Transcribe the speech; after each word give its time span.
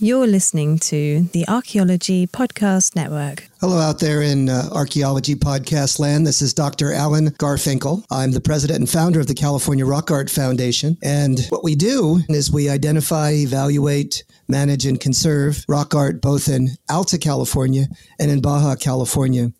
You're 0.00 0.26
listening 0.26 0.80
to 0.80 1.22
the 1.32 1.46
Archaeology 1.46 2.26
Podcast 2.26 2.96
Network. 2.96 3.48
Hello, 3.60 3.78
out 3.78 4.00
there 4.00 4.22
in 4.22 4.48
uh, 4.48 4.68
archaeology 4.72 5.36
podcast 5.36 6.00
land. 6.00 6.26
This 6.26 6.42
is 6.42 6.52
Dr. 6.52 6.92
Alan 6.92 7.30
Garfinkel. 7.30 8.04
I'm 8.10 8.32
the 8.32 8.40
president 8.40 8.80
and 8.80 8.90
founder 8.90 9.20
of 9.20 9.28
the 9.28 9.34
California 9.34 9.86
Rock 9.86 10.10
Art 10.10 10.28
Foundation. 10.28 10.98
And 11.00 11.46
what 11.50 11.62
we 11.62 11.76
do 11.76 12.18
is 12.28 12.50
we 12.50 12.68
identify, 12.68 13.30
evaluate, 13.34 14.24
manage, 14.48 14.84
and 14.84 14.98
conserve 14.98 15.64
rock 15.68 15.94
art 15.94 16.20
both 16.20 16.48
in 16.48 16.70
Alta 16.88 17.16
California 17.16 17.86
and 18.18 18.32
in 18.32 18.40
Baja 18.40 18.74
California. 18.74 19.52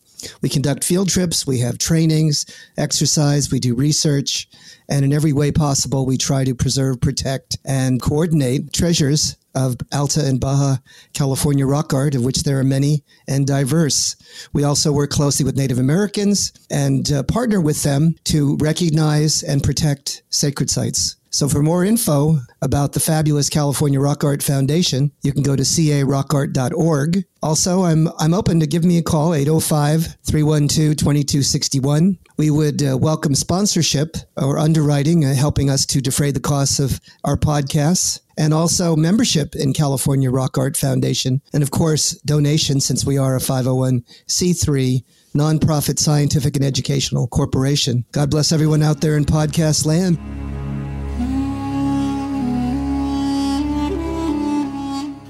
We 0.42 0.48
conduct 0.48 0.82
field 0.82 1.10
trips, 1.10 1.46
we 1.46 1.60
have 1.60 1.78
trainings, 1.78 2.44
exercise, 2.76 3.52
we 3.52 3.60
do 3.60 3.76
research, 3.76 4.48
and 4.88 5.04
in 5.04 5.12
every 5.12 5.32
way 5.32 5.52
possible, 5.52 6.04
we 6.06 6.18
try 6.18 6.42
to 6.42 6.56
preserve, 6.56 7.00
protect, 7.00 7.56
and 7.64 8.02
coordinate 8.02 8.72
treasures 8.72 9.36
of 9.54 9.76
Alta 9.92 10.24
and 10.24 10.40
Baja 10.40 10.76
California 11.12 11.66
rock 11.66 11.94
art, 11.94 12.14
of 12.14 12.24
which 12.24 12.42
there 12.42 12.58
are 12.58 12.64
many 12.64 13.04
and 13.28 13.46
diverse. 13.46 14.16
We 14.52 14.64
also 14.64 14.92
work 14.92 15.10
closely 15.10 15.44
with 15.44 15.56
Native 15.56 15.78
Americans 15.78 16.52
and 16.70 17.10
uh, 17.12 17.22
partner 17.22 17.60
with 17.60 17.82
them 17.82 18.16
to 18.24 18.56
recognize 18.56 19.42
and 19.42 19.62
protect 19.62 20.22
sacred 20.30 20.70
sites. 20.70 21.16
So 21.34 21.48
for 21.48 21.64
more 21.64 21.84
info 21.84 22.38
about 22.62 22.92
the 22.92 23.00
fabulous 23.00 23.50
California 23.50 23.98
Rock 23.98 24.22
Art 24.22 24.40
Foundation, 24.40 25.10
you 25.24 25.32
can 25.32 25.42
go 25.42 25.56
to 25.56 25.62
carockart.org. 25.62 27.24
Also, 27.42 27.82
I'm 27.82 28.08
I'm 28.20 28.32
open 28.32 28.60
to 28.60 28.68
give 28.68 28.84
me 28.84 28.98
a 28.98 29.02
call 29.02 29.30
805-312-2261. 29.30 32.18
We 32.36 32.50
would 32.50 32.84
uh, 32.84 32.96
welcome 32.96 33.34
sponsorship 33.34 34.16
or 34.36 34.60
underwriting 34.60 35.24
uh, 35.24 35.34
helping 35.34 35.70
us 35.70 35.84
to 35.86 36.00
defray 36.00 36.30
the 36.30 36.38
costs 36.38 36.78
of 36.78 37.00
our 37.24 37.36
podcasts 37.36 38.20
and 38.36 38.54
also 38.54 38.96
membership 38.96 39.54
in 39.54 39.72
California 39.72 40.30
Rock 40.30 40.58
Art 40.58 40.76
Foundation 40.76 41.40
and 41.52 41.62
of 41.62 41.70
course 41.70 42.12
donations 42.22 42.84
since 42.84 43.04
we 43.04 43.18
are 43.18 43.36
a 43.36 43.40
501c3 43.40 45.04
nonprofit 45.36 45.98
scientific 45.98 46.56
and 46.56 46.64
educational 46.64 47.26
corporation. 47.26 48.04
God 48.12 48.30
bless 48.30 48.52
everyone 48.52 48.82
out 48.82 49.00
there 49.00 49.16
in 49.16 49.24
podcast 49.24 49.86
land. 49.86 50.18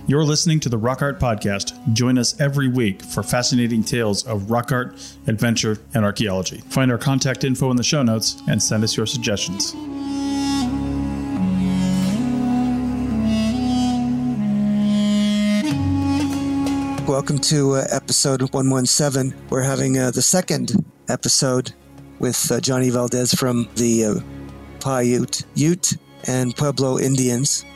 You're 0.07 0.25
listening 0.25 0.61
to 0.61 0.69
the 0.69 0.77
Rock 0.77 1.01
Art 1.01 1.19
Podcast. 1.19 1.95
Join 1.95 2.19
us 2.19 2.39
every 2.39 2.69
week 2.69 3.01
for 3.01 3.23
fascinating 3.23 3.83
tales 3.83 4.23
of 4.27 4.51
rock 4.51 4.71
art, 4.71 4.95
adventure, 5.27 5.79
and 5.95 6.05
archaeology. 6.05 6.59
Find 6.69 6.93
our 6.93 6.99
contact 6.99 7.43
info 7.43 7.71
in 7.71 7.79
the 7.79 7.83
show 7.83 8.03
notes 8.03 8.43
and 8.47 8.63
send 8.63 8.85
us 8.85 8.99
your 8.99 9.07
suggestions. 9.07 9.75
Welcome 17.07 17.39
to 17.41 17.75
uh, 17.75 17.85
episode 17.93 18.41
117. 18.41 19.39
We're 19.51 19.61
having 19.61 19.99
uh, 19.99 20.11
the 20.11 20.23
second 20.23 20.73
episode 21.11 21.75
with 22.19 22.51
uh, 22.51 22.61
Johnney 22.61 22.91
Valdez 22.91 23.35
from 23.35 23.69
the 23.75 24.05
uh, 24.07 24.15
Paiute, 24.81 25.45
Ute, 25.55 25.99
and 26.27 26.57
Pueblo 26.57 26.99
Indians. 26.99 27.67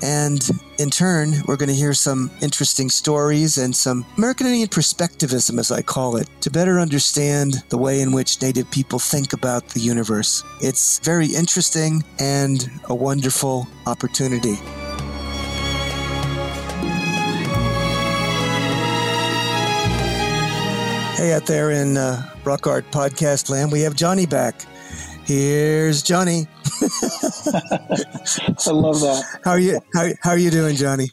And 0.00 0.48
in 0.78 0.90
turn, 0.90 1.34
we're 1.48 1.56
going 1.56 1.70
to 1.70 1.74
hear 1.74 1.92
some 1.92 2.30
interesting 2.40 2.88
stories 2.88 3.58
and 3.58 3.74
some 3.74 4.06
American 4.16 4.46
Indian 4.46 4.68
perspectivism, 4.68 5.58
as 5.58 5.72
I 5.72 5.82
call 5.82 6.16
it, 6.16 6.28
to 6.42 6.50
better 6.50 6.78
understand 6.78 7.64
the 7.70 7.78
way 7.78 8.00
in 8.00 8.12
which 8.12 8.40
Native 8.40 8.70
people 8.70 9.00
think 9.00 9.32
about 9.32 9.68
the 9.70 9.80
universe. 9.80 10.44
It's 10.60 11.00
very 11.00 11.26
interesting 11.26 12.04
and 12.20 12.70
a 12.84 12.94
wonderful 12.94 13.66
opportunity. 13.86 14.56
Hey, 21.18 21.32
out 21.32 21.46
there 21.46 21.72
in 21.72 21.96
uh, 21.96 22.22
Rock 22.44 22.68
Art 22.68 22.88
Podcast 22.92 23.50
land, 23.50 23.72
we 23.72 23.80
have 23.80 23.94
Johnney 23.94 24.30
back. 24.30 24.64
Here's 25.24 26.04
Johnney. 26.04 26.46
I 28.68 28.70
love 28.70 29.00
that. 29.00 29.24
How 29.42 29.50
are 29.50 29.58
you? 29.58 29.80
How, 29.92 30.10
how 30.22 30.30
are 30.30 30.38
you 30.38 30.52
doing, 30.52 30.76
Johnney? 30.76 31.08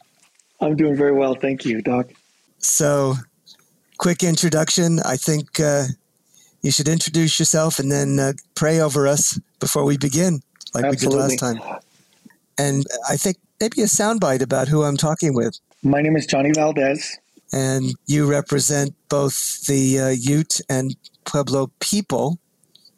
I'm 0.61 0.75
doing 0.75 0.95
very 0.95 1.11
well, 1.11 1.33
thank 1.33 1.65
you, 1.65 1.81
Doc. 1.81 2.11
So, 2.59 3.15
quick 3.97 4.21
introduction. 4.21 4.99
I 4.99 5.17
think 5.17 5.59
uh, 5.59 5.85
you 6.61 6.69
should 6.69 6.87
introduce 6.87 7.39
yourself 7.39 7.79
and 7.79 7.91
then 7.91 8.19
uh, 8.19 8.33
pray 8.53 8.79
over 8.79 9.07
us 9.07 9.39
before 9.59 9.85
we 9.85 9.97
begin, 9.97 10.41
like 10.75 10.85
Absolutely. 10.85 11.17
we 11.17 11.23
did 11.23 11.29
last 11.31 11.39
time. 11.39 11.79
And 12.59 12.85
I 13.09 13.17
think 13.17 13.37
maybe 13.59 13.81
a 13.81 13.85
soundbite 13.85 14.43
about 14.43 14.67
who 14.67 14.83
I'm 14.83 14.97
talking 14.97 15.33
with. 15.33 15.57
My 15.81 16.03
name 16.03 16.15
is 16.15 16.27
Johnney 16.27 16.53
Valdez. 16.53 17.17
And 17.53 17.93
you 18.05 18.29
represent 18.29 18.95
both 19.09 19.65
the 19.65 19.99
uh, 19.99 20.09
Ute 20.09 20.61
and 20.69 20.95
Pueblo 21.25 21.71
people. 21.79 22.39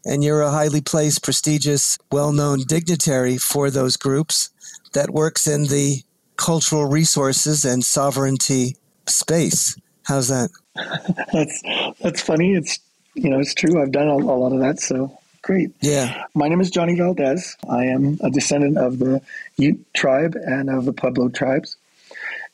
And 0.06 0.24
you're 0.24 0.42
a 0.42 0.52
highly 0.52 0.82
placed, 0.82 1.24
prestigious, 1.24 1.98
well 2.12 2.32
known 2.32 2.60
dignitary 2.68 3.38
for 3.38 3.70
those 3.70 3.98
groups 3.98 4.50
that 4.94 5.10
works 5.12 5.48
in 5.48 5.64
the 5.64 6.02
cultural 6.38 6.86
resources 6.86 7.66
and 7.66 7.84
sovereignty 7.84 8.78
space. 9.06 9.78
How's 10.04 10.30
that? 10.30 10.50
that's 11.34 11.62
that's 12.00 12.22
funny. 12.22 12.54
It's 12.54 12.80
you 13.16 13.30
know 13.30 13.40
it's 13.40 13.54
true. 13.54 13.82
I've 13.82 13.92
done 13.92 14.08
a, 14.08 14.16
a 14.16 14.38
lot 14.38 14.54
of 14.54 14.60
that, 14.60 14.80
so 14.80 15.18
great. 15.42 15.72
Yeah. 15.82 16.24
My 16.34 16.48
name 16.48 16.62
is 16.62 16.72
Johnney 16.72 16.98
Valdez. 16.98 17.56
I 17.70 17.86
am 17.86 18.18
a 18.22 18.30
descendant 18.30 18.78
of 18.78 19.00
the 19.00 19.22
Ute 19.58 19.82
tribe 19.94 20.36
and 20.36 20.70
of 20.70 20.86
the 20.86 20.94
Pueblo 20.94 21.30
tribes, 21.30 21.78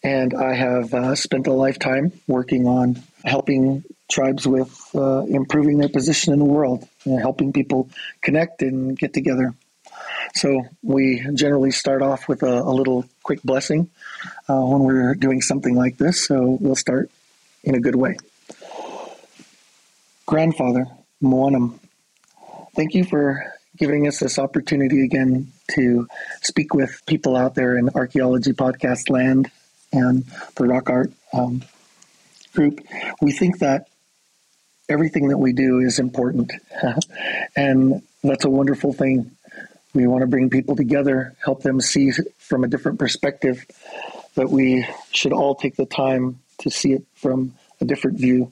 and 0.04 0.34
I 0.34 0.54
have 0.54 0.94
uh, 0.94 1.16
spent 1.16 1.48
a 1.48 1.54
lifetime 1.54 2.12
working 2.28 2.68
on 2.68 3.02
helping 3.24 3.84
tribes 4.12 4.46
with 4.46 4.90
uh, 4.94 5.24
improving 5.26 5.78
their 5.78 5.90
position 5.90 6.34
in 6.34 6.40
the 6.40 6.46
world, 6.46 6.88
helping 7.06 7.54
people 7.54 7.90
connect 8.22 8.62
and 8.62 8.98
get 8.98 9.14
together. 9.14 9.54
So 10.36 10.64
we 10.82 11.26
generally 11.34 11.72
start 11.72 12.02
off 12.02 12.28
with 12.28 12.44
a, 12.44 12.62
a 12.62 12.74
little 12.74 13.06
quick 13.24 13.42
blessing 13.44 13.90
uh, 14.50 14.60
when 14.60 14.84
we're 14.84 15.16
doing 15.16 15.42
something 15.42 15.76
like 15.76 15.98
this. 15.98 16.26
So 16.26 16.58
we'll 16.60 16.76
start 16.76 17.10
in 17.64 17.76
a 17.76 17.80
good 17.80 17.96
way. 17.96 18.18
Grandfather, 20.26 20.88
Moanam, 21.22 21.80
thank 22.76 22.94
you 22.94 23.04
for 23.06 23.54
giving 23.78 24.08
us 24.08 24.20
this 24.20 24.38
opportunity 24.38 25.04
again 25.04 25.52
to 25.72 26.08
speak 26.42 26.74
with 26.74 27.02
people 27.06 27.36
out 27.36 27.56
there 27.56 27.78
in 27.78 27.90
archaeology 27.90 28.52
podcast 28.52 29.10
land 29.10 29.50
and 29.94 30.26
the 30.56 30.66
rock 30.66 30.90
art 30.90 31.12
um, 31.32 31.64
group. 32.54 32.82
We 33.22 33.32
think 33.32 33.60
that 33.60 33.88
everything 34.90 35.30
that 35.30 35.38
we 35.38 35.54
do 35.54 35.80
is 35.80 36.00
important, 36.00 36.52
and 37.56 38.02
that's 38.24 38.46
a 38.46 38.50
wonderful 38.50 38.92
thing. 38.94 39.32
We 39.94 40.08
want 40.08 40.22
to 40.22 40.28
bring 40.28 40.50
people 40.50 40.76
together, 40.76 41.36
help 41.44 41.62
them 41.62 41.80
see 41.80 42.12
from 42.40 42.64
a 42.64 42.68
different 42.68 43.00
perspective 43.00 43.66
that 44.36 44.50
we 44.50 44.88
should 45.12 45.34
all 45.34 45.56
take 45.56 45.76
the 45.76 45.86
time 45.86 46.40
to 46.60 46.72
see 46.72 46.94
it 46.94 47.04
from 47.16 47.54
a 47.80 47.86
different 47.86 48.18
view. 48.18 48.52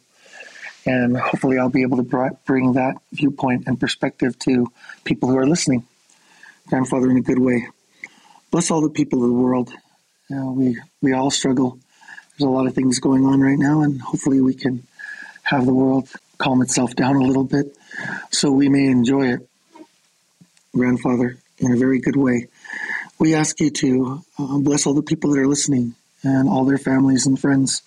And 0.85 1.17
hopefully, 1.17 1.57
I'll 1.57 1.69
be 1.69 1.83
able 1.83 2.03
to 2.03 2.37
bring 2.45 2.73
that 2.73 2.95
viewpoint 3.11 3.63
and 3.67 3.79
perspective 3.79 4.37
to 4.39 4.67
people 5.03 5.29
who 5.29 5.37
are 5.37 5.47
listening. 5.47 5.85
Grandfather, 6.67 7.09
in 7.09 7.17
a 7.17 7.21
good 7.21 7.39
way. 7.39 7.67
Bless 8.49 8.71
all 8.71 8.81
the 8.81 8.89
people 8.89 9.23
of 9.23 9.29
the 9.29 9.35
world. 9.35 9.71
Know, 10.31 10.53
we, 10.53 10.77
we 11.01 11.11
all 11.11 11.29
struggle. 11.29 11.77
There's 12.29 12.47
a 12.47 12.49
lot 12.49 12.65
of 12.65 12.73
things 12.73 12.99
going 12.99 13.25
on 13.25 13.41
right 13.41 13.59
now, 13.59 13.81
and 13.81 14.01
hopefully, 14.01 14.39
we 14.39 14.53
can 14.53 14.87
have 15.43 15.65
the 15.65 15.73
world 15.73 16.07
calm 16.37 16.61
itself 16.61 16.95
down 16.95 17.17
a 17.17 17.23
little 17.23 17.43
bit 17.43 17.75
so 18.31 18.49
we 18.49 18.69
may 18.69 18.85
enjoy 18.85 19.33
it. 19.33 19.49
Grandfather, 20.73 21.37
in 21.57 21.73
a 21.73 21.75
very 21.75 21.99
good 21.99 22.15
way. 22.15 22.47
We 23.19 23.35
ask 23.35 23.59
you 23.59 23.71
to 23.71 24.23
uh, 24.39 24.57
bless 24.59 24.87
all 24.87 24.93
the 24.93 25.01
people 25.01 25.31
that 25.31 25.39
are 25.39 25.47
listening 25.47 25.95
and 26.23 26.47
all 26.47 26.63
their 26.63 26.77
families 26.77 27.25
and 27.25 27.37
friends. 27.37 27.81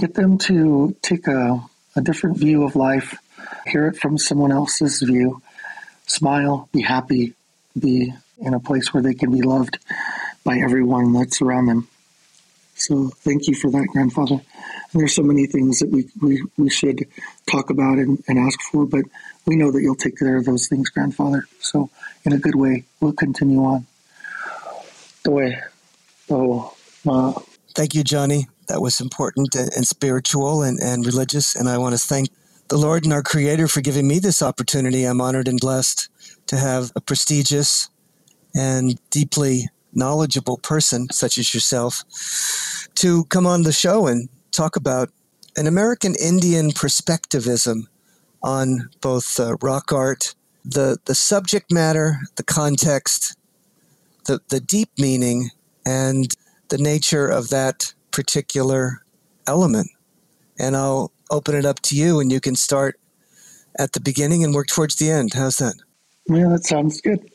Get 0.00 0.14
them 0.14 0.38
to 0.48 0.96
take 1.02 1.26
a, 1.26 1.62
a 1.94 2.00
different 2.00 2.38
view 2.38 2.64
of 2.64 2.76
life, 2.76 3.18
hear 3.66 3.88
it 3.88 3.98
from 3.98 4.16
someone 4.16 4.52
else's 4.52 5.02
view, 5.02 5.42
smile, 6.06 6.70
be 6.72 6.80
happy, 6.80 7.34
be 7.78 8.14
in 8.38 8.54
a 8.54 8.60
place 8.60 8.94
where 8.94 9.02
they 9.02 9.12
can 9.12 9.30
be 9.30 9.42
loved 9.42 9.78
by 10.44 10.58
everyone 10.58 11.12
that's 11.12 11.40
around 11.40 11.66
them. 11.66 11.88
So 12.74 13.10
thank 13.18 13.46
you 13.46 13.54
for 13.54 13.70
that, 13.70 13.86
grandfather. 13.92 14.34
And 14.34 15.00
there's 15.00 15.14
so 15.14 15.22
many 15.22 15.46
things 15.46 15.78
that 15.78 15.90
we, 15.90 16.08
we, 16.20 16.42
we 16.56 16.70
should 16.70 17.06
talk 17.50 17.70
about 17.70 17.98
and, 17.98 18.22
and 18.26 18.38
ask 18.38 18.60
for, 18.70 18.86
but 18.86 19.04
we 19.46 19.56
know 19.56 19.70
that 19.70 19.82
you'll 19.82 19.94
take 19.94 20.18
care 20.18 20.36
of 20.36 20.44
those 20.44 20.68
things, 20.68 20.90
grandfather. 20.90 21.46
So 21.60 21.90
in 22.24 22.32
a 22.32 22.38
good 22.38 22.54
way, 22.54 22.84
we'll 23.00 23.12
continue 23.12 23.62
on. 23.62 23.86
The 25.24 25.30
way, 25.30 25.60
oh, 26.30 26.74
Thank 27.74 27.94
you, 27.94 28.04
Johnney. 28.04 28.46
That 28.68 28.80
was 28.80 29.00
important 29.00 29.54
and, 29.54 29.70
and 29.74 29.86
spiritual 29.86 30.62
and, 30.62 30.78
and 30.80 31.06
religious. 31.06 31.56
And 31.56 31.68
I 31.68 31.78
want 31.78 31.94
to 31.94 31.98
thank 31.98 32.28
the 32.68 32.76
Lord 32.76 33.04
and 33.04 33.12
our 33.12 33.22
Creator 33.22 33.68
for 33.68 33.80
giving 33.80 34.06
me 34.06 34.18
this 34.18 34.42
opportunity. 34.42 35.04
I'm 35.04 35.20
honored 35.20 35.48
and 35.48 35.58
blessed 35.60 36.08
to 36.46 36.56
have 36.56 36.92
a 36.94 37.00
prestigious 37.00 37.88
and 38.54 38.98
deeply 39.10 39.68
knowledgeable 39.92 40.58
person 40.58 41.08
such 41.10 41.38
as 41.38 41.54
yourself 41.54 42.02
to 42.94 43.24
come 43.26 43.46
on 43.46 43.62
the 43.62 43.72
show 43.72 44.06
and 44.06 44.28
talk 44.50 44.76
about 44.76 45.10
an 45.56 45.66
American 45.66 46.14
Indian 46.14 46.70
perspectivism 46.70 47.88
on 48.42 48.90
both 49.00 49.38
uh, 49.38 49.56
rock 49.60 49.92
art, 49.92 50.34
the, 50.64 50.98
the 51.04 51.14
subject 51.14 51.70
matter, 51.70 52.18
the 52.36 52.42
context, 52.42 53.36
the, 54.26 54.40
the 54.48 54.60
deep 54.60 54.90
meaning, 54.98 55.50
and 55.84 56.34
the 56.68 56.78
nature 56.78 57.28
of 57.28 57.50
that 57.50 57.92
particular 58.10 59.04
element. 59.46 59.88
And 60.58 60.76
I'll 60.76 61.12
open 61.30 61.54
it 61.54 61.64
up 61.64 61.80
to 61.82 61.96
you, 61.96 62.20
and 62.20 62.30
you 62.30 62.40
can 62.40 62.56
start 62.56 62.98
at 63.78 63.92
the 63.92 64.00
beginning 64.00 64.44
and 64.44 64.54
work 64.54 64.68
towards 64.68 64.96
the 64.96 65.10
end. 65.10 65.34
How's 65.34 65.56
that? 65.56 65.74
Yeah, 66.28 66.48
that 66.48 66.64
sounds 66.64 67.00
good. 67.00 67.30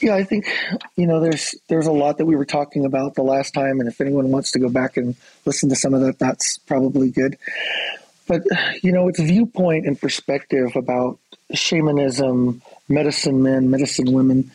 Yeah, 0.00 0.14
I 0.14 0.24
think 0.24 0.46
you 0.96 1.06
know 1.06 1.20
there's 1.20 1.54
there's 1.68 1.86
a 1.86 1.92
lot 1.92 2.18
that 2.18 2.26
we 2.26 2.36
were 2.36 2.44
talking 2.44 2.84
about 2.84 3.14
the 3.14 3.22
last 3.22 3.54
time, 3.54 3.80
and 3.80 3.88
if 3.88 4.00
anyone 4.00 4.30
wants 4.30 4.52
to 4.52 4.58
go 4.58 4.68
back 4.68 4.96
and 4.96 5.16
listen 5.46 5.70
to 5.70 5.76
some 5.76 5.94
of 5.94 6.02
that, 6.02 6.18
that's 6.18 6.58
probably 6.58 7.10
good. 7.10 7.38
But 8.26 8.42
you 8.82 8.92
know, 8.92 9.08
it's 9.08 9.20
viewpoint 9.20 9.86
and 9.86 9.98
perspective 9.98 10.76
about 10.76 11.18
shamanism, 11.54 12.60
medicine 12.88 13.42
men, 13.42 13.70
medicine 13.70 14.12
women, 14.12 14.50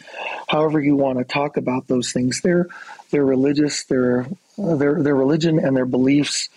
however 0.48 0.80
you 0.80 0.96
want 0.96 1.18
to 1.18 1.24
talk 1.24 1.58
about 1.58 1.88
those 1.88 2.12
things. 2.12 2.42
They're 2.42 2.68
they're 3.10 3.26
religious, 3.26 3.86
their 3.86 4.28
their 4.58 5.02
their 5.02 5.16
religion 5.16 5.58
and 5.58 5.76
their 5.76 5.86
beliefs, 5.86 6.50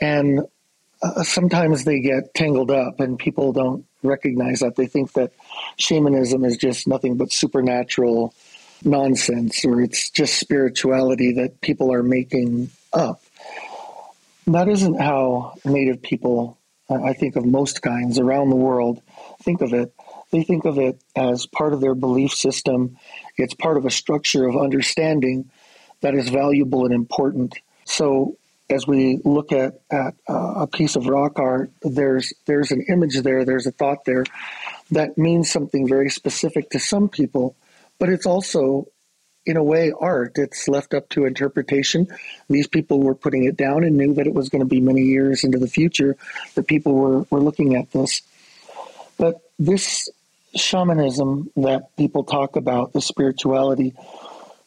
and 0.00 0.46
uh, 1.02 1.22
sometimes 1.22 1.84
they 1.84 2.00
get 2.00 2.34
tangled 2.34 2.70
up, 2.70 2.98
and 2.98 3.18
people 3.18 3.52
don't 3.52 3.84
recognize 4.02 4.60
that. 4.60 4.74
They 4.74 4.86
think 4.86 5.12
that 5.12 5.32
shamanism 5.76 6.44
is 6.44 6.56
just 6.56 6.86
nothing 6.86 7.16
but 7.16 7.32
supernatural 7.32 8.34
nonsense, 8.84 9.64
or 9.64 9.80
it's 9.80 10.10
just 10.10 10.38
spirituality 10.38 11.32
that 11.34 11.60
people 11.60 11.92
are 11.92 12.02
making 12.02 12.70
up. 12.92 13.22
That 14.46 14.68
isn't 14.68 15.00
how 15.00 15.54
Native 15.64 16.02
people, 16.02 16.58
uh, 16.90 17.02
I 17.02 17.14
think 17.14 17.36
of 17.36 17.46
most 17.46 17.80
kinds 17.80 18.18
around 18.18 18.50
the 18.50 18.56
world, 18.56 19.00
think 19.42 19.62
of 19.62 19.72
it. 19.72 19.92
They 20.30 20.42
think 20.42 20.64
of 20.64 20.78
it 20.78 21.00
as 21.16 21.46
part 21.46 21.72
of 21.72 21.80
their 21.80 21.94
belief 21.94 22.32
system. 22.32 22.98
It's 23.36 23.54
part 23.54 23.76
of 23.76 23.86
a 23.86 23.90
structure 23.90 24.46
of 24.46 24.56
understanding 24.56 25.50
that 26.00 26.14
is 26.14 26.28
valuable 26.28 26.84
and 26.84 26.92
important. 26.92 27.58
So 27.84 28.36
as 28.74 28.86
we 28.86 29.20
look 29.24 29.52
at, 29.52 29.80
at 29.90 30.14
uh, 30.28 30.54
a 30.56 30.66
piece 30.66 30.96
of 30.96 31.06
rock 31.06 31.38
art, 31.38 31.70
there's 31.82 32.32
there's 32.46 32.72
an 32.72 32.84
image 32.88 33.20
there, 33.22 33.44
there's 33.44 33.66
a 33.66 33.70
thought 33.70 34.04
there 34.04 34.24
that 34.90 35.16
means 35.16 35.50
something 35.50 35.88
very 35.88 36.10
specific 36.10 36.70
to 36.70 36.78
some 36.78 37.08
people, 37.08 37.56
but 37.98 38.08
it's 38.08 38.26
also 38.26 38.88
in 39.46 39.56
a 39.56 39.62
way 39.62 39.92
art. 39.98 40.32
It's 40.36 40.68
left 40.68 40.94
up 40.94 41.08
to 41.10 41.26
interpretation. 41.26 42.08
These 42.48 42.66
people 42.66 43.00
were 43.00 43.14
putting 43.14 43.44
it 43.44 43.56
down 43.56 43.84
and 43.84 43.96
knew 43.96 44.14
that 44.14 44.26
it 44.26 44.34
was 44.34 44.48
going 44.48 44.60
to 44.60 44.68
be 44.68 44.80
many 44.80 45.02
years 45.02 45.44
into 45.44 45.58
the 45.58 45.68
future 45.68 46.16
that 46.54 46.66
people 46.66 46.94
were, 46.94 47.26
were 47.30 47.40
looking 47.40 47.76
at 47.76 47.90
this. 47.92 48.22
But 49.18 49.40
this 49.58 50.08
shamanism 50.56 51.50
that 51.56 51.96
people 51.96 52.24
talk 52.24 52.56
about, 52.56 52.92
the 52.92 53.00
spirituality, 53.00 53.94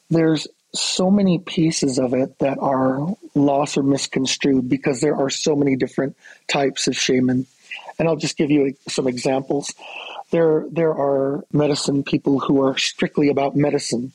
there's 0.10 0.48
so 0.74 1.10
many 1.10 1.40
pieces 1.40 1.98
of 1.98 2.14
it 2.14 2.38
that 2.40 2.58
are 2.60 3.16
lost 3.36 3.78
or 3.78 3.84
misconstrued 3.84 4.70
because 4.70 5.02
there 5.02 5.16
are 5.16 5.30
so 5.30 5.56
many 5.56 5.76
different 5.76 6.16
types 6.48 6.88
of 6.88 6.96
shaman. 6.96 7.46
And 8.00 8.08
I'll 8.08 8.16
just 8.16 8.38
give 8.38 8.52
you 8.52 8.76
some 8.88 9.08
examples. 9.08 9.74
There, 10.32 10.66
there 10.70 10.92
are 10.92 11.44
medicine 11.52 12.04
people 12.04 12.40
who 12.40 12.64
are 12.64 12.78
strictly 12.78 13.30
about 13.30 13.56
medicine. 13.56 14.12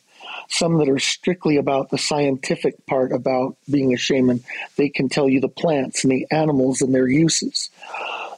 Some 0.49 0.78
that 0.78 0.88
are 0.88 0.99
strictly 0.99 1.56
about 1.56 1.90
the 1.90 1.99
scientific 1.99 2.87
part 2.87 3.12
about 3.12 3.56
being 3.70 3.93
a 3.93 3.96
shaman. 3.96 4.44
They 4.76 4.88
can 4.88 5.08
tell 5.08 5.28
you 5.28 5.40
the 5.40 5.49
plants 5.49 6.04
and 6.04 6.12
the 6.12 6.26
animals 6.31 6.81
and 6.82 6.94
their 6.94 7.08
uses. 7.08 7.70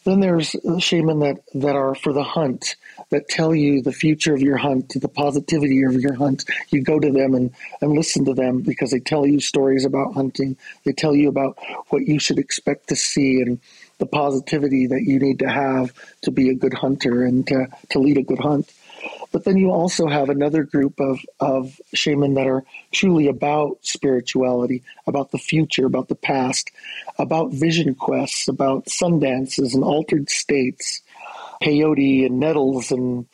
Then 0.04 0.20
there's 0.20 0.54
shaman 0.78 1.20
that, 1.20 1.38
that 1.54 1.76
are 1.76 1.94
for 1.94 2.12
the 2.12 2.22
hunt, 2.22 2.76
that 3.14 3.28
tell 3.28 3.54
you 3.54 3.80
the 3.80 3.92
future 3.92 4.34
of 4.34 4.42
your 4.42 4.56
hunt, 4.56 4.92
the 5.00 5.08
positivity 5.08 5.84
of 5.84 5.94
your 5.94 6.14
hunt. 6.14 6.44
You 6.70 6.82
go 6.82 6.98
to 6.98 7.12
them 7.12 7.34
and, 7.34 7.52
and 7.80 7.92
listen 7.92 8.24
to 8.24 8.34
them 8.34 8.62
because 8.62 8.90
they 8.90 8.98
tell 8.98 9.24
you 9.24 9.38
stories 9.38 9.84
about 9.84 10.14
hunting. 10.14 10.56
They 10.84 10.92
tell 10.92 11.14
you 11.14 11.28
about 11.28 11.56
what 11.90 12.02
you 12.02 12.18
should 12.18 12.40
expect 12.40 12.88
to 12.88 12.96
see 12.96 13.40
and 13.40 13.60
the 13.98 14.06
positivity 14.06 14.88
that 14.88 15.02
you 15.02 15.20
need 15.20 15.38
to 15.38 15.48
have 15.48 15.92
to 16.22 16.32
be 16.32 16.48
a 16.48 16.54
good 16.54 16.74
hunter 16.74 17.24
and 17.24 17.46
to, 17.46 17.68
to 17.90 18.00
lead 18.00 18.18
a 18.18 18.22
good 18.22 18.40
hunt. 18.40 18.72
But 19.30 19.44
then 19.44 19.58
you 19.58 19.70
also 19.70 20.08
have 20.08 20.28
another 20.28 20.64
group 20.64 20.98
of, 20.98 21.20
of 21.38 21.80
shaman 21.92 22.34
that 22.34 22.48
are 22.48 22.64
truly 22.90 23.28
about 23.28 23.78
spirituality, 23.82 24.82
about 25.06 25.30
the 25.30 25.38
future, 25.38 25.86
about 25.86 26.08
the 26.08 26.16
past, 26.16 26.72
about 27.16 27.52
vision 27.52 27.94
quests, 27.94 28.48
about 28.48 28.88
sun 28.88 29.20
dances 29.20 29.74
and 29.74 29.84
altered 29.84 30.30
states, 30.30 31.02
peyote 31.64 32.26
and 32.26 32.38
nettles 32.40 32.92
and 32.92 33.26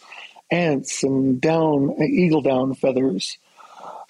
ants 0.51 1.03
and 1.03 1.41
down 1.41 1.97
eagle 2.01 2.43
down 2.43 2.75
feathers, 2.75 3.39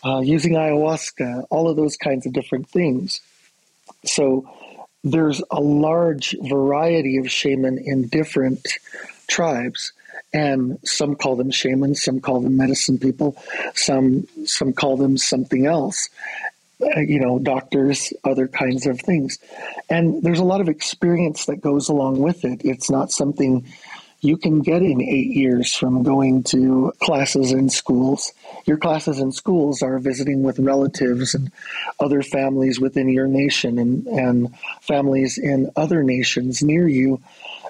uh, 0.04 0.20
using 0.20 0.54
ayahuasca, 0.54 1.44
all 1.50 1.68
of 1.68 1.76
those 1.76 1.96
kinds 1.96 2.26
of 2.26 2.32
different 2.32 2.68
things. 2.68 3.20
So 4.04 4.48
there's 5.04 5.42
a 5.50 5.60
large 5.60 6.34
variety 6.42 7.18
of 7.18 7.30
shaman 7.30 7.78
in 7.78 8.08
different 8.08 8.66
tribes 9.26 9.92
and 10.32 10.78
some 10.84 11.16
call 11.16 11.36
them 11.36 11.50
shamans, 11.50 12.02
some 12.02 12.20
call 12.20 12.40
them 12.40 12.56
medicine 12.56 12.98
people, 12.98 13.36
some 13.74 14.26
some 14.44 14.72
call 14.72 14.96
them 14.96 15.16
something 15.16 15.66
else. 15.66 16.08
Uh, 16.82 17.00
you 17.00 17.20
know, 17.20 17.38
doctors, 17.38 18.10
other 18.24 18.48
kinds 18.48 18.86
of 18.86 18.98
things, 18.98 19.38
and 19.90 20.22
there's 20.22 20.38
a 20.38 20.44
lot 20.44 20.62
of 20.62 20.68
experience 20.68 21.44
that 21.44 21.60
goes 21.60 21.90
along 21.90 22.18
with 22.18 22.42
it. 22.42 22.62
It's 22.64 22.88
not 22.88 23.10
something 23.10 23.66
you 24.20 24.36
can 24.36 24.60
get 24.60 24.82
in 24.82 25.00
eight 25.00 25.30
years 25.30 25.74
from 25.74 26.02
going 26.02 26.42
to 26.44 26.92
classes 27.00 27.52
in 27.52 27.70
schools. 27.70 28.32
Your 28.66 28.76
classes 28.76 29.18
in 29.18 29.32
schools 29.32 29.82
are 29.82 29.98
visiting 29.98 30.42
with 30.42 30.58
relatives 30.58 31.34
and 31.34 31.50
other 31.98 32.22
families 32.22 32.78
within 32.78 33.08
your 33.08 33.26
nation 33.26 33.78
and, 33.78 34.06
and 34.06 34.54
families 34.82 35.38
in 35.38 35.70
other 35.74 36.02
nations 36.02 36.62
near 36.62 36.86
you 36.86 37.22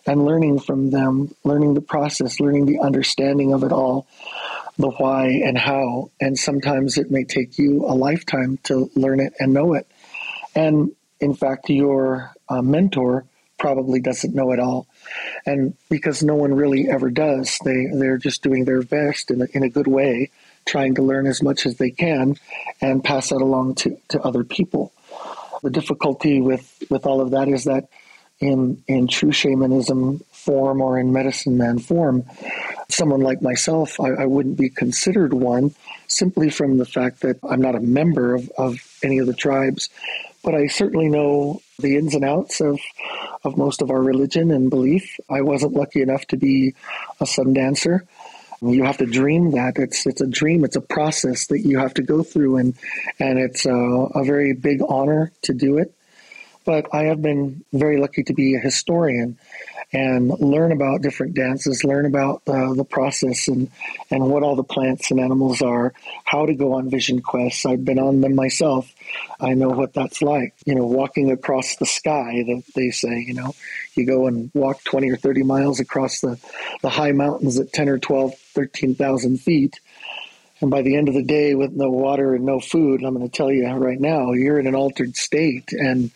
and 0.06 0.24
learning 0.24 0.58
from 0.58 0.90
them, 0.90 1.32
learning 1.44 1.74
the 1.74 1.80
process, 1.80 2.40
learning 2.40 2.66
the 2.66 2.80
understanding 2.80 3.52
of 3.52 3.62
it 3.62 3.72
all, 3.72 4.06
the 4.76 4.90
why 4.90 5.26
and 5.44 5.56
how. 5.56 6.10
And 6.20 6.38
sometimes 6.38 6.98
it 6.98 7.10
may 7.10 7.24
take 7.24 7.58
you 7.58 7.84
a 7.84 7.94
lifetime 7.94 8.58
to 8.64 8.90
learn 8.96 9.20
it 9.20 9.34
and 9.38 9.52
know 9.52 9.74
it. 9.74 9.86
And 10.54 10.92
in 11.20 11.34
fact, 11.34 11.68
your 11.68 12.32
uh, 12.48 12.62
mentor 12.62 13.24
probably 13.58 14.00
doesn't 14.00 14.34
know 14.34 14.52
it 14.52 14.58
all. 14.58 14.86
And 15.46 15.76
because 15.88 16.22
no 16.22 16.34
one 16.34 16.54
really 16.54 16.88
ever 16.88 17.10
does, 17.10 17.58
they, 17.64 17.86
they're 17.92 18.18
just 18.18 18.42
doing 18.42 18.64
their 18.64 18.82
best 18.82 19.30
in 19.30 19.42
a, 19.42 19.46
in 19.52 19.62
a 19.62 19.68
good 19.68 19.86
way, 19.86 20.30
trying 20.66 20.94
to 20.96 21.02
learn 21.02 21.26
as 21.26 21.42
much 21.42 21.66
as 21.66 21.76
they 21.76 21.90
can 21.90 22.36
and 22.80 23.04
pass 23.04 23.30
that 23.30 23.42
along 23.42 23.76
to, 23.76 23.98
to 24.08 24.20
other 24.20 24.44
people. 24.44 24.92
The 25.62 25.70
difficulty 25.70 26.40
with, 26.40 26.82
with 26.90 27.06
all 27.06 27.20
of 27.20 27.32
that 27.32 27.48
is 27.48 27.64
that 27.64 27.88
in 28.40 28.82
in 28.88 29.06
true 29.06 29.32
shamanism 29.32 30.20
form 30.32 30.80
or 30.80 30.98
in 30.98 31.12
medicine 31.12 31.58
man 31.58 31.78
form, 31.78 32.24
someone 32.88 33.20
like 33.20 33.42
myself, 33.42 34.00
I, 34.00 34.22
I, 34.22 34.26
wouldn't 34.26 34.56
be 34.56 34.70
considered 34.70 35.34
one 35.34 35.74
simply 36.06 36.48
from 36.48 36.78
the 36.78 36.86
fact 36.86 37.20
that 37.20 37.38
I'm 37.48 37.60
not 37.60 37.74
a 37.74 37.80
member 37.80 38.34
of, 38.34 38.50
of 38.56 38.78
any 39.02 39.18
of 39.18 39.26
the 39.26 39.34
tribes. 39.34 39.90
But 40.42 40.54
I 40.54 40.68
certainly 40.68 41.08
know 41.08 41.60
the 41.78 41.96
ins 41.96 42.14
and 42.14 42.24
outs 42.24 42.60
of 42.60 42.80
of 43.44 43.56
most 43.56 43.82
of 43.82 43.90
our 43.90 44.02
religion 44.02 44.50
and 44.50 44.70
belief. 44.70 45.18
I 45.28 45.40
wasn't 45.40 45.72
lucky 45.72 46.02
enough 46.02 46.26
to 46.26 46.36
be 46.36 46.74
a 47.20 47.26
sun 47.26 47.52
dancer. 47.52 48.06
You 48.62 48.84
have 48.84 48.98
to 48.98 49.06
dream 49.06 49.52
that 49.52 49.78
it's 49.78 50.06
it's 50.06 50.20
a 50.20 50.26
dream. 50.26 50.64
It's 50.64 50.76
a 50.76 50.80
process 50.80 51.46
that 51.48 51.60
you 51.60 51.78
have 51.78 51.94
to 51.94 52.02
go 52.02 52.22
through, 52.22 52.56
and 52.58 52.74
and 53.18 53.38
it's 53.38 53.66
a, 53.66 53.74
a 53.74 54.24
very 54.24 54.52
big 54.54 54.80
honor 54.86 55.32
to 55.42 55.54
do 55.54 55.78
it 55.78 55.94
but 56.64 56.86
I 56.94 57.04
have 57.04 57.22
been 57.22 57.64
very 57.72 57.98
lucky 57.98 58.22
to 58.24 58.34
be 58.34 58.54
a 58.54 58.58
historian. 58.58 59.38
And 59.92 60.28
learn 60.28 60.72
about 60.72 61.02
different 61.02 61.34
dances, 61.34 61.84
learn 61.84 62.06
about 62.06 62.42
uh, 62.46 62.72
the 62.74 62.84
process 62.84 63.48
and, 63.48 63.70
and 64.10 64.24
what 64.24 64.42
all 64.42 64.56
the 64.56 64.64
plants 64.64 65.10
and 65.10 65.18
animals 65.18 65.62
are, 65.62 65.92
how 66.24 66.46
to 66.46 66.54
go 66.54 66.74
on 66.74 66.90
vision 66.90 67.20
quests. 67.20 67.66
I've 67.66 67.84
been 67.84 67.98
on 67.98 68.20
them 68.20 68.34
myself. 68.34 68.92
I 69.40 69.54
know 69.54 69.70
what 69.70 69.94
that's 69.94 70.22
like. 70.22 70.54
You 70.64 70.74
know, 70.74 70.86
walking 70.86 71.30
across 71.30 71.76
the 71.76 71.86
sky, 71.86 72.44
that 72.46 72.62
they 72.74 72.90
say, 72.90 73.24
you 73.26 73.34
know, 73.34 73.54
you 73.94 74.06
go 74.06 74.26
and 74.26 74.50
walk 74.54 74.84
20 74.84 75.10
or 75.10 75.16
30 75.16 75.42
miles 75.42 75.80
across 75.80 76.20
the, 76.20 76.38
the 76.82 76.90
high 76.90 77.12
mountains 77.12 77.58
at 77.58 77.72
10 77.72 77.88
or 77.88 77.98
12, 77.98 78.34
13,000 78.54 79.40
feet 79.40 79.80
and 80.60 80.70
by 80.70 80.82
the 80.82 80.96
end 80.96 81.08
of 81.08 81.14
the 81.14 81.22
day, 81.22 81.54
with 81.54 81.72
no 81.72 81.88
water 81.88 82.34
and 82.34 82.44
no 82.44 82.60
food, 82.60 83.02
I'm 83.02 83.14
going 83.14 83.28
to 83.28 83.34
tell 83.34 83.50
you 83.50 83.66
right 83.66 84.00
now, 84.00 84.32
you're 84.32 84.58
in 84.58 84.66
an 84.66 84.74
altered 84.74 85.16
state, 85.16 85.72
and 85.72 86.10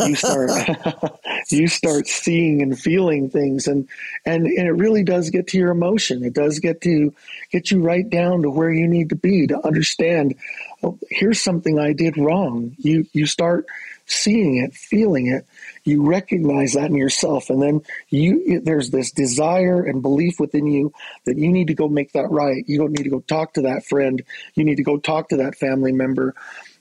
you 0.00 0.14
start 0.14 0.50
you 1.50 1.66
start 1.66 2.06
seeing 2.06 2.62
and 2.62 2.78
feeling 2.78 3.30
things, 3.30 3.66
and 3.66 3.88
and 4.26 4.46
and 4.46 4.68
it 4.68 4.72
really 4.72 5.02
does 5.02 5.30
get 5.30 5.48
to 5.48 5.58
your 5.58 5.70
emotion. 5.70 6.24
It 6.24 6.34
does 6.34 6.58
get 6.58 6.82
to 6.82 7.14
get 7.50 7.70
you 7.70 7.80
right 7.80 8.08
down 8.08 8.42
to 8.42 8.50
where 8.50 8.70
you 8.70 8.86
need 8.86 9.08
to 9.10 9.16
be 9.16 9.46
to 9.46 9.66
understand. 9.66 10.34
Oh, 10.82 10.98
here's 11.10 11.40
something 11.40 11.78
I 11.78 11.92
did 11.92 12.18
wrong. 12.18 12.74
You 12.78 13.06
you 13.12 13.26
start 13.26 13.66
seeing 14.10 14.56
it, 14.56 14.74
feeling 14.74 15.26
it, 15.28 15.46
you 15.84 16.06
recognize 16.06 16.74
that 16.74 16.90
in 16.90 16.94
yourself, 16.94 17.50
and 17.50 17.62
then 17.62 17.80
you 18.08 18.60
there's 18.60 18.90
this 18.90 19.12
desire 19.12 19.82
and 19.82 20.02
belief 20.02 20.38
within 20.38 20.66
you 20.66 20.92
that 21.24 21.38
you 21.38 21.50
need 21.50 21.68
to 21.68 21.74
go 21.74 21.88
make 21.88 22.12
that 22.12 22.30
right. 22.30 22.64
You 22.66 22.78
don't 22.78 22.92
need 22.92 23.04
to 23.04 23.10
go 23.10 23.20
talk 23.20 23.54
to 23.54 23.62
that 23.62 23.84
friend. 23.86 24.22
You 24.54 24.64
need 24.64 24.76
to 24.76 24.82
go 24.82 24.98
talk 24.98 25.30
to 25.30 25.36
that 25.38 25.56
family 25.56 25.92
member, 25.92 26.34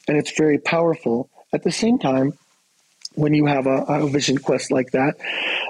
and 0.07 0.17
it's 0.17 0.37
very 0.37 0.57
powerful. 0.57 1.29
At 1.53 1.63
the 1.63 1.71
same 1.71 1.97
time, 1.97 2.33
when 3.15 3.33
you 3.33 3.45
have 3.45 3.67
a, 3.67 3.83
a 3.87 4.07
vision 4.07 4.37
quest 4.37 4.71
like 4.71 4.91
that, 4.91 5.15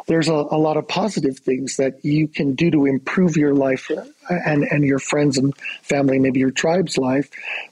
there's 0.07 0.27
a, 0.27 0.33
a, 0.33 0.57
lot 0.57 0.77
of 0.77 0.87
positive 0.87 1.39
things 1.39 1.77
that 1.77 2.03
you 2.03 2.27
can 2.27 2.53
do 2.53 2.69
to 2.71 2.85
improve 2.85 3.37
your 3.37 3.53
life 3.53 3.89
and, 4.29 4.63
and 4.63 4.83
your 4.83 4.99
friends 4.99 5.37
and 5.37 5.55
family, 5.81 6.19
maybe 6.19 6.39
your 6.39 6.51
tribe's 6.51 6.97
life, 6.97 7.29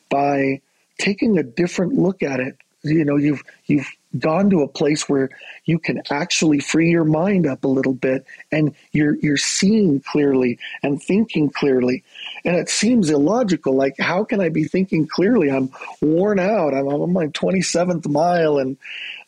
by 0.10 0.62
taking 0.98 1.38
a 1.38 1.44
different 1.44 1.94
look 1.94 2.24
at 2.24 2.40
it 2.40 2.58
you 2.90 3.06
know 3.06 3.18
you've 3.18 3.44
you've 3.66 3.88
gone 4.18 4.50
to 4.50 4.62
a 4.62 4.68
place 4.68 5.08
where 5.10 5.30
you 5.66 5.80
can 5.80 6.02
actually 6.10 6.60
free 6.60 6.90
your 6.90 7.04
mind 7.04 7.46
up 7.46 7.64
a 7.64 7.68
little 7.68 7.94
bit 7.94 8.26
and 8.52 8.74
you're 8.92 9.16
you're 9.18 9.38
seeing 9.38 10.00
clearly 10.00 10.60
and 10.82 11.02
thinking 11.02 11.50
clearly. 11.50 12.04
And 12.46 12.56
it 12.56 12.70
seems 12.70 13.10
illogical 13.10 13.76
like 13.76 13.96
how 14.00 14.24
can 14.24 14.42
i 14.42 14.50
be 14.50 14.64
thinking 14.64 15.08
clearly? 15.08 15.52
I'm 15.52 15.70
worn 16.02 16.40
out. 16.40 16.74
I'm 16.74 16.88
on 16.88 17.14
my 17.14 17.28
27th 17.28 18.08
mile 18.08 18.58
and 18.58 18.78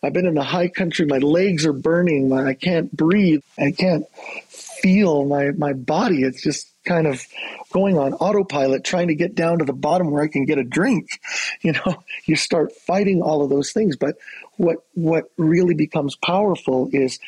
i've 0.03 0.13
been 0.13 0.25
in 0.25 0.35
the 0.35 0.43
high 0.43 0.69
country. 0.69 1.05
My 1.05 1.17
legs 1.17 1.65
are 1.65 1.73
burning. 1.73 2.31
I 2.31 2.53
can't 2.53 2.95
breathe. 2.95 3.41
I 3.57 3.71
can't 3.71 4.05
feel 4.47 5.25
my 5.25 5.51
my 5.51 5.73
body. 5.73 6.23
It's 6.23 6.41
just 6.41 6.67
kind 6.89 7.05
of 7.05 7.24
going 7.72 8.00
on 8.00 8.13
autopilot, 8.15 8.84
trying 8.84 9.10
to 9.10 9.15
get 9.15 9.36
down 9.36 9.60
to 9.60 9.65
the 9.65 9.74
bottom 9.74 10.10
where 10.10 10.24
I 10.24 10.27
can 10.27 10.46
get 10.46 10.58
a 10.58 10.63
drink. 10.63 11.08
You 11.62 11.74
know, 11.74 12.01
you 12.25 12.38
start 12.38 12.72
fighting 12.72 13.22
all 13.22 13.43
of 13.43 13.50
those 13.50 13.74
things. 13.74 13.98
But 13.98 14.15
what 14.55 14.77
what 14.93 15.25
really 15.38 15.74
becomes 15.74 16.15
powerful 16.15 16.89
is 16.93 17.19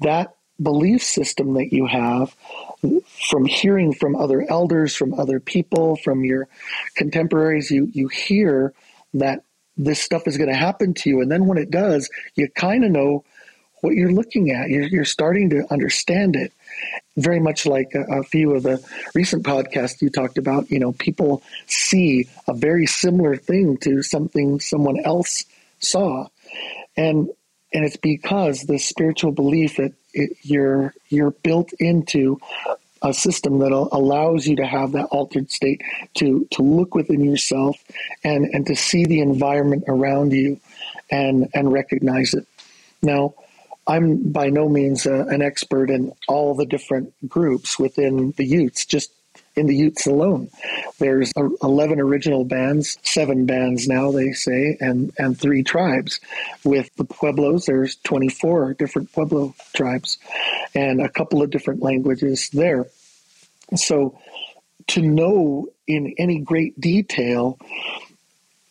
that 0.00 0.36
belief 0.60 1.02
system 1.02 1.54
that 1.54 1.70
you 1.70 1.84
have 1.86 2.34
from 3.30 3.44
hearing 3.44 3.92
from 3.92 4.16
other 4.16 4.46
elders, 4.48 4.96
from 4.96 5.12
other 5.12 5.38
people, 5.38 5.96
from 5.96 6.24
your 6.24 6.48
contemporaries, 6.96 7.70
you 7.70 7.90
you 7.92 8.08
hear 8.08 8.72
that 9.12 9.44
this 9.76 10.00
stuff 10.00 10.26
is 10.26 10.38
going 10.38 10.50
to 10.50 10.56
happen 10.56 10.94
to 10.94 11.10
you. 11.10 11.20
And 11.20 11.30
then 11.30 11.44
when 11.46 11.58
it 11.58 11.70
does, 11.70 12.08
you 12.36 12.48
kind 12.48 12.84
of 12.84 12.90
know 12.90 13.24
what 13.82 13.94
you're 13.94 14.12
looking 14.12 14.50
at. 14.50 14.70
You're, 14.70 14.86
you're 14.86 15.04
starting 15.04 15.50
to 15.50 15.70
understand 15.70 16.36
it 16.36 16.52
very 17.16 17.40
much 17.40 17.66
like 17.66 17.94
a, 17.94 18.20
a, 18.20 18.22
few 18.24 18.54
of 18.54 18.62
the 18.62 18.82
recent 19.14 19.44
podcasts 19.44 20.02
you 20.02 20.10
talked 20.10 20.38
about, 20.38 20.70
you 20.70 20.78
know, 20.78 20.92
people 20.92 21.42
see 21.66 22.28
a 22.48 22.54
very 22.54 22.86
similar 22.86 23.36
thing 23.36 23.76
to 23.78 24.02
something 24.02 24.60
someone 24.60 24.98
else 25.04 25.44
saw. 25.78 26.26
And 26.96 27.30
and 27.72 27.84
it's 27.84 27.96
because 27.96 28.62
the 28.62 28.78
spiritual 28.78 29.32
belief 29.32 29.76
that 29.76 29.92
it, 30.12 30.36
you're 30.42 30.94
you're 31.08 31.32
built 31.32 31.72
into 31.78 32.38
a 33.02 33.12
system 33.12 33.58
that 33.58 33.72
allows 33.72 34.46
you 34.46 34.56
to 34.56 34.64
have 34.64 34.92
that 34.92 35.06
altered 35.06 35.50
state 35.50 35.82
to 36.14 36.46
to 36.52 36.62
look 36.62 36.94
within 36.94 37.22
yourself 37.22 37.76
and 38.24 38.46
and 38.46 38.66
to 38.66 38.74
see 38.74 39.04
the 39.04 39.20
environment 39.20 39.84
around 39.88 40.32
you 40.32 40.58
and 41.10 41.48
and 41.52 41.72
recognize 41.72 42.32
it. 42.34 42.46
Now, 43.02 43.34
I'm 43.86 44.32
by 44.32 44.48
no 44.48 44.68
means 44.68 45.06
a, 45.06 45.14
an 45.26 45.42
expert 45.42 45.90
in 45.90 46.12
all 46.28 46.54
the 46.54 46.66
different 46.66 47.12
groups 47.28 47.78
within 47.78 48.32
the 48.36 48.46
Utes, 48.46 48.86
just 48.86 49.12
in 49.56 49.66
the 49.66 49.76
Utes 49.76 50.06
alone. 50.06 50.50
There's 50.98 51.32
uh, 51.36 51.48
11 51.62 52.00
original 52.00 52.44
bands, 52.44 52.98
seven 53.02 53.46
bands 53.46 53.86
now, 53.86 54.10
they 54.10 54.32
say, 54.32 54.76
and, 54.80 55.12
and 55.18 55.38
three 55.38 55.62
tribes. 55.62 56.20
With 56.64 56.90
the 56.96 57.04
Pueblos, 57.04 57.66
there's 57.66 57.96
24 57.96 58.74
different 58.74 59.12
Pueblo 59.12 59.54
tribes 59.74 60.18
and 60.74 61.00
a 61.00 61.08
couple 61.08 61.42
of 61.42 61.50
different 61.50 61.82
languages 61.82 62.48
there. 62.52 62.86
So 63.76 64.18
to 64.88 65.02
know 65.02 65.68
in 65.86 66.14
any 66.18 66.40
great 66.40 66.78
detail 66.80 67.58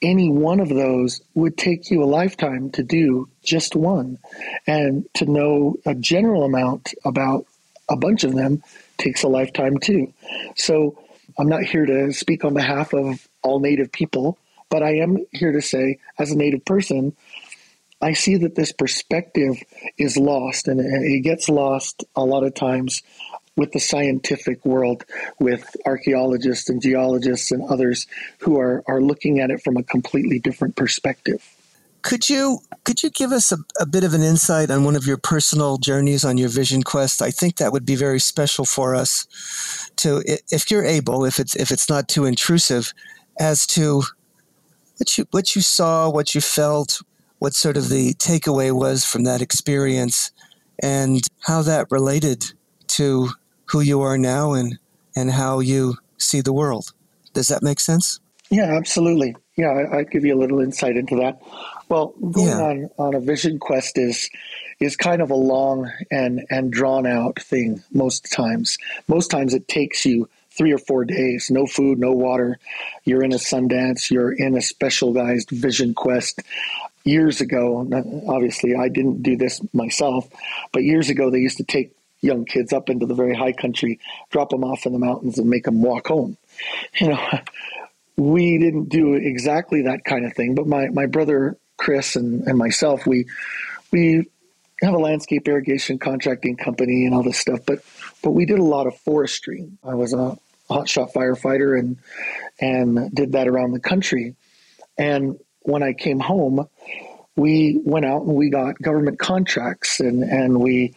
any 0.03 0.29
one 0.29 0.59
of 0.59 0.69
those 0.69 1.21
would 1.33 1.57
take 1.57 1.89
you 1.89 2.03
a 2.03 2.05
lifetime 2.05 2.69
to 2.71 2.83
do 2.83 3.29
just 3.43 3.75
one. 3.75 4.19
And 4.67 5.05
to 5.15 5.25
know 5.25 5.77
a 5.85 5.95
general 5.95 6.43
amount 6.43 6.93
about 7.03 7.47
a 7.89 7.95
bunch 7.95 8.23
of 8.23 8.35
them 8.35 8.61
takes 8.97 9.23
a 9.23 9.27
lifetime 9.27 9.77
too. 9.79 10.13
So 10.55 10.99
I'm 11.37 11.49
not 11.49 11.63
here 11.63 11.85
to 11.85 12.11
speak 12.13 12.45
on 12.45 12.53
behalf 12.53 12.93
of 12.93 13.27
all 13.41 13.59
Native 13.59 13.91
people, 13.91 14.37
but 14.69 14.83
I 14.83 14.97
am 14.97 15.25
here 15.31 15.53
to 15.53 15.61
say, 15.61 15.99
as 16.19 16.31
a 16.31 16.37
Native 16.37 16.65
person, 16.65 17.15
I 18.01 18.13
see 18.13 18.37
that 18.37 18.55
this 18.55 18.73
perspective 18.73 19.63
is 19.97 20.17
lost, 20.17 20.67
and 20.67 20.81
it 20.81 21.21
gets 21.21 21.47
lost 21.47 22.03
a 22.15 22.25
lot 22.25 22.43
of 22.43 22.53
times 22.53 23.01
with 23.55 23.71
the 23.71 23.79
scientific 23.79 24.63
world, 24.65 25.05
with 25.39 25.75
archaeologists 25.85 26.69
and 26.69 26.81
geologists 26.81 27.51
and 27.51 27.63
others 27.63 28.07
who 28.39 28.59
are, 28.59 28.83
are 28.87 29.01
looking 29.01 29.39
at 29.39 29.51
it 29.51 29.61
from 29.61 29.77
a 29.77 29.83
completely 29.83 30.39
different 30.39 30.75
perspective. 30.75 31.47
Could 32.01 32.29
you 32.29 32.59
could 32.83 33.01
you 33.01 33.09
give 33.09 33.31
us 33.31 33.53
a, 33.53 33.57
a 33.79 33.85
bit 33.85 34.03
of 34.03 34.13
an 34.13 34.21
insight 34.21 34.69
on 34.69 34.83
one 34.83 34.97
of 34.97 35.07
your 35.07 35.15
personal 35.15 35.77
journeys 35.77 36.25
on 36.25 36.37
your 36.37 36.49
vision 36.49 36.83
quest? 36.83 37.21
I 37.21 37.31
think 37.31 37.57
that 37.57 37.71
would 37.71 37.85
be 37.85 37.95
very 37.95 38.19
special 38.19 38.65
for 38.65 38.93
us 38.93 39.25
to, 39.97 40.21
if 40.51 40.69
you're 40.69 40.83
able, 40.83 41.23
if 41.23 41.39
it's 41.39 41.55
if 41.55 41.71
it's 41.71 41.87
not 41.87 42.09
too 42.09 42.25
intrusive, 42.25 42.93
as 43.39 43.65
to 43.67 44.03
what 44.97 45.17
you 45.17 45.25
what 45.31 45.55
you 45.55 45.61
saw, 45.61 46.09
what 46.09 46.35
you 46.35 46.41
felt, 46.41 47.01
what 47.39 47.53
sort 47.53 47.77
of 47.77 47.87
the 47.87 48.13
takeaway 48.15 48.73
was 48.73 49.05
from 49.05 49.23
that 49.23 49.41
experience, 49.41 50.31
and 50.81 51.21
how 51.39 51.61
that 51.61 51.89
related 51.89 52.43
to 52.87 53.29
who 53.65 53.81
you 53.81 54.01
are 54.01 54.17
now 54.17 54.53
and 54.53 54.77
and 55.15 55.31
how 55.31 55.59
you 55.59 55.95
see 56.17 56.41
the 56.41 56.53
world. 56.53 56.93
Does 57.33 57.47
that 57.47 57.63
make 57.63 57.79
sense? 57.79 58.19
Yeah, 58.49 58.75
absolutely. 58.75 59.35
Yeah, 59.55 59.69
I, 59.69 59.97
would 59.97 60.11
give 60.11 60.25
you 60.25 60.35
a 60.35 60.39
little 60.39 60.59
insight 60.59 60.97
into 60.97 61.15
that. 61.17 61.41
Well, 61.89 62.13
going 62.31 62.47
yeah. 62.47 62.61
on 62.61 62.89
on 62.97 63.15
a 63.15 63.19
vision 63.19 63.59
quest 63.59 63.97
is 63.97 64.29
is 64.79 64.95
kind 64.95 65.21
of 65.21 65.31
a 65.31 65.35
long 65.35 65.91
and 66.11 66.45
and 66.49 66.71
drawn 66.71 67.05
out 67.05 67.39
thing 67.39 67.83
most 67.91 68.31
times. 68.31 68.77
Most 69.07 69.29
times 69.29 69.53
it 69.53 69.67
takes 69.67 70.05
you 70.05 70.29
three 70.51 70.71
or 70.71 70.77
four 70.77 71.03
days, 71.03 71.49
no 71.49 71.65
food, 71.65 71.99
no 71.99 72.11
water. 72.11 72.59
You're 73.05 73.23
in 73.23 73.33
a 73.33 73.37
Sundance, 73.37 74.11
you're 74.11 74.31
in 74.31 74.55
a 74.55 74.61
specialized 74.61 75.49
vision 75.49 75.93
quest. 75.93 76.41
Years 77.05 77.41
ago, 77.41 77.87
obviously 78.27 78.75
I 78.75 78.87
didn't 78.87 79.23
do 79.23 79.35
this 79.35 79.61
myself, 79.73 80.29
but 80.71 80.83
years 80.83 81.09
ago 81.09 81.29
they 81.29 81.39
used 81.39 81.57
to 81.57 81.63
take 81.63 81.91
young 82.23 82.45
kids 82.45 82.73
up 82.73 82.89
into 82.89 83.05
the 83.05 83.13
very 83.13 83.35
high 83.35 83.51
country, 83.51 83.99
drop 84.31 84.49
them 84.49 84.63
off 84.63 84.85
in 84.85 84.93
the 84.93 84.99
mountains, 84.99 85.37
and 85.37 85.49
make 85.49 85.65
them 85.65 85.81
walk 85.81 86.07
home. 86.07 86.37
You 86.99 87.09
know, 87.09 87.39
we 88.17 88.57
didn't 88.57 88.89
do 88.89 89.13
exactly 89.13 89.83
that 89.83 90.05
kind 90.05 90.25
of 90.25 90.33
thing, 90.33 90.55
but 90.55 90.67
my, 90.67 90.87
my 90.89 91.05
brother 91.05 91.57
Chris 91.77 92.15
and, 92.15 92.47
and 92.47 92.57
myself, 92.57 93.05
we 93.05 93.25
we 93.91 94.27
have 94.81 94.93
a 94.93 94.99
landscape 94.99 95.47
irrigation 95.47 95.99
contracting 95.99 96.57
company 96.57 97.05
and 97.05 97.13
all 97.13 97.23
this 97.23 97.37
stuff, 97.37 97.59
but 97.65 97.79
but 98.21 98.31
we 98.31 98.45
did 98.45 98.59
a 98.59 98.63
lot 98.63 98.87
of 98.87 98.97
forestry. 98.99 99.69
I 99.83 99.95
was 99.95 100.13
a 100.13 100.37
hotshot 100.69 101.13
firefighter 101.13 101.77
and 101.77 101.97
and 102.59 103.13
did 103.13 103.33
that 103.33 103.47
around 103.47 103.71
the 103.71 103.79
country. 103.79 104.35
And 104.97 105.39
when 105.61 105.83
I 105.83 105.93
came 105.93 106.19
home, 106.19 106.67
we 107.35 107.79
went 107.83 108.05
out 108.05 108.23
and 108.23 108.35
we 108.35 108.49
got 108.49 108.81
government 108.81 109.19
contracts 109.19 109.99
and, 109.99 110.23
and 110.23 110.59
we 110.59 110.93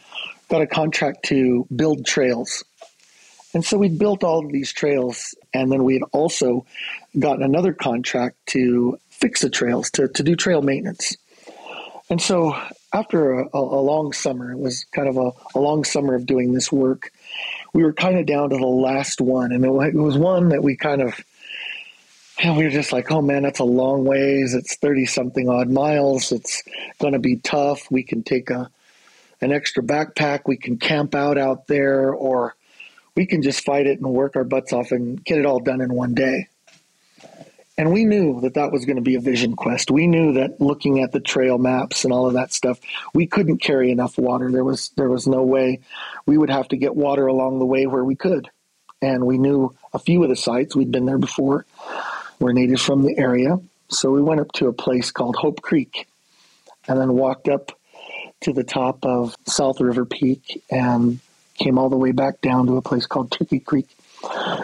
got 0.48 0.62
a 0.62 0.66
contract 0.66 1.24
to 1.26 1.66
build 1.74 2.06
trails. 2.06 2.64
And 3.54 3.64
so 3.64 3.78
we 3.78 3.88
built 3.88 4.22
all 4.22 4.44
of 4.44 4.52
these 4.52 4.72
trails, 4.72 5.34
and 5.54 5.72
then 5.72 5.84
we 5.84 5.94
had 5.94 6.02
also 6.12 6.66
gotten 7.18 7.42
another 7.42 7.72
contract 7.72 8.36
to 8.48 8.98
fix 9.08 9.40
the 9.40 9.50
trails, 9.50 9.90
to, 9.92 10.08
to 10.08 10.22
do 10.22 10.36
trail 10.36 10.60
maintenance. 10.60 11.16
And 12.10 12.20
so 12.20 12.54
after 12.92 13.40
a, 13.40 13.48
a, 13.52 13.58
long 13.58 14.12
summer, 14.12 14.52
it 14.52 14.58
was 14.58 14.84
kind 14.84 15.08
of 15.08 15.16
a, 15.16 15.30
a, 15.54 15.58
long 15.58 15.84
summer 15.84 16.14
of 16.14 16.26
doing 16.26 16.52
this 16.52 16.70
work. 16.70 17.12
We 17.72 17.82
were 17.82 17.92
kind 17.92 18.18
of 18.18 18.26
down 18.26 18.50
to 18.50 18.56
the 18.56 18.66
last 18.66 19.20
one, 19.20 19.52
and 19.52 19.64
it, 19.64 19.94
was 19.94 20.16
one 20.16 20.50
that 20.50 20.62
we 20.62 20.76
kind 20.76 21.02
of, 21.02 21.18
we 22.44 22.64
were 22.64 22.70
just 22.70 22.92
like, 22.92 23.10
oh 23.10 23.22
man, 23.22 23.42
that's 23.42 23.58
a 23.58 23.64
long 23.64 24.04
ways. 24.04 24.54
It's 24.54 24.76
30 24.76 25.06
something 25.06 25.48
odd 25.48 25.68
miles. 25.68 26.30
It's 26.30 26.62
going 27.00 27.14
to 27.14 27.18
be 27.18 27.36
tough. 27.36 27.90
We 27.90 28.02
can 28.02 28.22
take 28.22 28.50
a, 28.50 28.70
an 29.40 29.52
extra 29.52 29.82
backpack. 29.82 30.42
We 30.46 30.56
can 30.56 30.78
camp 30.78 31.14
out 31.14 31.38
out 31.38 31.66
there, 31.66 32.12
or 32.12 32.54
we 33.14 33.26
can 33.26 33.42
just 33.42 33.64
fight 33.64 33.86
it 33.86 33.98
and 34.00 34.12
work 34.12 34.36
our 34.36 34.44
butts 34.44 34.72
off 34.72 34.92
and 34.92 35.22
get 35.24 35.38
it 35.38 35.46
all 35.46 35.60
done 35.60 35.80
in 35.80 35.92
one 35.92 36.14
day. 36.14 36.48
And 37.78 37.92
we 37.92 38.04
knew 38.04 38.40
that 38.40 38.54
that 38.54 38.72
was 38.72 38.86
going 38.86 38.96
to 38.96 39.02
be 39.02 39.16
a 39.16 39.20
vision 39.20 39.54
quest. 39.54 39.90
We 39.90 40.06
knew 40.06 40.32
that 40.34 40.60
looking 40.60 41.02
at 41.02 41.12
the 41.12 41.20
trail 41.20 41.58
maps 41.58 42.04
and 42.04 42.12
all 42.12 42.26
of 42.26 42.32
that 42.32 42.52
stuff, 42.52 42.80
we 43.12 43.26
couldn't 43.26 43.58
carry 43.58 43.90
enough 43.90 44.16
water. 44.16 44.50
There 44.50 44.64
was 44.64 44.90
there 44.96 45.10
was 45.10 45.26
no 45.26 45.42
way. 45.42 45.80
We 46.24 46.38
would 46.38 46.48
have 46.48 46.68
to 46.68 46.76
get 46.76 46.96
water 46.96 47.26
along 47.26 47.58
the 47.58 47.66
way 47.66 47.86
where 47.86 48.04
we 48.04 48.16
could. 48.16 48.48
And 49.02 49.26
we 49.26 49.36
knew 49.36 49.76
a 49.92 49.98
few 49.98 50.22
of 50.22 50.30
the 50.30 50.36
sites. 50.36 50.74
We'd 50.74 50.90
been 50.90 51.04
there 51.04 51.18
before. 51.18 51.66
We're 52.38 52.52
natives 52.52 52.82
from 52.82 53.02
the 53.02 53.18
area. 53.18 53.58
So 53.88 54.10
we 54.10 54.22
went 54.22 54.40
up 54.40 54.52
to 54.52 54.68
a 54.68 54.72
place 54.72 55.10
called 55.10 55.36
Hope 55.36 55.60
Creek 55.60 56.08
and 56.88 56.98
then 56.98 57.12
walked 57.12 57.46
up 57.48 57.78
to 58.42 58.52
the 58.52 58.64
top 58.64 59.04
of 59.04 59.36
South 59.46 59.80
River 59.80 60.04
Peak 60.04 60.62
and 60.70 61.20
came 61.58 61.78
all 61.78 61.88
the 61.88 61.96
way 61.96 62.12
back 62.12 62.40
down 62.40 62.66
to 62.66 62.76
a 62.76 62.82
place 62.82 63.06
called 63.06 63.32
Turkey 63.32 63.60
Creek. 63.60 63.88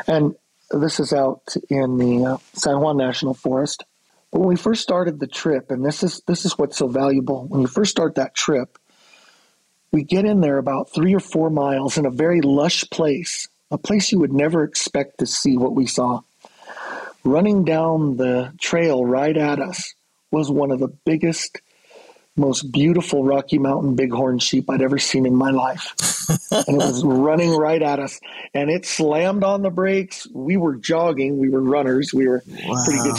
And 0.06 0.34
this 0.70 1.00
is 1.00 1.12
out 1.12 1.54
in 1.68 1.98
the 1.98 2.24
uh, 2.24 2.36
San 2.54 2.80
Juan 2.80 2.96
National 2.96 3.34
Forest. 3.34 3.84
But 4.30 4.40
when 4.40 4.48
we 4.48 4.56
first 4.56 4.82
started 4.82 5.20
the 5.20 5.26
trip, 5.26 5.70
and 5.70 5.84
this 5.84 6.02
is 6.02 6.22
this 6.26 6.44
is 6.44 6.56
what's 6.56 6.78
so 6.78 6.88
valuable, 6.88 7.46
when 7.46 7.60
you 7.60 7.66
first 7.66 7.90
start 7.90 8.14
that 8.14 8.34
trip, 8.34 8.78
we 9.90 10.04
get 10.04 10.24
in 10.24 10.40
there 10.40 10.58
about 10.58 10.92
three 10.92 11.14
or 11.14 11.20
four 11.20 11.50
miles 11.50 11.98
in 11.98 12.06
a 12.06 12.10
very 12.10 12.40
lush 12.40 12.88
place, 12.90 13.48
a 13.70 13.76
place 13.76 14.10
you 14.10 14.18
would 14.20 14.32
never 14.32 14.64
expect 14.64 15.18
to 15.18 15.26
see 15.26 15.56
what 15.56 15.74
we 15.74 15.86
saw. 15.86 16.20
Running 17.24 17.64
down 17.64 18.16
the 18.16 18.52
trail 18.58 19.04
right 19.04 19.36
at 19.36 19.60
us 19.60 19.94
was 20.30 20.50
one 20.50 20.70
of 20.70 20.80
the 20.80 20.92
biggest 21.04 21.60
most 22.36 22.72
beautiful 22.72 23.24
Rocky 23.24 23.58
Mountain 23.58 23.94
bighorn 23.94 24.38
sheep 24.38 24.70
I'd 24.70 24.82
ever 24.82 24.98
seen 24.98 25.26
in 25.26 25.34
my 25.34 25.50
life. 25.50 25.94
and 26.50 26.80
it 26.80 26.86
was 26.86 27.04
running 27.04 27.50
right 27.50 27.82
at 27.82 27.98
us. 27.98 28.20
And 28.54 28.70
it 28.70 28.86
slammed 28.86 29.44
on 29.44 29.62
the 29.62 29.70
brakes. 29.70 30.26
We 30.32 30.56
were 30.56 30.76
jogging. 30.76 31.38
We 31.38 31.50
were 31.50 31.60
runners. 31.60 32.14
We 32.14 32.26
were 32.26 32.42
wow. 32.48 32.84
pretty 32.84 33.02
good 33.02 33.16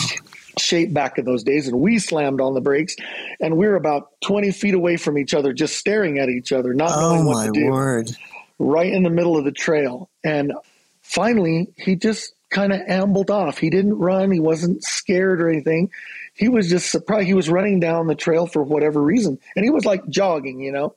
shape 0.58 0.94
back 0.94 1.18
in 1.18 1.26
those 1.26 1.44
days. 1.44 1.68
And 1.68 1.80
we 1.80 2.00
slammed 2.00 2.42
on 2.42 2.56
the 2.56 2.62
brakes. 2.62 2.96
And 3.40 3.58
we 3.58 3.68
were 3.68 3.76
about 3.76 4.10
20 4.22 4.52
feet 4.52 4.74
away 4.74 4.98
from 4.98 5.18
each 5.18 5.34
other, 5.34 5.54
just 5.54 5.78
staring 5.78 6.18
at 6.18 6.30
each 6.30 6.52
other, 6.52 6.74
not 6.74 6.92
oh, 6.94 7.02
knowing 7.02 7.26
what 7.26 7.46
to 7.46 7.52
do. 7.52 7.70
Word. 7.70 8.12
Right 8.58 8.92
in 8.92 9.04
the 9.04 9.10
middle 9.10 9.38
of 9.38 9.46
the 9.46 9.52
trail. 9.52 10.10
And 10.24 10.54
finally, 11.02 11.68
he 11.76 11.96
just 11.96 12.34
kind 12.50 12.74
of 12.74 12.82
ambled 12.88 13.30
off. 13.30 13.60
He 13.60 13.70
didn't 13.70 13.98
run. 13.98 14.32
He 14.32 14.40
wasn't 14.40 14.84
scared 14.84 15.42
or 15.42 15.50
anything 15.50 15.92
he 16.34 16.50
was 16.50 16.70
just 16.70 16.92
surprised. 16.92 17.28
He 17.28 17.34
was 17.34 17.50
running 17.50 17.80
down 17.80 18.08
the 18.08 18.16
trail 18.16 18.48
for 18.48 18.64
whatever 18.64 19.02
reason, 19.02 19.40
and 19.56 19.64
he 19.64 19.72
was 19.72 19.86
like 19.86 20.08
jogging, 20.10 20.60
you 20.60 20.72
know. 20.72 20.96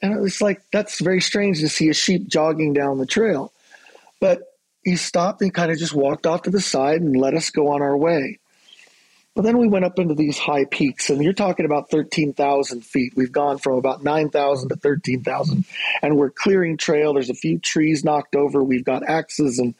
And 0.00 0.12
it 0.12 0.20
was 0.20 0.40
like 0.40 0.62
that's 0.72 1.00
very 1.00 1.20
strange 1.20 1.60
to 1.60 1.68
see 1.68 1.88
a 1.88 1.94
sheep 1.94 2.26
jogging 2.26 2.72
down 2.72 2.98
the 2.98 3.06
trail. 3.06 3.52
But 4.20 4.42
he 4.82 4.96
stopped 4.96 5.42
and 5.42 5.54
kind 5.54 5.70
of 5.70 5.78
just 5.78 5.94
walked 5.94 6.26
off 6.26 6.42
to 6.42 6.50
the 6.50 6.60
side 6.60 7.00
and 7.00 7.16
let 7.16 7.34
us 7.34 7.50
go 7.50 7.68
on 7.68 7.82
our 7.82 7.96
way. 7.96 8.38
But 9.34 9.42
then 9.42 9.56
we 9.56 9.66
went 9.66 9.86
up 9.86 9.98
into 9.98 10.14
these 10.14 10.36
high 10.36 10.66
peaks, 10.66 11.08
and 11.08 11.22
you're 11.22 11.32
talking 11.32 11.64
about 11.64 11.90
13,000 11.90 12.84
feet. 12.84 13.14
We've 13.16 13.32
gone 13.32 13.56
from 13.56 13.74
about 13.74 14.04
9,000 14.04 14.68
to 14.68 14.76
13,000, 14.76 15.64
and 16.02 16.18
we're 16.18 16.30
clearing 16.30 16.76
trail. 16.76 17.14
There's 17.14 17.30
a 17.30 17.34
few 17.34 17.58
trees 17.58 18.04
knocked 18.04 18.36
over. 18.36 18.62
We've 18.62 18.84
got 18.84 19.08
axes 19.08 19.58
and, 19.58 19.74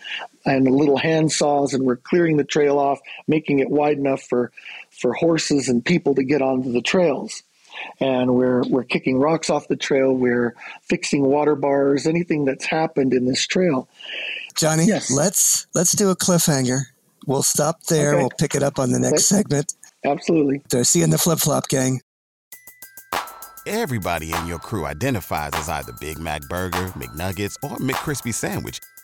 and 0.44 0.66
the 0.66 0.70
little 0.70 0.96
hand 0.96 1.32
saws, 1.32 1.74
and 1.74 1.84
we're 1.84 1.96
clearing 1.96 2.36
the 2.36 2.44
trail 2.44 2.78
off, 2.78 3.00
making 3.26 3.60
it 3.60 3.70
wide 3.70 3.98
enough 3.98 4.22
for, 4.22 4.52
for 4.90 5.12
horses 5.14 5.68
and 5.68 5.84
people 5.84 6.14
to 6.14 6.24
get 6.24 6.42
onto 6.42 6.72
the 6.72 6.82
trails. 6.82 7.42
And 8.00 8.34
we're, 8.34 8.62
we're 8.68 8.84
kicking 8.84 9.18
rocks 9.18 9.48
off 9.48 9.68
the 9.68 9.76
trail. 9.76 10.12
We're 10.12 10.54
fixing 10.82 11.24
water 11.24 11.54
bars, 11.54 12.06
anything 12.06 12.44
that's 12.44 12.66
happened 12.66 13.14
in 13.14 13.24
this 13.24 13.46
trail. 13.46 13.88
Johnney, 14.54 14.86
yes. 14.86 15.10
let's 15.10 15.66
let's 15.74 15.92
do 15.92 16.10
a 16.10 16.16
cliffhanger 16.16 16.82
We'll 17.26 17.42
stop 17.42 17.84
there. 17.84 18.14
Okay. 18.14 18.18
We'll 18.18 18.30
pick 18.30 18.54
it 18.54 18.62
up 18.62 18.78
on 18.78 18.90
the 18.90 18.98
next 18.98 19.26
segment. 19.26 19.74
Absolutely. 20.04 20.62
So 20.70 20.82
see 20.82 21.00
you 21.00 21.04
in 21.04 21.10
the 21.10 21.18
flip 21.18 21.38
flop 21.38 21.68
gang. 21.68 22.00
Everybody 23.64 24.32
in 24.32 24.46
your 24.48 24.58
crew 24.58 24.86
identifies 24.86 25.52
as 25.54 25.68
either 25.68 25.92
Big 26.00 26.18
Mac 26.18 26.42
Burger, 26.48 26.88
McNuggets, 26.96 27.54
or 27.62 27.76
McCrispy 27.76 28.34
Sandwich, 28.34 28.80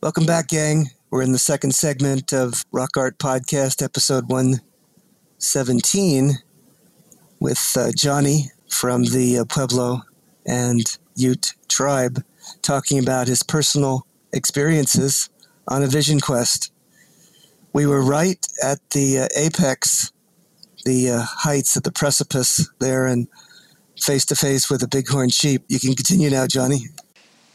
Welcome 0.00 0.26
back, 0.26 0.46
gang. 0.46 0.90
We're 1.10 1.22
in 1.22 1.32
the 1.32 1.40
second 1.40 1.74
segment 1.74 2.32
of 2.32 2.64
Rock 2.70 2.96
Art 2.96 3.18
Podcast, 3.18 3.82
episode 3.82 4.28
117 4.28 6.34
with 7.40 7.58
uh, 7.76 7.90
Johnney 7.96 8.50
from 8.68 9.06
the 9.06 9.38
uh, 9.38 9.44
Pueblo 9.44 10.02
and 10.46 10.96
Ute 11.16 11.54
tribe 11.66 12.22
talking 12.62 13.00
about 13.00 13.26
his 13.26 13.42
personal 13.42 14.06
experiences 14.32 15.30
on 15.66 15.82
a 15.82 15.88
vision 15.88 16.20
quest. 16.20 16.72
We 17.72 17.84
were 17.84 18.00
right 18.00 18.46
at 18.62 18.78
the 18.90 19.18
uh, 19.18 19.26
apex, 19.36 20.12
the 20.84 21.10
uh, 21.10 21.22
heights 21.22 21.74
of 21.74 21.82
the 21.82 21.90
precipice 21.90 22.70
there, 22.78 23.06
and 23.06 23.26
face 24.00 24.24
to 24.26 24.36
face 24.36 24.70
with 24.70 24.80
a 24.84 24.88
bighorn 24.88 25.30
sheep. 25.30 25.64
You 25.66 25.80
can 25.80 25.94
continue 25.94 26.30
now, 26.30 26.46
Johnney. 26.46 26.82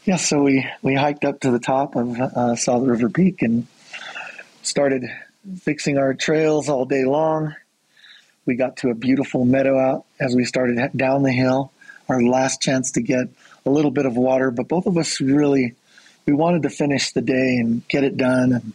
Yeah, 0.04 0.16
so 0.16 0.42
we, 0.42 0.66
we 0.82 0.94
hiked 0.94 1.24
up 1.24 1.40
to 1.40 1.50
the 1.50 1.58
top 1.58 1.96
of 1.96 2.20
uh, 2.20 2.56
South 2.56 2.86
River 2.86 3.08
Peak 3.08 3.42
and 3.42 3.66
started 4.62 5.04
fixing 5.62 5.98
our 5.98 6.14
trails 6.14 6.68
all 6.68 6.84
day 6.84 7.04
long 7.04 7.54
we 8.46 8.56
got 8.56 8.76
to 8.78 8.90
a 8.90 8.94
beautiful 8.94 9.44
meadow 9.44 9.78
out 9.78 10.04
as 10.20 10.34
we 10.34 10.44
started 10.44 10.90
down 10.96 11.22
the 11.22 11.32
hill. 11.32 11.72
Our 12.08 12.22
last 12.22 12.60
chance 12.60 12.92
to 12.92 13.00
get 13.00 13.28
a 13.64 13.70
little 13.70 13.90
bit 13.90 14.06
of 14.06 14.16
water, 14.16 14.50
but 14.50 14.68
both 14.68 14.86
of 14.86 14.98
us 14.98 15.20
really 15.20 15.74
we 16.26 16.32
wanted 16.32 16.62
to 16.62 16.70
finish 16.70 17.12
the 17.12 17.20
day 17.20 17.56
and 17.58 17.86
get 17.88 18.02
it 18.02 18.16
done 18.16 18.52
and 18.52 18.72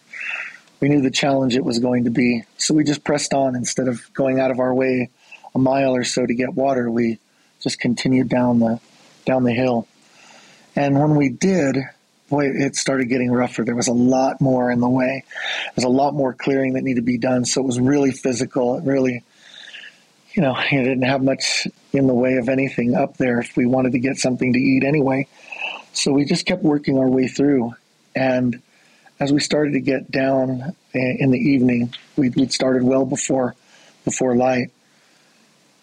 we 0.79 0.87
knew 0.87 1.01
the 1.01 1.11
challenge 1.11 1.55
it 1.55 1.63
was 1.63 1.79
going 1.79 2.05
to 2.05 2.11
be. 2.11 2.43
So 2.57 2.73
we 2.73 2.83
just 2.83 3.03
pressed 3.03 3.33
on 3.33 3.55
instead 3.55 3.87
of 3.87 4.01
going 4.13 4.39
out 4.39 4.51
of 4.51 4.59
our 4.59 4.73
way 4.73 5.09
a 5.53 5.59
mile 5.59 5.95
or 5.95 6.03
so 6.03 6.25
to 6.25 6.33
get 6.33 6.53
water. 6.53 6.89
We 6.89 7.19
just 7.59 7.79
continued 7.79 8.29
down 8.29 8.59
the 8.59 8.79
down 9.25 9.43
the 9.43 9.53
hill. 9.53 9.87
And 10.79 10.97
when 10.97 11.15
we 11.15 11.27
did, 11.27 11.77
boy, 12.29 12.45
it 12.45 12.77
started 12.77 13.09
getting 13.09 13.29
rougher. 13.29 13.65
There 13.65 13.75
was 13.75 13.89
a 13.89 13.93
lot 13.93 14.39
more 14.39 14.71
in 14.71 14.79
the 14.79 14.87
way. 14.87 15.25
There 15.27 15.73
was 15.75 15.83
a 15.83 15.89
lot 15.89 16.13
more 16.13 16.33
clearing 16.33 16.75
that 16.75 16.83
needed 16.83 17.01
to 17.01 17.05
be 17.05 17.17
done. 17.17 17.43
So 17.43 17.59
it 17.59 17.67
was 17.67 17.81
really 17.81 18.13
physical. 18.13 18.77
It 18.77 18.85
really, 18.85 19.25
you 20.31 20.41
know, 20.41 20.55
it 20.57 20.69
didn't 20.71 21.01
have 21.01 21.21
much 21.21 21.67
in 21.91 22.07
the 22.07 22.13
way 22.13 22.37
of 22.37 22.47
anything 22.47 22.95
up 22.95 23.17
there 23.17 23.41
if 23.41 23.57
we 23.57 23.65
wanted 23.65 23.91
to 23.91 23.99
get 23.99 24.15
something 24.19 24.53
to 24.53 24.57
eat 24.57 24.85
anyway. 24.85 25.27
So 25.91 26.13
we 26.13 26.23
just 26.23 26.45
kept 26.45 26.63
working 26.63 26.97
our 26.97 27.09
way 27.09 27.27
through. 27.27 27.73
And 28.15 28.61
as 29.19 29.33
we 29.33 29.41
started 29.41 29.73
to 29.73 29.81
get 29.81 30.09
down 30.09 30.61
eh, 30.95 31.15
in 31.19 31.31
the 31.31 31.39
evening, 31.39 31.93
we'd, 32.15 32.37
we'd 32.37 32.53
started 32.53 32.83
well 32.83 33.03
before 33.03 33.53
before 34.05 34.33
light. 34.33 34.71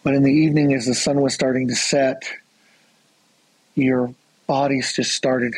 But 0.02 0.14
in 0.14 0.22
the 0.22 0.32
evening, 0.32 0.72
as 0.72 0.86
the 0.86 0.94
sun 0.94 1.20
was 1.20 1.34
starting 1.34 1.68
to 1.68 1.74
set, 1.74 2.22
your 3.74 4.14
bodies 4.46 4.92
just 4.94 5.12
started 5.14 5.54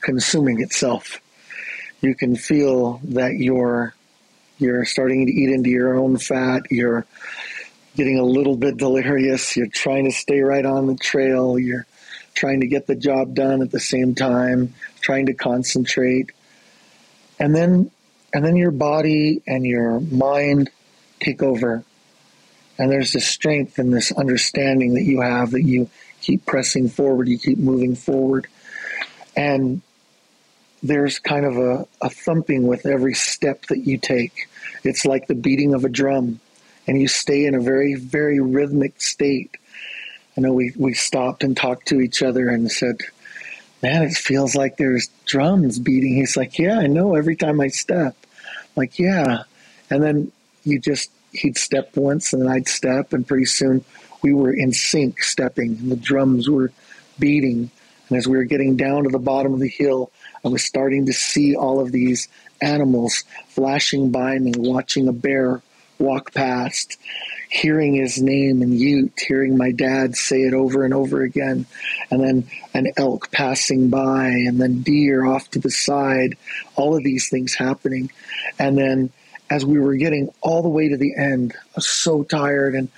consuming 0.00 0.60
itself. 0.60 1.20
You 2.00 2.14
can 2.14 2.36
feel 2.36 3.00
that 3.04 3.34
you're 3.34 3.94
you're 4.58 4.84
starting 4.84 5.26
to 5.26 5.32
eat 5.32 5.48
into 5.48 5.70
your 5.70 5.94
own 5.94 6.18
fat. 6.18 6.62
You're 6.70 7.06
getting 7.96 8.18
a 8.18 8.24
little 8.24 8.56
bit 8.56 8.76
delirious. 8.76 9.56
You're 9.56 9.66
trying 9.66 10.04
to 10.04 10.12
stay 10.12 10.40
right 10.40 10.64
on 10.64 10.86
the 10.86 10.96
trail. 10.96 11.58
You're 11.58 11.86
trying 12.34 12.60
to 12.60 12.66
get 12.66 12.86
the 12.86 12.94
job 12.94 13.34
done 13.34 13.62
at 13.62 13.70
the 13.70 13.80
same 13.80 14.14
time, 14.14 14.74
trying 15.00 15.26
to 15.26 15.34
concentrate. 15.34 16.30
And 17.38 17.54
then 17.54 17.90
and 18.32 18.44
then 18.44 18.56
your 18.56 18.70
body 18.70 19.42
and 19.46 19.66
your 19.66 20.00
mind 20.00 20.70
take 21.20 21.42
over. 21.42 21.84
And 22.78 22.90
there's 22.90 23.12
this 23.12 23.26
strength 23.26 23.78
and 23.78 23.92
this 23.92 24.12
understanding 24.12 24.94
that 24.94 25.02
you 25.02 25.20
have 25.20 25.50
that 25.50 25.62
you 25.62 25.90
keep 26.20 26.46
pressing 26.46 26.88
forward, 26.88 27.28
you 27.28 27.38
keep 27.38 27.58
moving 27.58 27.94
forward. 27.94 28.46
And 29.36 29.82
there's 30.82 31.18
kind 31.18 31.44
of 31.44 31.56
a, 31.56 31.86
a 32.00 32.10
thumping 32.10 32.66
with 32.66 32.86
every 32.86 33.14
step 33.14 33.66
that 33.66 33.78
you 33.78 33.98
take. 33.98 34.48
It's 34.82 35.04
like 35.04 35.26
the 35.26 35.34
beating 35.34 35.74
of 35.74 35.84
a 35.84 35.88
drum, 35.88 36.40
and 36.86 37.00
you 37.00 37.08
stay 37.08 37.44
in 37.44 37.54
a 37.54 37.60
very, 37.60 37.94
very 37.94 38.40
rhythmic 38.40 39.00
state. 39.00 39.56
I 40.36 40.40
know 40.40 40.52
we, 40.52 40.72
we 40.76 40.94
stopped 40.94 41.44
and 41.44 41.56
talked 41.56 41.88
to 41.88 42.00
each 42.00 42.22
other 42.22 42.48
and 42.48 42.70
said, 42.70 42.96
Man, 43.82 44.02
it 44.02 44.12
feels 44.12 44.54
like 44.54 44.76
there's 44.76 45.08
drums 45.24 45.78
beating. 45.78 46.14
He's 46.14 46.36
like, 46.36 46.58
Yeah, 46.58 46.78
I 46.78 46.86
know 46.86 47.14
every 47.14 47.36
time 47.36 47.60
I 47.60 47.68
step. 47.68 48.14
I'm 48.46 48.68
like, 48.76 48.98
yeah. 48.98 49.44
And 49.90 50.02
then 50.02 50.32
you 50.64 50.78
just, 50.78 51.10
he'd 51.32 51.58
step 51.58 51.96
once 51.96 52.32
and 52.32 52.42
then 52.42 52.48
I'd 52.48 52.68
step, 52.68 53.12
and 53.12 53.26
pretty 53.26 53.46
soon 53.46 53.84
we 54.22 54.32
were 54.32 54.52
in 54.52 54.72
sync 54.72 55.22
stepping, 55.22 55.76
and 55.78 55.90
the 55.90 55.96
drums 55.96 56.48
were 56.48 56.72
beating. 57.18 57.70
And 58.08 58.18
as 58.18 58.26
we 58.26 58.36
were 58.36 58.44
getting 58.44 58.76
down 58.76 59.04
to 59.04 59.10
the 59.10 59.18
bottom 59.18 59.54
of 59.54 59.60
the 59.60 59.68
hill, 59.68 60.10
I 60.44 60.48
was 60.48 60.64
starting 60.64 61.06
to 61.06 61.12
see 61.12 61.54
all 61.54 61.80
of 61.80 61.92
these 61.92 62.28
animals 62.60 63.24
flashing 63.48 64.10
by 64.10 64.38
me, 64.38 64.52
watching 64.56 65.08
a 65.08 65.12
bear 65.12 65.62
walk 65.98 66.32
past, 66.32 66.96
hearing 67.50 67.94
his 67.94 68.20
name 68.20 68.62
in 68.62 68.72
Ute, 68.72 69.12
hearing 69.26 69.56
my 69.56 69.70
dad 69.70 70.16
say 70.16 70.42
it 70.42 70.54
over 70.54 70.84
and 70.84 70.94
over 70.94 71.22
again, 71.22 71.66
and 72.10 72.22
then 72.22 72.48
an 72.74 72.92
elk 72.96 73.30
passing 73.30 73.90
by, 73.90 74.28
and 74.28 74.60
then 74.60 74.82
deer 74.82 75.24
off 75.24 75.50
to 75.50 75.58
the 75.58 75.70
side, 75.70 76.36
all 76.74 76.96
of 76.96 77.04
these 77.04 77.28
things 77.28 77.54
happening. 77.54 78.10
And 78.58 78.78
then 78.78 79.10
as 79.50 79.66
we 79.66 79.80
were 79.80 79.96
getting 79.96 80.32
all 80.40 80.62
the 80.62 80.68
way 80.68 80.88
to 80.88 80.96
the 80.96 81.14
end, 81.16 81.54
I 81.56 81.70
was 81.76 81.88
so 81.88 82.22
tired 82.22 82.76
and 82.76 82.88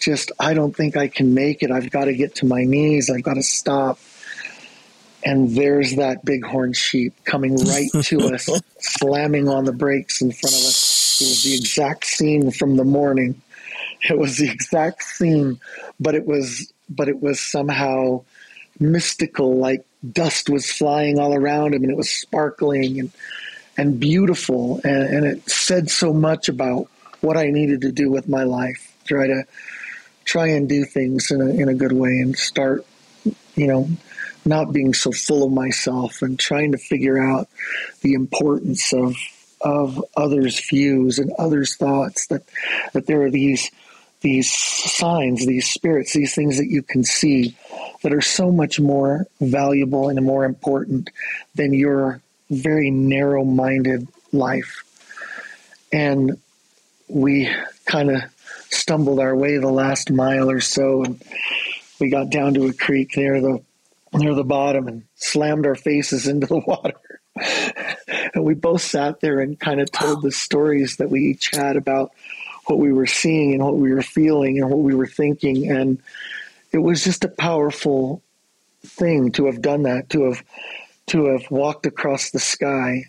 just, 0.00 0.32
I 0.40 0.54
don't 0.54 0.74
think 0.74 0.96
I 0.96 1.08
can 1.08 1.34
make 1.34 1.62
it. 1.62 1.70
I've 1.70 1.90
got 1.90 2.06
to 2.06 2.14
get 2.14 2.36
to 2.36 2.46
my 2.46 2.64
knees. 2.64 3.10
I've 3.10 3.22
got 3.22 3.34
to 3.34 3.42
stop. 3.42 3.98
And 5.22 5.54
there's 5.54 5.96
that 5.96 6.24
bighorn 6.24 6.72
sheep 6.72 7.12
coming 7.24 7.56
right 7.56 7.90
to 8.04 8.20
us, 8.34 8.48
slamming 8.78 9.48
on 9.48 9.64
the 9.64 9.72
brakes 9.72 10.22
in 10.22 10.32
front 10.32 10.54
of 10.54 10.62
us. 10.62 11.20
It 11.20 11.24
was 11.24 11.42
the 11.42 11.54
exact 11.54 12.06
scene 12.06 12.50
from 12.52 12.76
the 12.76 12.84
morning. 12.84 13.42
It 14.08 14.16
was 14.16 14.38
the 14.38 14.50
exact 14.50 15.02
scene, 15.02 15.60
but 16.00 16.14
it 16.14 16.24
was, 16.24 16.72
but 16.88 17.08
it 17.08 17.20
was 17.20 17.40
somehow 17.40 18.24
mystical, 18.80 19.58
like 19.58 19.84
dust 20.12 20.48
was 20.48 20.70
flying 20.70 21.18
all 21.18 21.34
around 21.34 21.74
him 21.74 21.82
and 21.82 21.90
it 21.90 21.96
was 21.96 22.08
sparkling 22.08 23.00
and 23.00 23.10
and 23.78 23.98
beautiful, 23.98 24.80
and, 24.84 25.14
and 25.14 25.24
it 25.24 25.48
said 25.48 25.88
so 25.88 26.12
much 26.12 26.48
about 26.48 26.88
what 27.20 27.36
I 27.36 27.46
needed 27.46 27.82
to 27.82 27.92
do 27.92 28.10
with 28.10 28.28
my 28.28 28.42
life. 28.42 28.94
Try 29.06 29.28
to 29.28 29.44
try 30.24 30.48
and 30.48 30.68
do 30.68 30.84
things 30.84 31.30
in 31.30 31.40
a, 31.40 31.48
in 31.48 31.68
a 31.68 31.74
good 31.74 31.92
way 31.92 32.18
and 32.18 32.36
start, 32.36 32.84
you 33.54 33.66
know, 33.66 33.88
not 34.44 34.72
being 34.72 34.92
so 34.92 35.12
full 35.12 35.44
of 35.44 35.52
myself 35.52 36.20
and 36.20 36.38
trying 36.38 36.72
to 36.72 36.78
figure 36.78 37.18
out 37.18 37.48
the 38.02 38.12
importance 38.12 38.92
of 38.92 39.16
of 39.60 40.04
others' 40.16 40.68
views 40.68 41.18
and 41.18 41.32
others' 41.38 41.76
thoughts. 41.76 42.26
That 42.26 42.42
that 42.92 43.06
there 43.06 43.22
are 43.22 43.30
these 43.30 43.70
these 44.20 44.52
signs, 44.52 45.46
these 45.46 45.70
spirits, 45.70 46.12
these 46.12 46.34
things 46.34 46.58
that 46.58 46.66
you 46.66 46.82
can 46.82 47.04
see 47.04 47.56
that 48.02 48.12
are 48.12 48.20
so 48.20 48.50
much 48.50 48.80
more 48.80 49.26
valuable 49.40 50.08
and 50.08 50.24
more 50.24 50.44
important 50.44 51.10
than 51.54 51.72
your 51.72 52.20
very 52.50 52.90
narrow 52.90 53.44
minded 53.44 54.08
life. 54.32 54.84
And 55.92 56.38
we 57.08 57.50
kind 57.86 58.10
of 58.10 58.22
stumbled 58.70 59.18
our 59.18 59.34
way 59.34 59.56
the 59.56 59.70
last 59.70 60.10
mile 60.10 60.50
or 60.50 60.60
so 60.60 61.02
and 61.02 61.22
we 62.00 62.10
got 62.10 62.30
down 62.30 62.54
to 62.54 62.66
a 62.66 62.72
creek 62.72 63.16
near 63.16 63.40
the 63.40 63.62
near 64.14 64.34
the 64.34 64.44
bottom 64.44 64.88
and 64.88 65.04
slammed 65.16 65.66
our 65.66 65.74
faces 65.74 66.26
into 66.26 66.46
the 66.46 66.58
water. 66.66 66.98
and 68.34 68.44
we 68.44 68.54
both 68.54 68.82
sat 68.82 69.20
there 69.20 69.40
and 69.40 69.58
kind 69.58 69.80
of 69.80 69.90
told 69.92 70.22
the 70.22 70.32
stories 70.32 70.96
that 70.96 71.10
we 71.10 71.20
each 71.20 71.50
had 71.50 71.76
about 71.76 72.12
what 72.66 72.78
we 72.78 72.92
were 72.92 73.06
seeing 73.06 73.54
and 73.54 73.62
what 73.62 73.76
we 73.76 73.92
were 73.92 74.02
feeling 74.02 74.58
and 74.58 74.70
what 74.70 74.80
we 74.80 74.94
were 74.94 75.06
thinking. 75.06 75.70
And 75.70 76.00
it 76.72 76.78
was 76.78 77.04
just 77.04 77.24
a 77.24 77.28
powerful 77.28 78.22
thing 78.84 79.32
to 79.32 79.46
have 79.46 79.62
done 79.62 79.82
that, 79.82 80.10
to 80.10 80.24
have 80.24 80.42
to 81.08 81.26
have 81.26 81.50
walked 81.50 81.86
across 81.86 82.30
the 82.30 82.38
sky 82.38 83.04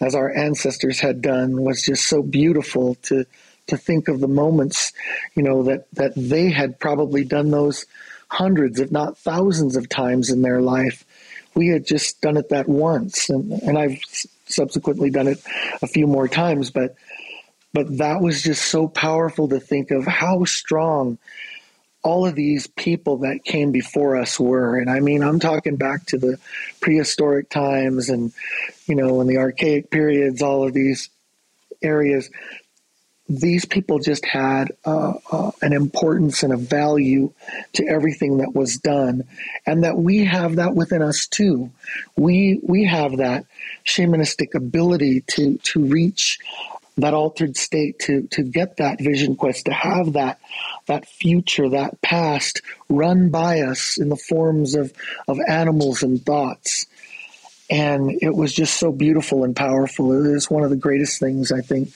as 0.00 0.14
our 0.14 0.34
ancestors 0.34 1.00
had 1.00 1.20
done 1.22 1.62
was 1.62 1.82
just 1.82 2.08
so 2.08 2.22
beautiful 2.22 2.94
to 2.96 3.24
to 3.66 3.76
think 3.76 4.08
of 4.08 4.20
the 4.20 4.28
moments 4.28 4.92
you 5.34 5.42
know 5.42 5.64
that 5.64 5.86
that 5.92 6.12
they 6.16 6.50
had 6.50 6.78
probably 6.78 7.24
done 7.24 7.50
those 7.50 7.84
hundreds 8.28 8.78
if 8.80 8.90
not 8.90 9.18
thousands 9.18 9.76
of 9.76 9.88
times 9.88 10.30
in 10.30 10.42
their 10.42 10.60
life. 10.60 11.04
We 11.54 11.68
had 11.68 11.86
just 11.86 12.20
done 12.20 12.36
it 12.36 12.50
that 12.50 12.68
once 12.68 13.30
and, 13.30 13.52
and 13.52 13.78
I've 13.78 13.98
subsequently 14.46 15.10
done 15.10 15.26
it 15.26 15.42
a 15.82 15.86
few 15.86 16.06
more 16.06 16.28
times 16.28 16.70
but 16.70 16.94
but 17.72 17.98
that 17.98 18.20
was 18.20 18.42
just 18.42 18.64
so 18.64 18.88
powerful 18.88 19.48
to 19.48 19.60
think 19.60 19.90
of 19.90 20.06
how 20.06 20.44
strong 20.44 21.18
all 22.02 22.26
of 22.26 22.34
these 22.34 22.66
people 22.66 23.18
that 23.18 23.44
came 23.44 23.72
before 23.72 24.16
us 24.16 24.38
were. 24.38 24.76
And 24.76 24.90
I 24.90 25.00
mean, 25.00 25.22
I'm 25.22 25.40
talking 25.40 25.76
back 25.76 26.06
to 26.06 26.18
the 26.18 26.38
prehistoric 26.80 27.50
times 27.50 28.08
and, 28.08 28.32
you 28.86 28.94
know, 28.94 29.20
in 29.20 29.26
the 29.26 29.38
archaic 29.38 29.90
periods, 29.90 30.40
all 30.42 30.66
of 30.66 30.72
these 30.72 31.10
areas. 31.82 32.30
These 33.30 33.66
people 33.66 33.98
just 33.98 34.24
had 34.24 34.72
uh, 34.86 35.12
uh, 35.30 35.50
an 35.60 35.74
importance 35.74 36.42
and 36.42 36.52
a 36.52 36.56
value 36.56 37.30
to 37.74 37.86
everything 37.86 38.38
that 38.38 38.54
was 38.54 38.78
done, 38.78 39.24
and 39.66 39.84
that 39.84 39.98
we 39.98 40.24
have 40.24 40.56
that 40.56 40.74
within 40.74 41.02
us 41.02 41.26
too. 41.26 41.70
We 42.16 42.58
we 42.62 42.84
have 42.84 43.18
that 43.18 43.44
shamanistic 43.84 44.54
ability 44.54 45.24
to 45.32 45.58
to 45.58 45.84
reach 45.84 46.38
that 46.98 47.14
altered 47.14 47.56
state 47.56 47.98
to 48.00 48.22
to 48.32 48.42
get 48.42 48.76
that 48.76 49.00
vision 49.00 49.36
quest 49.36 49.66
to 49.66 49.72
have 49.72 50.12
that 50.14 50.40
that 50.86 51.06
future 51.06 51.68
that 51.70 52.00
past 52.02 52.60
run 52.88 53.30
by 53.30 53.60
us 53.60 53.98
in 53.98 54.08
the 54.08 54.16
forms 54.16 54.74
of 54.74 54.92
of 55.26 55.38
animals 55.48 56.02
and 56.02 56.24
thoughts. 56.24 56.86
And 57.70 58.18
it 58.22 58.34
was 58.34 58.54
just 58.54 58.78
so 58.78 58.90
beautiful 58.90 59.44
and 59.44 59.54
powerful. 59.54 60.12
It 60.12 60.30
is 60.34 60.50
one 60.50 60.64
of 60.64 60.70
the 60.70 60.76
greatest 60.76 61.20
things 61.20 61.52
i 61.52 61.60
think 61.60 61.90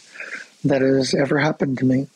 that 0.64 0.80
has 0.80 1.14
ever 1.14 1.38
happened 1.38 1.78
to 1.78 1.84
me. 1.84 2.06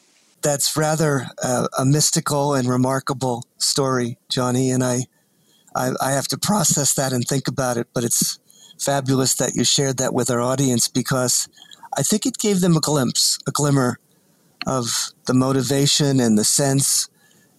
That's 0.42 0.76
rather 0.76 1.26
uh, 1.42 1.66
a 1.76 1.84
mystical 1.84 2.54
and 2.54 2.68
remarkable 2.68 3.42
story 3.58 4.16
johnney 4.30 4.72
and 4.72 4.84
I, 4.84 5.00
I 5.74 5.90
i 6.00 6.12
have 6.12 6.28
to 6.28 6.38
process 6.38 6.94
that 6.94 7.12
and 7.12 7.24
think 7.24 7.48
about 7.48 7.76
it 7.76 7.88
but 7.92 8.04
it's 8.04 8.38
fabulous 8.78 9.34
that 9.34 9.54
you 9.54 9.64
shared 9.64 9.98
that 9.98 10.14
with 10.14 10.30
our 10.30 10.40
audience 10.40 10.88
because 10.88 11.48
I 11.96 12.02
think 12.02 12.26
it 12.26 12.38
gave 12.38 12.60
them 12.60 12.76
a 12.76 12.80
glimpse, 12.80 13.38
a 13.46 13.50
glimmer 13.50 13.98
of 14.66 15.12
the 15.26 15.34
motivation 15.34 16.20
and 16.20 16.36
the 16.36 16.44
sense 16.44 17.08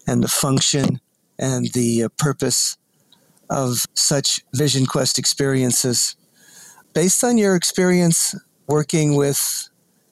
and 0.05 0.23
the 0.23 0.27
function 0.27 1.01
and 1.39 1.71
the 1.73 2.03
uh, 2.03 2.09
purpose 2.17 2.77
of 3.49 3.85
such 3.93 4.41
Vision 4.53 4.85
Quest 4.85 5.17
experiences. 5.17 6.15
Based 6.93 7.23
on 7.23 7.37
your 7.37 7.55
experience 7.55 8.35
working 8.67 9.15
with 9.15 9.69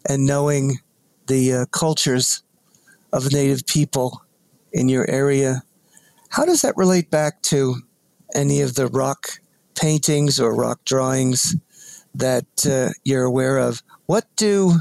and 0.07 0.25
knowing 0.25 0.79
the 1.27 1.53
uh, 1.53 1.65
cultures 1.67 2.43
of 3.11 3.31
Native 3.31 3.65
people 3.65 4.23
in 4.71 4.89
your 4.89 5.09
area, 5.09 5.63
how 6.29 6.45
does 6.45 6.61
that 6.61 6.77
relate 6.77 7.09
back 7.09 7.41
to 7.43 7.75
any 8.33 8.61
of 8.61 8.75
the 8.75 8.87
rock 8.87 9.39
paintings 9.75 10.39
or 10.39 10.55
rock 10.55 10.83
drawings 10.85 11.55
that 12.15 12.45
uh, 12.65 12.89
you're 13.03 13.23
aware 13.23 13.57
of. 13.57 13.83
What 14.05 14.25
do 14.35 14.79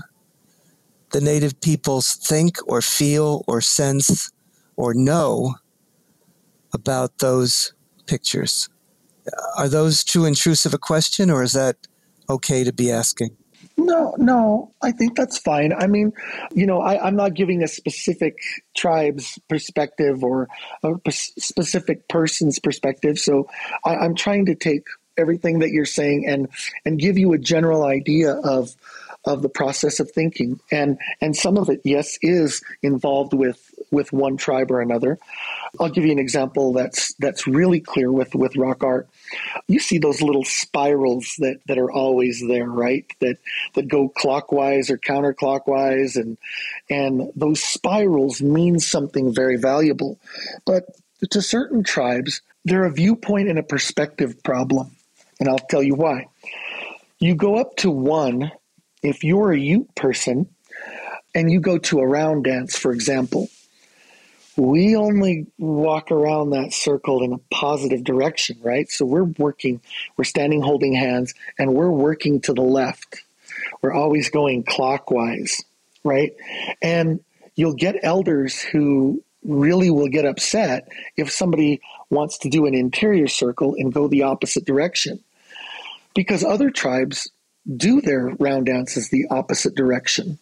the 1.13 1.21
native 1.21 1.61
peoples 1.61 2.15
think 2.15 2.57
or 2.67 2.83
feel 2.83 3.45
or 3.47 3.61
sense 3.61 4.31
or 4.77 4.93
know 4.95 5.55
about 6.73 7.19
those 7.19 7.73
pictures? 8.07 8.69
Are 9.57 9.69
those 9.69 10.05
too 10.05 10.27
intrusive 10.27 10.75
a 10.75 10.79
question, 10.79 11.31
or 11.31 11.43
is 11.43 11.53
that 11.53 11.77
okay 12.29 12.65
to 12.65 12.73
be 12.73 12.91
asking? 12.91 13.37
No, 13.77 14.15
no, 14.19 14.73
I 14.83 14.93
think 14.93 15.17
that's 15.17 15.39
fine. 15.39 15.73
I 15.73 15.87
mean, 15.87 16.13
you 16.53 16.67
know, 16.67 16.81
I, 16.81 17.09
am 17.09 17.17
not 17.17 17.35
giving 17.35 17.63
a 17.63 17.69
specific 17.69 18.37
tribe's 18.77 19.39
perspective 19.49 20.23
or 20.23 20.49
a 20.83 20.95
specific 21.11 22.09
person's 22.09 22.59
perspective. 22.59 23.19
So 23.19 23.49
I, 23.85 23.97
I'm 23.97 24.15
trying 24.15 24.47
to 24.47 24.55
take 24.55 24.85
everything 25.17 25.61
that 25.61 25.71
you're 25.71 25.85
saying 25.85 26.27
and 26.27 26.49
and 26.85 26.99
give 26.99 27.19
you 27.19 27.33
a 27.33 27.39
general 27.39 27.85
idea 27.85 28.33
of 28.33 28.75
of 29.27 29.43
the 29.43 29.49
process 29.49 30.01
of 30.01 30.11
thinking. 30.11 30.61
And 30.71 30.99
and 31.21 31.37
some 31.37 31.57
of 31.57 31.69
it 31.69 31.81
yes 31.85 32.19
is 32.23 32.63
involved 32.83 33.33
with 33.33 33.61
with 33.91 34.13
one 34.13 34.37
tribe 34.37 34.71
or 34.71 34.81
another. 34.81 35.19
I'll 35.81 35.89
give 35.89 36.05
you 36.05 36.13
an 36.13 36.19
example 36.19 36.73
that's 36.73 37.15
that's 37.15 37.47
really 37.47 37.81
clear 37.81 38.11
with 38.11 38.35
with 38.35 38.57
rock 38.57 38.85
art. 38.85 39.09
You 39.67 39.79
see 39.79 39.99
those 39.99 40.23
little 40.23 40.45
spirals 40.45 41.35
that 41.39 41.61
that 41.67 41.79
are 41.79 41.91
always 41.91 42.43
there 42.47 42.69
right? 42.69 43.07
That 43.21 43.39
that 43.75 43.89
go 43.89 44.09
clockwise 44.09 44.91
or 44.91 44.99
counterclockwise. 44.99 46.17
And 46.17 46.39
and 46.91 47.31
those 47.35 47.63
spirals 47.63 48.43
mean 48.43 48.79
something 48.79 49.35
very 49.35 49.57
valuable. 49.57 50.19
But 50.67 50.85
to 51.31 51.41
certain 51.41 51.83
tribes 51.83 52.43
they're 52.65 52.85
a 52.85 52.93
viewpoint 52.93 53.49
and 53.49 53.59
a 53.59 53.63
perspective 53.63 54.43
problem. 54.43 54.91
And 55.39 55.49
I'll 55.49 55.59
tell 55.59 55.83
you 55.83 55.95
why. 55.95 56.29
You 57.19 57.35
go 57.35 57.57
up 57.57 57.77
to 57.77 57.91
one, 57.91 58.51
if 59.05 59.23
you're 59.23 59.53
a 59.53 59.59
Ute 59.59 59.95
person 59.95 60.49
and 61.35 61.53
you 61.53 61.61
go 61.61 61.79
to 61.79 62.01
a 62.01 62.07
round 62.07 62.45
dance, 62.45 62.77
for 62.77 62.91
example, 62.91 63.49
we 64.57 64.97
only 64.97 65.47
walk 65.59 66.11
around 66.11 66.51
that 66.51 66.73
circle 66.73 67.23
in 67.23 67.33
a 67.33 67.39
positive 67.53 68.03
direction, 68.03 68.57
right? 68.63 68.91
So 68.91 69.05
we're 69.05 69.25
working, 69.25 69.81
we're 70.17 70.25
standing 70.25 70.63
holding 70.63 70.95
hands, 70.95 71.35
and 71.59 71.75
we're 71.75 71.91
working 71.91 72.41
to 72.43 72.55
the 72.55 72.63
left. 72.63 73.23
We're 73.83 73.93
always 73.93 74.31
going 74.31 74.65
clockwise, 74.65 75.63
right? 76.03 76.33
And 76.81 77.21
you'll 77.57 77.75
get 77.75 77.97
elders 78.03 78.61
who 78.61 79.23
really 79.45 79.91
will 79.91 80.09
get 80.09 80.25
upset 80.25 80.89
if 81.17 81.31
somebody 81.31 81.81
wants 82.09 82.39
to 82.39 82.49
do 82.49 82.65
an 82.65 82.75
interior 82.75 83.27
circle 83.27 83.75
and 83.77 83.93
go 83.93 84.09
the 84.09 84.23
opposite 84.23 84.65
direction. 84.65 85.23
Because 86.15 86.45
other 86.45 86.71
tribes 86.71 87.29
do 87.77 88.01
their 88.01 88.29
round 88.39 88.67
dances 88.67 89.09
the 89.09 89.27
opposite 89.31 89.75
direction. 89.75 90.39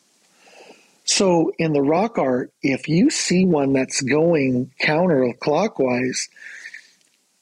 So 1.05 1.53
in 1.59 1.73
the 1.73 1.83
rock 1.83 2.19
art, 2.19 2.53
if 2.63 2.89
you 2.89 3.11
see 3.11 3.45
one 3.45 3.73
that's 3.73 4.01
going 4.01 4.71
counterclockwise, 4.81 6.29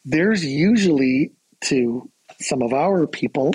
there's 0.05 0.45
usually 0.45 1.33
to 1.63 2.09
some 2.41 2.63
of 2.63 2.73
our 2.73 3.07
people, 3.07 3.53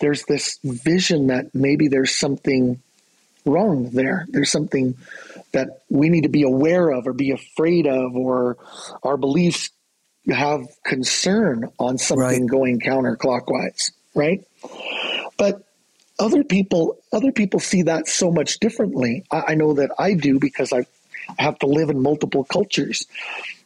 there's 0.00 0.24
this 0.24 0.58
vision 0.64 1.28
that 1.28 1.54
maybe 1.54 1.88
there's 1.88 2.14
something 2.14 2.80
wrong 3.44 3.90
there. 3.90 4.26
There's 4.28 4.50
something 4.50 4.96
that 5.52 5.82
we 5.88 6.08
need 6.08 6.22
to 6.22 6.28
be 6.28 6.42
aware 6.42 6.90
of 6.90 7.06
or 7.06 7.12
be 7.12 7.30
afraid 7.30 7.86
of, 7.86 8.16
or 8.16 8.58
our 9.02 9.16
beliefs 9.16 9.70
have 10.28 10.66
concern 10.84 11.70
on 11.78 11.98
something 11.98 12.42
right. 12.42 12.50
going 12.50 12.80
counterclockwise, 12.80 13.92
right? 14.14 14.44
But 15.36 15.64
other 16.18 16.44
people, 16.44 16.98
other 17.12 17.32
people 17.32 17.60
see 17.60 17.82
that 17.82 18.08
so 18.08 18.30
much 18.30 18.58
differently. 18.58 19.24
I, 19.30 19.44
I 19.48 19.54
know 19.54 19.74
that 19.74 19.90
I 19.98 20.14
do 20.14 20.38
because 20.38 20.72
I 20.72 20.86
have 21.38 21.58
to 21.60 21.66
live 21.66 21.90
in 21.90 22.00
multiple 22.00 22.44
cultures. 22.44 23.06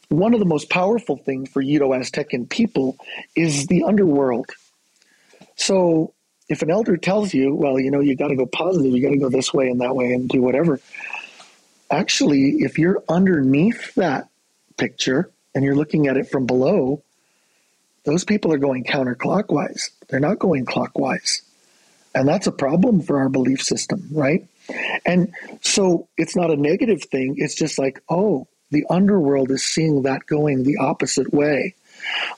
One 0.09 0.33
of 0.33 0.39
the 0.39 0.45
most 0.45 0.69
powerful 0.69 1.15
things 1.15 1.49
for 1.49 1.61
Uto-Aztecan 1.61 2.49
people 2.49 2.97
is 3.35 3.67
the 3.67 3.83
underworld. 3.83 4.49
So 5.55 6.13
if 6.49 6.61
an 6.61 6.69
elder 6.69 6.97
tells 6.97 7.33
you, 7.33 7.55
well, 7.55 7.79
you 7.79 7.91
know, 7.91 8.01
you 8.01 8.15
got 8.15 8.27
to 8.27 8.35
go 8.35 8.45
positive, 8.45 8.91
you 8.91 9.01
got 9.01 9.11
to 9.11 9.17
go 9.17 9.29
this 9.29 9.53
way 9.53 9.69
and 9.69 9.79
that 9.79 9.95
way 9.95 10.11
and 10.11 10.27
do 10.27 10.41
whatever. 10.41 10.81
Actually, 11.89 12.61
if 12.63 12.77
you're 12.77 13.01
underneath 13.07 13.95
that 13.95 14.27
picture 14.77 15.29
and 15.55 15.63
you're 15.63 15.75
looking 15.75 16.07
at 16.07 16.17
it 16.17 16.29
from 16.29 16.45
below, 16.45 17.03
those 18.03 18.25
people 18.25 18.51
are 18.51 18.57
going 18.57 18.83
counterclockwise. 18.83 19.91
They're 20.09 20.19
not 20.19 20.39
going 20.39 20.65
clockwise. 20.65 21.43
And 22.13 22.27
that's 22.27 22.47
a 22.47 22.51
problem 22.51 23.01
for 23.01 23.19
our 23.19 23.29
belief 23.29 23.61
system, 23.61 24.07
right? 24.11 24.47
And 25.05 25.33
so 25.61 26.07
it's 26.17 26.35
not 26.35 26.51
a 26.51 26.55
negative 26.55 27.03
thing. 27.03 27.35
It's 27.37 27.55
just 27.55 27.79
like, 27.79 28.01
oh, 28.09 28.47
the 28.69 28.85
underworld 28.89 29.51
is 29.51 29.63
seeing 29.63 30.03
that 30.03 30.25
going 30.25 30.63
the 30.63 30.77
opposite 30.77 31.33
way. 31.33 31.75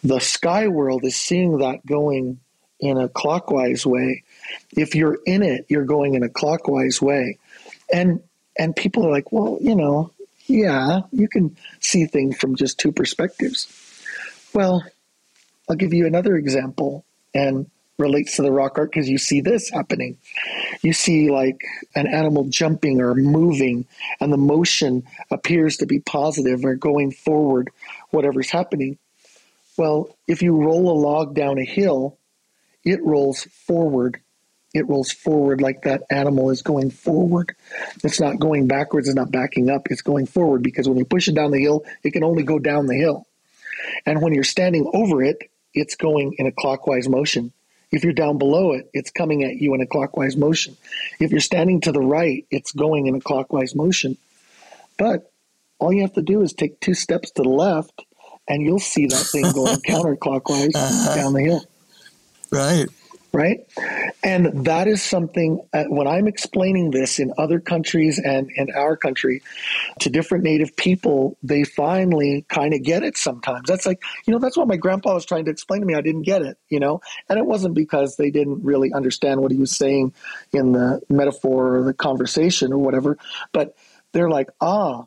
The 0.03 0.19
sky 0.19 0.67
world 0.67 1.05
is 1.05 1.15
seeing 1.15 1.59
that 1.59 1.85
going 1.85 2.39
in 2.79 2.97
a 2.97 3.07
clockwise 3.07 3.85
way. 3.85 4.23
If 4.71 4.95
you're 4.95 5.17
in 5.25 5.41
it, 5.41 5.65
you're 5.69 5.85
going 5.85 6.15
in 6.15 6.23
a 6.23 6.29
clockwise 6.29 7.01
way. 7.01 7.37
And 7.91 8.21
and 8.57 8.75
people 8.75 9.05
are 9.07 9.11
like, 9.11 9.31
well, 9.31 9.57
you 9.61 9.75
know, 9.75 10.11
yeah, 10.45 11.01
you 11.11 11.27
can 11.27 11.55
see 11.79 12.05
things 12.05 12.37
from 12.37 12.55
just 12.55 12.77
two 12.77 12.91
perspectives. 12.91 13.67
Well, 14.53 14.83
I'll 15.69 15.75
give 15.75 15.93
you 15.93 16.05
another 16.05 16.35
example 16.35 17.05
and 17.33 17.69
relates 17.97 18.35
to 18.35 18.41
the 18.41 18.51
rock 18.51 18.77
art 18.77 18.91
because 18.91 19.09
you 19.09 19.17
see 19.17 19.41
this 19.41 19.69
happening. 19.69 20.17
You 20.81 20.93
see 20.93 21.29
like 21.29 21.61
an 21.95 22.07
animal 22.07 22.45
jumping 22.45 23.01
or 23.01 23.13
moving, 23.15 23.85
and 24.19 24.33
the 24.33 24.37
motion 24.37 25.03
appears 25.31 25.77
to 25.77 25.85
be 25.85 25.99
positive 25.99 26.65
or 26.65 26.75
going 26.75 27.11
forward, 27.11 27.69
whatever's 28.09 28.49
happening. 28.49 28.97
Well, 29.77 30.15
if 30.27 30.41
you 30.41 30.55
roll 30.55 30.91
a 30.91 30.99
log 30.99 31.35
down 31.35 31.57
a 31.57 31.65
hill, 31.65 32.17
it 32.83 33.03
rolls 33.03 33.43
forward. 33.43 34.19
It 34.73 34.89
rolls 34.89 35.11
forward 35.11 35.61
like 35.61 35.83
that 35.83 36.03
animal 36.09 36.49
is 36.49 36.63
going 36.63 36.89
forward. 36.89 37.55
It's 38.03 38.19
not 38.19 38.39
going 38.39 38.67
backwards, 38.67 39.07
it's 39.07 39.15
not 39.15 39.31
backing 39.31 39.69
up, 39.69 39.87
it's 39.91 40.01
going 40.01 40.25
forward 40.25 40.63
because 40.63 40.89
when 40.89 40.97
you 40.97 41.05
push 41.05 41.27
it 41.27 41.35
down 41.35 41.51
the 41.51 41.61
hill, 41.61 41.85
it 42.03 42.11
can 42.11 42.23
only 42.23 42.43
go 42.43 42.57
down 42.57 42.87
the 42.87 42.97
hill. 42.97 43.27
And 44.05 44.21
when 44.21 44.33
you're 44.33 44.43
standing 44.43 44.89
over 44.93 45.21
it, 45.21 45.51
it's 45.75 45.95
going 45.95 46.33
in 46.37 46.47
a 46.47 46.51
clockwise 46.51 47.07
motion. 47.07 47.51
If 47.93 48.03
you're 48.03 48.11
down 48.11 48.39
below 48.39 48.71
it, 48.71 48.89
it's 48.91 49.11
coming 49.11 49.43
at 49.43 49.57
you 49.57 49.75
in 49.75 49.81
a 49.81 49.85
clockwise 49.85 50.35
motion. 50.35 50.75
If 51.19 51.29
you're 51.29 51.39
standing 51.39 51.79
to 51.81 51.91
the 51.91 52.01
right, 52.01 52.43
it's 52.49 52.71
going 52.71 53.05
in 53.05 53.13
a 53.13 53.21
clockwise 53.21 53.75
motion. 53.75 54.17
But 54.97 55.31
all 55.77 55.93
you 55.93 56.01
have 56.01 56.13
to 56.13 56.23
do 56.23 56.41
is 56.41 56.53
take 56.53 56.79
two 56.79 56.95
steps 56.95 57.29
to 57.31 57.43
the 57.43 57.49
left, 57.49 58.03
and 58.47 58.63
you'll 58.63 58.79
see 58.79 59.05
that 59.05 59.25
thing 59.31 59.43
going 59.51 59.77
counterclockwise 59.87 60.75
uh-huh. 60.75 61.15
down 61.15 61.33
the 61.33 61.43
hill. 61.43 61.63
Right. 62.49 62.87
Right. 63.35 63.61
And 64.23 64.65
that 64.67 64.87
is 64.87 65.01
something, 65.01 65.59
uh, 65.73 65.85
when 65.85 66.05
I'm 66.05 66.27
explaining 66.27 66.91
this 66.91 67.17
in 67.17 67.33
other 67.35 67.59
countries 67.59 68.19
and 68.19 68.51
in 68.55 68.67
our 68.75 68.95
country 68.95 69.41
to 70.01 70.11
different 70.11 70.43
Native 70.43 70.75
people, 70.75 71.35
they 71.41 71.63
finally 71.63 72.45
kind 72.47 72.75
of 72.75 72.83
get 72.83 73.01
it 73.01 73.17
sometimes. 73.17 73.67
That's 73.67 73.87
like, 73.87 74.03
you 74.27 74.33
know, 74.33 74.39
that's 74.39 74.55
what 74.55 74.67
my 74.67 74.75
grandpa 74.75 75.15
was 75.15 75.25
trying 75.25 75.45
to 75.45 75.51
explain 75.51 75.81
to 75.81 75.87
me. 75.87 75.95
I 75.95 76.01
didn't 76.01 76.21
get 76.21 76.43
it, 76.43 76.59
you 76.69 76.79
know, 76.79 77.01
and 77.27 77.39
it 77.39 77.45
wasn't 77.47 77.73
because 77.73 78.17
they 78.17 78.29
didn't 78.29 78.63
really 78.63 78.93
understand 78.93 79.41
what 79.41 79.51
he 79.51 79.57
was 79.57 79.75
saying 79.75 80.13
in 80.51 80.71
the 80.71 81.01
metaphor 81.09 81.77
or 81.77 81.83
the 81.83 81.93
conversation 81.95 82.71
or 82.71 82.77
whatever, 82.77 83.17
but 83.51 83.75
they're 84.11 84.29
like, 84.29 84.49
ah, 84.61 85.05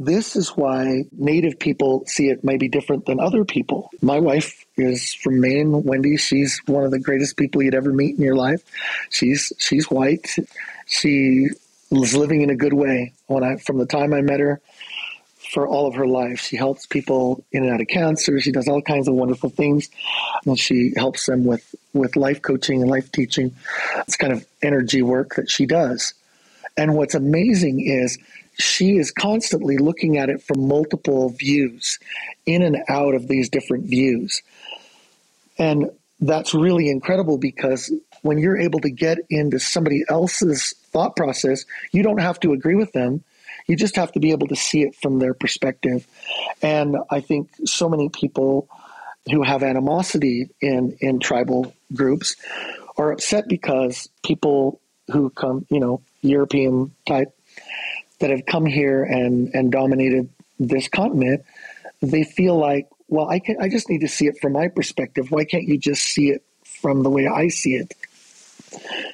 this 0.00 0.34
is 0.34 0.48
why 0.56 1.04
Native 1.12 1.58
people 1.58 2.04
see 2.06 2.30
it 2.30 2.42
maybe 2.42 2.68
different 2.68 3.04
than 3.04 3.20
other 3.20 3.44
people. 3.44 3.90
My 4.00 4.18
wife 4.18 4.64
is 4.78 5.12
from 5.12 5.40
Maine, 5.40 5.82
Wendy. 5.84 6.16
She's 6.16 6.58
one 6.66 6.84
of 6.84 6.90
the 6.90 6.98
greatest 6.98 7.36
people 7.36 7.62
you'd 7.62 7.74
ever 7.74 7.92
meet 7.92 8.16
in 8.16 8.24
your 8.24 8.34
life. 8.34 8.62
She's 9.10 9.52
she's 9.58 9.90
white. 9.90 10.34
She 10.86 11.48
was 11.90 12.16
living 12.16 12.40
in 12.40 12.48
a 12.48 12.56
good 12.56 12.72
way 12.72 13.12
when 13.26 13.44
I 13.44 13.56
from 13.56 13.76
the 13.76 13.84
time 13.84 14.14
I 14.14 14.22
met 14.22 14.40
her 14.40 14.62
for 15.52 15.66
all 15.66 15.86
of 15.86 15.94
her 15.96 16.06
life. 16.06 16.40
She 16.40 16.56
helps 16.56 16.86
people 16.86 17.44
in 17.52 17.64
and 17.64 17.72
out 17.74 17.80
of 17.82 17.88
cancer. 17.88 18.40
She 18.40 18.52
does 18.52 18.68
all 18.68 18.80
kinds 18.80 19.06
of 19.06 19.14
wonderful 19.14 19.50
things. 19.50 19.90
And 20.46 20.58
she 20.58 20.92
helps 20.96 21.26
them 21.26 21.44
with, 21.44 21.74
with 21.92 22.16
life 22.16 22.40
coaching 22.40 22.82
and 22.82 22.90
life 22.90 23.10
teaching. 23.10 23.54
It's 23.98 24.16
kind 24.16 24.32
of 24.32 24.46
energy 24.62 25.02
work 25.02 25.34
that 25.34 25.50
she 25.50 25.66
does. 25.66 26.14
And 26.76 26.94
what's 26.94 27.14
amazing 27.14 27.80
is 27.86 28.18
she 28.58 28.96
is 28.96 29.10
constantly 29.10 29.78
looking 29.78 30.18
at 30.18 30.28
it 30.28 30.42
from 30.42 30.66
multiple 30.68 31.30
views, 31.30 31.98
in 32.46 32.62
and 32.62 32.78
out 32.88 33.14
of 33.14 33.28
these 33.28 33.48
different 33.48 33.84
views. 33.84 34.42
And 35.58 35.90
that's 36.20 36.54
really 36.54 36.88
incredible 36.88 37.38
because 37.38 37.92
when 38.22 38.38
you're 38.38 38.58
able 38.58 38.80
to 38.80 38.90
get 38.90 39.18
into 39.30 39.58
somebody 39.58 40.04
else's 40.08 40.74
thought 40.92 41.16
process, 41.16 41.64
you 41.92 42.02
don't 42.02 42.20
have 42.20 42.38
to 42.40 42.52
agree 42.52 42.74
with 42.74 42.92
them. 42.92 43.24
You 43.66 43.76
just 43.76 43.96
have 43.96 44.12
to 44.12 44.20
be 44.20 44.32
able 44.32 44.48
to 44.48 44.56
see 44.56 44.82
it 44.82 44.94
from 44.96 45.18
their 45.18 45.34
perspective. 45.34 46.06
And 46.60 46.96
I 47.10 47.20
think 47.20 47.50
so 47.64 47.88
many 47.88 48.08
people 48.08 48.68
who 49.30 49.42
have 49.42 49.62
animosity 49.62 50.50
in 50.60 50.96
in 51.00 51.20
tribal 51.20 51.74
groups 51.94 52.36
are 52.96 53.12
upset 53.12 53.48
because 53.48 54.08
people 54.24 54.80
who 55.10 55.30
come, 55.30 55.66
you 55.70 55.80
know, 55.80 56.00
European 56.22 56.94
type 57.06 57.36
that 58.18 58.30
have 58.30 58.46
come 58.46 58.66
here 58.66 59.02
and 59.02 59.54
and 59.54 59.72
dominated 59.72 60.28
this 60.58 60.88
continent, 60.88 61.44
they 62.02 62.24
feel 62.24 62.56
like, 62.56 62.88
well, 63.08 63.28
I 63.28 63.38
can 63.38 63.56
I 63.60 63.68
just 63.68 63.88
need 63.88 64.02
to 64.02 64.08
see 64.08 64.26
it 64.26 64.38
from 64.40 64.52
my 64.52 64.68
perspective. 64.68 65.30
Why 65.30 65.44
can't 65.44 65.64
you 65.64 65.78
just 65.78 66.02
see 66.02 66.30
it 66.30 66.44
from 66.64 67.02
the 67.02 67.10
way 67.10 67.26
I 67.26 67.48
see 67.48 67.74
it? 67.74 67.94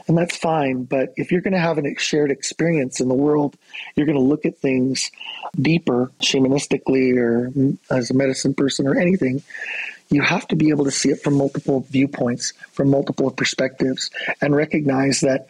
And 0.06 0.18
that's 0.18 0.36
fine, 0.36 0.84
but 0.84 1.14
if 1.16 1.32
you're 1.32 1.40
going 1.40 1.54
to 1.54 1.58
have 1.58 1.78
a 1.78 1.94
shared 1.96 2.30
experience 2.30 3.00
in 3.00 3.08
the 3.08 3.14
world, 3.14 3.56
you're 3.94 4.04
going 4.04 4.18
to 4.18 4.22
look 4.22 4.44
at 4.44 4.58
things 4.58 5.10
deeper, 5.58 6.12
shamanistically, 6.20 7.16
or 7.16 7.50
as 7.90 8.10
a 8.10 8.14
medicine 8.14 8.52
person, 8.52 8.86
or 8.86 8.98
anything 8.98 9.42
you 10.10 10.22
have 10.22 10.46
to 10.48 10.56
be 10.56 10.68
able 10.70 10.84
to 10.84 10.90
see 10.90 11.10
it 11.10 11.22
from 11.22 11.34
multiple 11.34 11.80
viewpoints, 11.90 12.52
from 12.72 12.90
multiple 12.90 13.30
perspectives, 13.30 14.10
and 14.40 14.54
recognize 14.54 15.20
that 15.20 15.48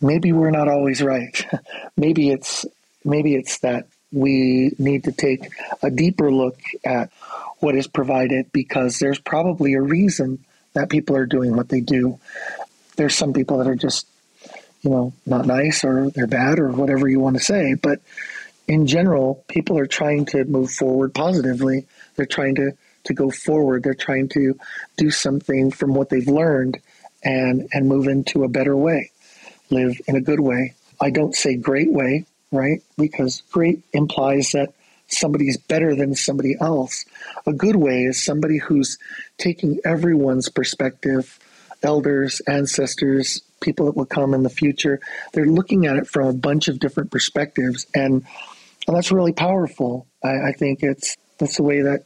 maybe 0.00 0.32
we're 0.32 0.50
not 0.50 0.68
always 0.68 1.02
right. 1.02 1.46
maybe 1.96 2.30
it's 2.30 2.66
maybe 3.04 3.34
it's 3.34 3.58
that 3.58 3.86
we 4.12 4.72
need 4.78 5.04
to 5.04 5.12
take 5.12 5.48
a 5.82 5.90
deeper 5.90 6.30
look 6.30 6.58
at 6.84 7.10
what 7.58 7.74
is 7.74 7.86
provided 7.86 8.52
because 8.52 8.98
there's 8.98 9.18
probably 9.18 9.74
a 9.74 9.80
reason 9.80 10.44
that 10.74 10.90
people 10.90 11.16
are 11.16 11.26
doing 11.26 11.56
what 11.56 11.68
they 11.68 11.80
do. 11.80 12.18
There's 12.96 13.14
some 13.14 13.32
people 13.32 13.58
that 13.58 13.66
are 13.66 13.76
just, 13.76 14.06
you 14.82 14.90
know, 14.90 15.12
not 15.24 15.46
nice 15.46 15.84
or 15.84 16.10
they're 16.10 16.26
bad 16.26 16.58
or 16.58 16.70
whatever 16.70 17.08
you 17.08 17.20
want 17.20 17.36
to 17.36 17.42
say, 17.42 17.74
but 17.74 18.00
in 18.68 18.86
general, 18.86 19.44
people 19.48 19.78
are 19.78 19.86
trying 19.86 20.26
to 20.26 20.44
move 20.44 20.70
forward 20.70 21.14
positively. 21.14 21.86
They're 22.16 22.26
trying 22.26 22.56
to 22.56 22.72
to 23.04 23.14
go 23.14 23.30
forward. 23.30 23.82
They're 23.84 23.94
trying 23.94 24.28
to 24.30 24.58
do 24.96 25.10
something 25.10 25.70
from 25.70 25.94
what 25.94 26.08
they've 26.08 26.26
learned 26.26 26.78
and 27.22 27.68
and 27.72 27.88
move 27.88 28.08
into 28.08 28.44
a 28.44 28.48
better 28.48 28.76
way, 28.76 29.10
live 29.70 30.00
in 30.06 30.16
a 30.16 30.20
good 30.20 30.40
way. 30.40 30.74
I 31.00 31.10
don't 31.10 31.34
say 31.34 31.56
great 31.56 31.92
way, 31.92 32.26
right? 32.50 32.82
Because 32.96 33.42
great 33.50 33.82
implies 33.92 34.50
that 34.52 34.72
somebody's 35.08 35.56
better 35.56 35.94
than 35.94 36.14
somebody 36.14 36.56
else. 36.60 37.04
A 37.46 37.52
good 37.52 37.76
way 37.76 38.02
is 38.02 38.24
somebody 38.24 38.58
who's 38.58 38.98
taking 39.38 39.78
everyone's 39.84 40.48
perspective, 40.48 41.38
elders, 41.82 42.40
ancestors, 42.46 43.42
people 43.60 43.86
that 43.86 43.96
will 43.96 44.06
come 44.06 44.34
in 44.34 44.42
the 44.42 44.50
future. 44.50 45.00
They're 45.32 45.46
looking 45.46 45.86
at 45.86 45.96
it 45.96 46.08
from 46.08 46.28
a 46.28 46.32
bunch 46.32 46.68
of 46.68 46.78
different 46.78 47.10
perspectives, 47.10 47.86
and, 47.94 48.24
and 48.86 48.96
that's 48.96 49.12
really 49.12 49.32
powerful. 49.32 50.06
I, 50.24 50.48
I 50.48 50.52
think 50.52 50.82
it's 50.82 51.16
that's 51.38 51.56
the 51.56 51.62
way 51.62 51.82
that 51.82 52.04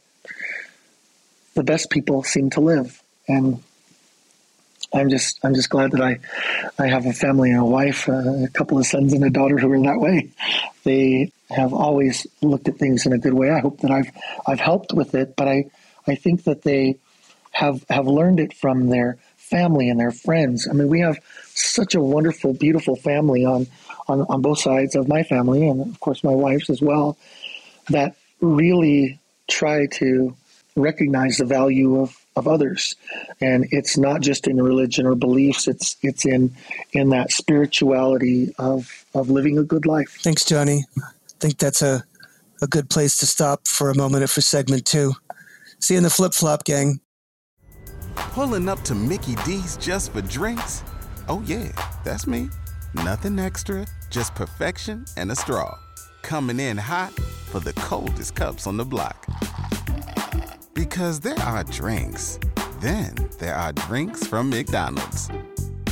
the 1.53 1.63
best 1.63 1.89
people 1.89 2.23
seem 2.23 2.49
to 2.51 2.61
live. 2.61 3.01
And 3.27 3.63
I'm 4.93 5.09
just 5.09 5.39
I'm 5.43 5.53
just 5.53 5.69
glad 5.69 5.91
that 5.91 6.01
I 6.01 6.19
I 6.77 6.87
have 6.87 7.05
a 7.05 7.13
family 7.13 7.51
and 7.51 7.59
a 7.59 7.65
wife, 7.65 8.09
uh, 8.09 8.43
a 8.43 8.49
couple 8.49 8.77
of 8.77 8.85
sons 8.85 9.13
and 9.13 9.23
a 9.23 9.29
daughter 9.29 9.57
who 9.57 9.71
are 9.71 9.79
that 9.81 9.99
way. 9.99 10.29
They 10.83 11.31
have 11.49 11.73
always 11.73 12.27
looked 12.41 12.67
at 12.67 12.77
things 12.77 13.05
in 13.05 13.13
a 13.13 13.17
good 13.17 13.33
way. 13.33 13.49
I 13.51 13.59
hope 13.59 13.79
that 13.81 13.91
I've 13.91 14.11
I've 14.45 14.59
helped 14.59 14.93
with 14.93 15.15
it, 15.15 15.35
but 15.35 15.47
I 15.47 15.65
I 16.07 16.15
think 16.15 16.43
that 16.45 16.63
they 16.63 16.97
have 17.51 17.85
have 17.89 18.07
learned 18.07 18.39
it 18.39 18.53
from 18.53 18.89
their 18.89 19.17
family 19.37 19.89
and 19.89 19.99
their 19.99 20.11
friends. 20.11 20.67
I 20.69 20.73
mean, 20.73 20.87
we 20.87 21.01
have 21.01 21.17
such 21.53 21.95
a 21.95 22.01
wonderful, 22.01 22.53
beautiful 22.53 22.95
family 22.95 23.45
on 23.45 23.67
on 24.07 24.21
on 24.21 24.41
both 24.41 24.59
sides 24.59 24.95
of 24.95 25.07
my 25.07 25.23
family, 25.23 25.67
and 25.67 25.81
of 25.81 25.99
course 25.99 26.23
my 26.23 26.33
wife's 26.33 26.69
as 26.69 26.81
well. 26.81 27.17
That 27.89 28.15
really 28.39 29.19
try 29.49 29.87
to 29.87 30.35
recognize 30.75 31.37
the 31.37 31.45
value 31.45 32.01
of, 32.01 32.17
of 32.35 32.47
others. 32.47 32.95
And 33.41 33.67
it's 33.71 33.97
not 33.97 34.21
just 34.21 34.47
in 34.47 34.61
religion 34.61 35.05
or 35.05 35.15
beliefs, 35.15 35.67
it's 35.67 35.97
it's 36.01 36.25
in 36.25 36.53
in 36.93 37.09
that 37.09 37.31
spirituality 37.31 38.53
of, 38.57 39.05
of 39.13 39.29
living 39.29 39.57
a 39.57 39.63
good 39.63 39.85
life. 39.85 40.19
Thanks, 40.21 40.43
Johnney. 40.43 40.83
I 40.97 41.09
think 41.39 41.57
that's 41.57 41.81
a, 41.81 42.03
a 42.61 42.67
good 42.67 42.89
place 42.89 43.17
to 43.19 43.25
stop 43.25 43.67
for 43.67 43.89
a 43.89 43.95
moment 43.95 44.29
for 44.29 44.41
segment 44.41 44.85
two. 44.85 45.13
See 45.79 45.95
you 45.95 45.97
in 45.97 46.03
the 46.03 46.09
flip 46.09 46.33
flop 46.33 46.63
gang. 46.63 47.01
Pulling 48.15 48.69
up 48.69 48.81
to 48.83 48.95
Mickey 48.95 49.35
D's 49.45 49.77
just 49.77 50.13
for 50.13 50.21
drinks? 50.21 50.83
Oh, 51.27 51.41
yeah, 51.45 51.71
that's 52.03 52.27
me. 52.27 52.49
Nothing 52.93 53.39
extra, 53.39 53.85
just 54.09 54.35
perfection 54.35 55.05
and 55.17 55.31
a 55.31 55.35
straw. 55.35 55.77
Coming 56.21 56.59
in 56.59 56.77
hot 56.77 57.13
for 57.13 57.59
the 57.59 57.73
coldest 57.73 58.35
cups 58.35 58.67
on 58.67 58.77
the 58.77 58.85
block. 58.85 59.25
Because 60.73 61.19
there 61.19 61.39
are 61.39 61.63
drinks, 61.65 62.39
then 62.79 63.13
there 63.39 63.55
are 63.55 63.73
drinks 63.73 64.25
from 64.25 64.49
McDonald's. 64.49 65.29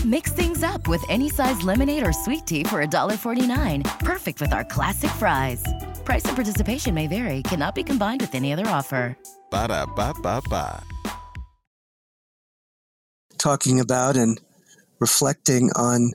Mix 0.06 0.32
things 0.32 0.64
up 0.64 0.88
with 0.88 1.04
any 1.10 1.30
size 1.30 1.62
lemonade 1.64 2.08
or 2.08 2.14
sweet 2.14 2.46
tea 2.48 2.64
for 2.64 2.82
$1.49. 2.86 4.00
Perfect 4.00 4.40
with 4.40 4.54
our 4.54 4.64
classic 4.64 5.12
fries. 5.12 5.62
Price 6.06 6.24
and 6.26 6.36
participation 6.36 6.94
may 6.94 7.08
vary, 7.08 7.44
cannot 7.44 7.76
be 7.76 7.84
combined 7.84 8.22
with 8.22 8.34
any 8.34 8.54
other 8.54 8.68
offer. 8.68 9.18
Ba 9.52 9.68
da 9.68 9.86
ba 9.86 10.14
ba 10.22 10.42
ba. 10.50 10.82
Talking 13.38 13.80
about 13.82 14.16
and 14.16 14.40
reflecting 15.00 15.72
on 15.76 16.14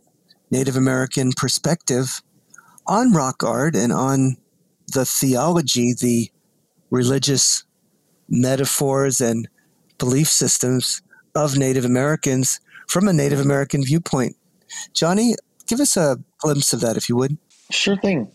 Native 0.51 0.77
American 0.77 1.33
perspective 1.37 2.23
on 2.87 3.13
rock 3.13 3.43
art 3.43 3.77
and 3.77 3.93
on 3.93 4.37
the 4.93 5.05
theology, 5.05 5.95
the 5.99 6.31
religious 6.91 7.65
metaphors 8.29 9.21
and 9.21 9.49
belief 9.99 10.29
systems 10.29 11.03
of 11.35 11.57
Native 11.57 11.85
Americans 11.85 12.61
from 12.87 13.09
a 13.09 13.13
Native 13.13 13.41
American 13.41 13.83
viewpoint. 13.85 14.37
Johnney, 14.93 15.35
give 15.67 15.81
us 15.81 15.97
a 15.97 16.19
glimpse 16.39 16.73
of 16.73 16.81
that, 16.81 16.97
if 16.97 17.09
you 17.09 17.17
would. 17.17 17.37
Sure 17.71 17.97
thing. 17.97 18.31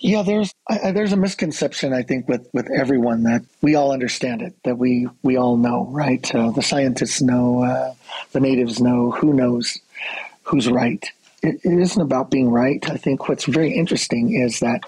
Yeah, 0.00 0.22
there's 0.22 0.54
I, 0.68 0.92
there's 0.92 1.12
a 1.12 1.16
misconception 1.16 1.92
I 1.92 2.02
think 2.02 2.28
with 2.28 2.48
with 2.52 2.70
everyone 2.70 3.24
that 3.24 3.42
we 3.62 3.74
all 3.74 3.90
understand 3.90 4.42
it, 4.42 4.54
that 4.62 4.78
we 4.78 5.08
we 5.22 5.36
all 5.36 5.56
know, 5.56 5.86
right? 5.90 6.34
Uh, 6.34 6.50
the 6.50 6.62
scientists 6.62 7.20
know, 7.20 7.64
uh, 7.64 7.94
the 8.30 8.40
natives 8.40 8.80
know. 8.80 9.10
Who 9.10 9.32
knows 9.32 9.76
who's 10.42 10.70
right? 10.70 11.04
It, 11.42 11.60
it 11.64 11.80
isn't 11.80 12.00
about 12.00 12.30
being 12.30 12.48
right. 12.48 12.88
I 12.88 12.96
think 12.96 13.28
what's 13.28 13.44
very 13.44 13.72
interesting 13.74 14.34
is 14.34 14.60
that 14.60 14.82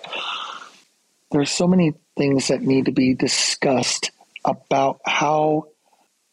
there's 1.33 1.51
so 1.51 1.67
many 1.67 1.95
things 2.21 2.49
that 2.49 2.61
need 2.61 2.85
to 2.85 2.93
be 2.93 3.15
discussed 3.15 4.11
about 4.45 5.01
how 5.07 5.69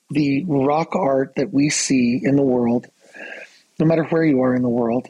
the 0.09 0.43
rock 0.45 0.97
art 0.97 1.35
that 1.37 1.53
we 1.53 1.69
see 1.69 2.19
in 2.21 2.35
the 2.35 2.43
world, 2.43 2.87
no 3.79 3.85
matter 3.85 4.03
where 4.03 4.25
you 4.25 4.41
are 4.41 4.53
in 4.53 4.63
the 4.63 4.67
world, 4.67 5.09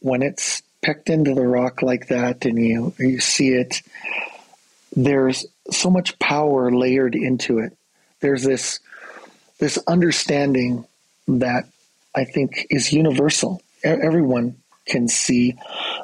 when 0.00 0.20
it's 0.20 0.62
pecked 0.82 1.08
into 1.08 1.32
the 1.32 1.46
rock 1.46 1.80
like 1.80 2.08
that 2.08 2.44
and 2.44 2.58
you 2.58 2.92
you 2.98 3.18
see 3.18 3.48
it, 3.48 3.80
there's 4.94 5.46
so 5.70 5.88
much 5.88 6.18
power 6.18 6.70
layered 6.70 7.14
into 7.14 7.58
it. 7.60 7.74
There's 8.20 8.42
this 8.42 8.80
this 9.58 9.78
understanding 9.86 10.84
that 11.28 11.64
I 12.14 12.24
think 12.24 12.66
is 12.68 12.92
universal. 12.92 13.62
Everyone 13.82 14.58
can 14.84 15.08
see 15.08 15.56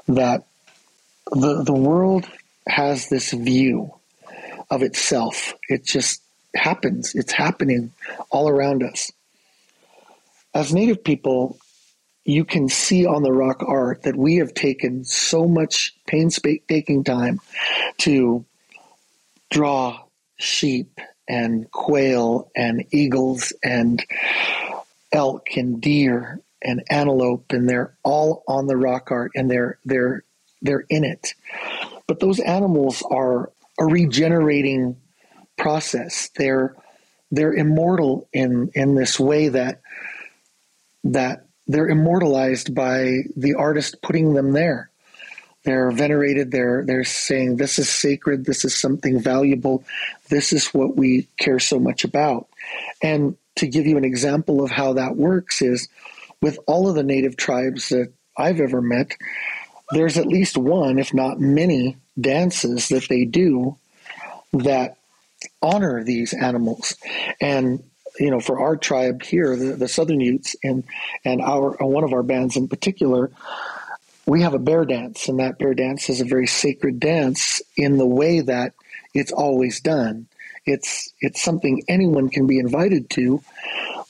that 0.08 0.46
the 1.30 1.62
the 1.64 1.74
world 1.74 2.26
has 2.66 3.10
this 3.10 3.30
view 3.32 3.92
of 4.70 4.82
itself. 4.82 5.54
It 5.68 5.84
just 5.84 6.22
happens. 6.54 7.14
It's 7.14 7.32
happening 7.32 7.92
all 8.30 8.48
around 8.48 8.82
us. 8.82 9.12
As 10.54 10.72
Native 10.72 11.04
people, 11.04 11.58
you 12.24 12.44
can 12.44 12.68
see 12.68 13.06
on 13.06 13.22
the 13.22 13.32
rock 13.32 13.62
art 13.66 14.02
that 14.02 14.16
we 14.16 14.36
have 14.36 14.52
taken 14.52 15.04
so 15.04 15.46
much 15.46 15.94
painstaking 16.06 17.04
time 17.04 17.40
to 17.98 18.44
draw 19.50 20.00
sheep 20.36 21.00
and 21.28 21.70
quail 21.70 22.50
and 22.54 22.84
eagles 22.90 23.52
and 23.62 24.04
elk 25.12 25.56
and 25.56 25.80
deer 25.80 26.40
and 26.62 26.82
antelope 26.90 27.46
and 27.50 27.68
they're 27.68 27.96
all 28.02 28.42
on 28.48 28.66
the 28.66 28.76
rock 28.76 29.10
art 29.10 29.30
and 29.34 29.50
they're 29.50 29.78
they're 29.84 30.24
they're 30.62 30.84
in 30.88 31.04
it 31.04 31.34
but 32.06 32.20
those 32.20 32.40
animals 32.40 33.02
are 33.10 33.50
a 33.78 33.84
regenerating 33.84 34.96
process. 35.56 36.30
They're 36.36 36.76
they're 37.30 37.52
immortal 37.52 38.28
in 38.32 38.70
in 38.74 38.94
this 38.94 39.18
way 39.18 39.48
that 39.48 39.80
that 41.04 41.46
they're 41.66 41.88
immortalized 41.88 42.74
by 42.74 43.22
the 43.36 43.54
artist 43.54 44.00
putting 44.02 44.34
them 44.34 44.52
there. 44.52 44.90
They're 45.64 45.90
venerated. 45.90 46.52
They're 46.52 46.84
they're 46.86 47.04
saying 47.04 47.56
this 47.56 47.78
is 47.78 47.88
sacred. 47.88 48.44
This 48.44 48.64
is 48.64 48.76
something 48.76 49.20
valuable. 49.20 49.84
This 50.28 50.52
is 50.52 50.68
what 50.68 50.96
we 50.96 51.28
care 51.38 51.58
so 51.58 51.80
much 51.80 52.04
about. 52.04 52.48
And 53.02 53.36
to 53.56 53.66
give 53.66 53.86
you 53.86 53.96
an 53.96 54.04
example 54.04 54.62
of 54.62 54.70
how 54.70 54.92
that 54.94 55.16
works 55.16 55.62
is 55.62 55.88
with 56.40 56.58
all 56.66 56.88
of 56.88 56.94
the 56.94 57.02
native 57.02 57.36
tribes 57.36 57.88
that 57.88 58.12
I've 58.36 58.60
ever 58.60 58.80
met, 58.80 59.16
there's 59.90 60.18
at 60.18 60.26
least 60.26 60.56
one, 60.56 60.98
if 60.98 61.12
not 61.14 61.40
many, 61.40 61.96
dances 62.20 62.88
that 62.88 63.08
they 63.08 63.24
do 63.24 63.76
that 64.52 64.96
honor 65.62 66.02
these 66.02 66.32
animals. 66.32 66.96
And 67.40 67.82
you 68.18 68.30
know, 68.30 68.40
for 68.40 68.60
our 68.60 68.76
tribe 68.76 69.22
here, 69.22 69.56
the, 69.56 69.74
the 69.74 69.88
Southern 69.88 70.20
Utes, 70.20 70.56
and 70.62 70.84
and 71.24 71.40
our 71.40 71.82
uh, 71.82 71.86
one 71.86 72.04
of 72.04 72.12
our 72.12 72.22
bands 72.22 72.56
in 72.56 72.68
particular, 72.68 73.30
we 74.26 74.42
have 74.42 74.54
a 74.54 74.58
bear 74.58 74.84
dance, 74.84 75.28
and 75.28 75.38
that 75.38 75.58
bear 75.58 75.74
dance 75.74 76.08
is 76.08 76.20
a 76.20 76.24
very 76.24 76.46
sacred 76.46 76.98
dance 76.98 77.60
in 77.76 77.98
the 77.98 78.06
way 78.06 78.40
that 78.40 78.72
it's 79.14 79.32
always 79.32 79.80
done. 79.80 80.26
It's 80.64 81.12
it's 81.20 81.42
something 81.42 81.82
anyone 81.88 82.30
can 82.30 82.46
be 82.46 82.58
invited 82.58 83.10
to, 83.10 83.42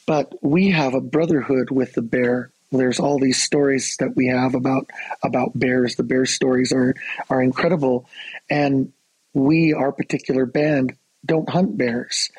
but 0.07 0.33
we 0.43 0.71
have 0.71 0.95
a 0.95 1.01
brotherhood 1.01 1.71
with 1.71 1.93
the 1.93 2.03
bear. 2.03 2.51
There's 2.73 3.01
all 3.01 3.19
these 3.19 3.43
stories 3.43 3.97
that 3.99 4.17
we 4.17 4.27
have 4.27 4.55
about 4.55 4.91
about 5.23 5.59
bears. 5.59 5.97
The 5.97 6.03
bear 6.03 6.27
stories 6.27 6.73
are 6.73 6.95
are 7.31 7.43
incredible, 7.43 8.09
and 8.51 8.93
we, 9.35 9.73
our 9.73 9.93
particular 9.93 10.47
band, 10.47 10.97
don't 11.27 11.49
hunt 11.49 11.77
bears. 11.77 12.31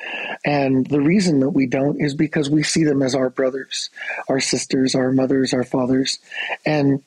And 0.44 0.86
the 0.86 1.00
reason 1.00 1.40
that 1.40 1.50
we 1.50 1.66
don't 1.66 2.00
is 2.00 2.14
because 2.14 2.50
we 2.50 2.62
see 2.62 2.84
them 2.84 3.02
as 3.02 3.14
our 3.14 3.30
brothers, 3.30 3.90
our 4.28 4.40
sisters, 4.40 4.94
our 4.94 5.12
mothers, 5.12 5.52
our 5.52 5.64
fathers. 5.64 6.18
And 6.64 7.02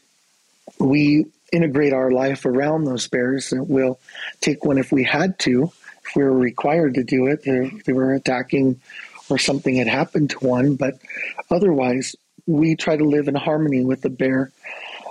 we 0.79 1.25
integrate 1.51 1.93
our 1.93 2.11
life 2.11 2.45
around 2.45 2.85
those 2.85 3.07
bears 3.07 3.51
and 3.51 3.67
we'll 3.67 3.99
take 4.39 4.63
one 4.63 4.77
if 4.77 4.91
we 4.91 5.03
had 5.03 5.37
to, 5.39 5.71
if 6.05 6.15
we 6.15 6.23
were 6.23 6.37
required 6.37 6.93
to 6.93 7.03
do 7.03 7.27
it, 7.27 7.41
if 7.43 7.83
they 7.83 7.93
were 7.93 8.13
attacking 8.13 8.79
or 9.29 9.37
something 9.37 9.75
had 9.75 9.87
happened 9.87 10.29
to 10.29 10.39
one. 10.39 10.75
But 10.75 10.95
otherwise, 11.49 12.15
we 12.45 12.75
try 12.75 12.97
to 12.97 13.03
live 13.05 13.27
in 13.27 13.35
harmony 13.35 13.83
with 13.83 14.01
the 14.01 14.09
bear. 14.09 14.51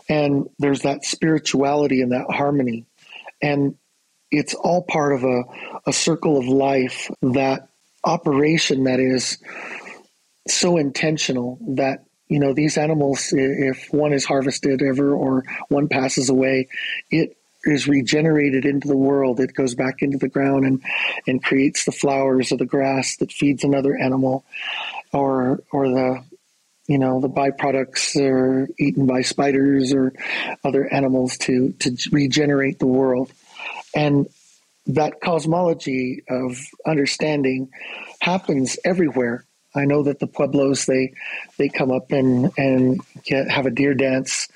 And 0.09 0.49
there's 0.59 0.83
that 0.83 1.05
spirituality 1.05 2.03
and 2.03 2.13
that 2.13 2.31
harmony. 2.31 2.87
And 3.41 3.77
it's 4.31 4.55
all 4.55 4.83
part 4.83 5.13
of 5.13 5.25
a, 5.25 5.43
a 5.87 5.93
circle 5.93 6.39
of 6.39 6.47
life, 6.47 7.11
that 7.23 7.69
operation 8.05 8.85
that 8.85 9.01
is 9.01 9.39
so 10.49 10.77
intentional 10.77 11.59
that 11.77 12.05
you 12.29 12.39
know 12.39 12.55
these 12.55 12.79
animals 12.79 13.33
if 13.33 13.93
one 13.93 14.13
is 14.13 14.25
harvested 14.25 14.83
ever 14.83 15.13
or 15.13 15.45
one 15.69 15.87
passes 15.89 16.31
away 16.31 16.69
it 17.11 17.37
is 17.65 17.87
regenerated 17.87 18.65
into 18.65 18.89
the 18.89 18.97
world 18.97 19.39
it 19.39 19.53
goes 19.53 19.75
back 19.75 19.97
into 20.01 20.17
the 20.17 20.29
ground 20.29 20.65
and 20.65 20.83
and 21.27 21.45
creates 21.45 21.85
the 21.85 21.93
flowers 21.93 22.53
or 22.53 22.57
the 22.57 22.65
grass 22.65 23.17
that 23.17 23.31
feeds 23.31 23.65
another 23.65 23.95
animal 23.97 24.45
or 25.13 25.63
or 25.71 25.89
the 25.89 26.25
you 26.87 26.99
know 26.99 27.21
the 27.21 27.29
byproducts 27.29 28.17
are 28.21 28.69
eaten 28.79 29.07
by 29.07 29.23
spiders 29.23 29.93
or 29.93 30.13
other 30.65 30.93
animals 30.93 31.39
to 31.39 31.73
to 31.79 31.97
regenerate 32.13 32.79
the 32.79 32.87
world 32.87 33.33
and 33.95 34.27
that 34.95 35.21
cosmology 35.21 36.23
of 36.29 36.59
understanding 36.87 37.71
happens 38.21 38.77
everywhere. 38.85 39.45
I 39.75 39.85
know 39.85 40.03
that 40.05 40.19
the 40.19 40.27
Pueblos 40.27 40.87
they 40.87 41.15
they 41.59 41.69
come 41.69 41.91
up 41.91 42.13
and 42.13 42.51
and 42.57 43.01
get, 43.25 43.49
have 43.51 43.67
a 43.67 43.71
deer 43.71 43.95
dance. 43.95 44.49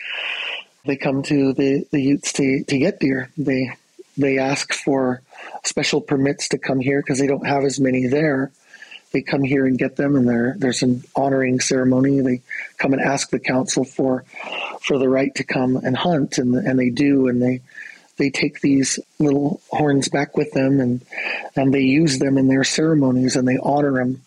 They 0.84 0.96
come 0.96 1.22
to 1.24 1.52
the 1.52 1.86
the 1.92 2.00
Utes 2.00 2.32
to, 2.34 2.64
to 2.64 2.78
get 2.78 3.00
deer. 3.00 3.30
They 3.36 3.70
they 4.16 4.38
ask 4.38 4.72
for 4.72 5.22
special 5.64 6.00
permits 6.00 6.48
to 6.48 6.58
come 6.58 6.80
here 6.80 7.00
because 7.00 7.18
they 7.18 7.26
don't 7.26 7.46
have 7.46 7.64
as 7.64 7.78
many 7.78 8.06
there. 8.06 8.50
They 9.14 9.22
come 9.22 9.44
here 9.44 9.64
and 9.64 9.78
get 9.78 9.94
them, 9.94 10.16
and 10.16 10.28
there 10.28 10.56
there's 10.58 10.82
an 10.82 11.04
honoring 11.14 11.60
ceremony. 11.60 12.20
They 12.20 12.42
come 12.76 12.92
and 12.92 13.00
ask 13.00 13.30
the 13.30 13.38
council 13.38 13.84
for 13.84 14.24
for 14.82 14.98
the 14.98 15.08
right 15.08 15.32
to 15.36 15.44
come 15.44 15.76
and 15.76 15.96
hunt, 15.96 16.36
and 16.38 16.54
and 16.56 16.78
they 16.78 16.90
do, 16.90 17.28
and 17.28 17.40
they 17.40 17.62
they 18.16 18.30
take 18.30 18.60
these 18.60 18.98
little 19.18 19.60
horns 19.70 20.08
back 20.08 20.36
with 20.36 20.52
them 20.52 20.80
and 20.80 21.04
and 21.56 21.72
they 21.72 21.80
use 21.80 22.18
them 22.18 22.38
in 22.38 22.48
their 22.48 22.64
ceremonies 22.64 23.36
and 23.36 23.46
they 23.46 23.58
honor 23.62 23.92
them 23.94 24.22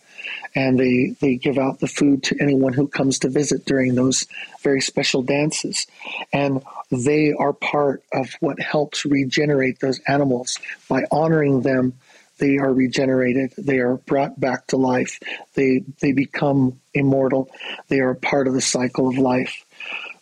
and 0.55 0.79
they 0.79 1.15
they 1.19 1.35
give 1.35 1.57
out 1.57 1.79
the 1.79 1.87
food 1.87 2.23
to 2.23 2.37
anyone 2.41 2.73
who 2.73 2.87
comes 2.87 3.19
to 3.19 3.29
visit 3.29 3.65
during 3.65 3.95
those 3.95 4.25
very 4.61 4.81
special 4.81 5.21
dances 5.21 5.87
and 6.33 6.63
they 6.91 7.33
are 7.33 7.53
part 7.53 8.03
of 8.13 8.29
what 8.39 8.59
helps 8.59 9.05
regenerate 9.05 9.79
those 9.79 9.99
animals 10.07 10.59
by 10.89 11.03
honoring 11.11 11.61
them 11.61 11.93
they 12.39 12.57
are 12.57 12.73
regenerated 12.73 13.53
they 13.57 13.79
are 13.79 13.97
brought 13.97 14.39
back 14.39 14.67
to 14.67 14.77
life 14.77 15.19
they 15.55 15.83
they 16.01 16.11
become 16.11 16.79
immortal 16.93 17.49
they 17.87 17.99
are 17.99 18.11
a 18.11 18.15
part 18.15 18.47
of 18.47 18.53
the 18.53 18.61
cycle 18.61 19.07
of 19.07 19.17
life 19.17 19.65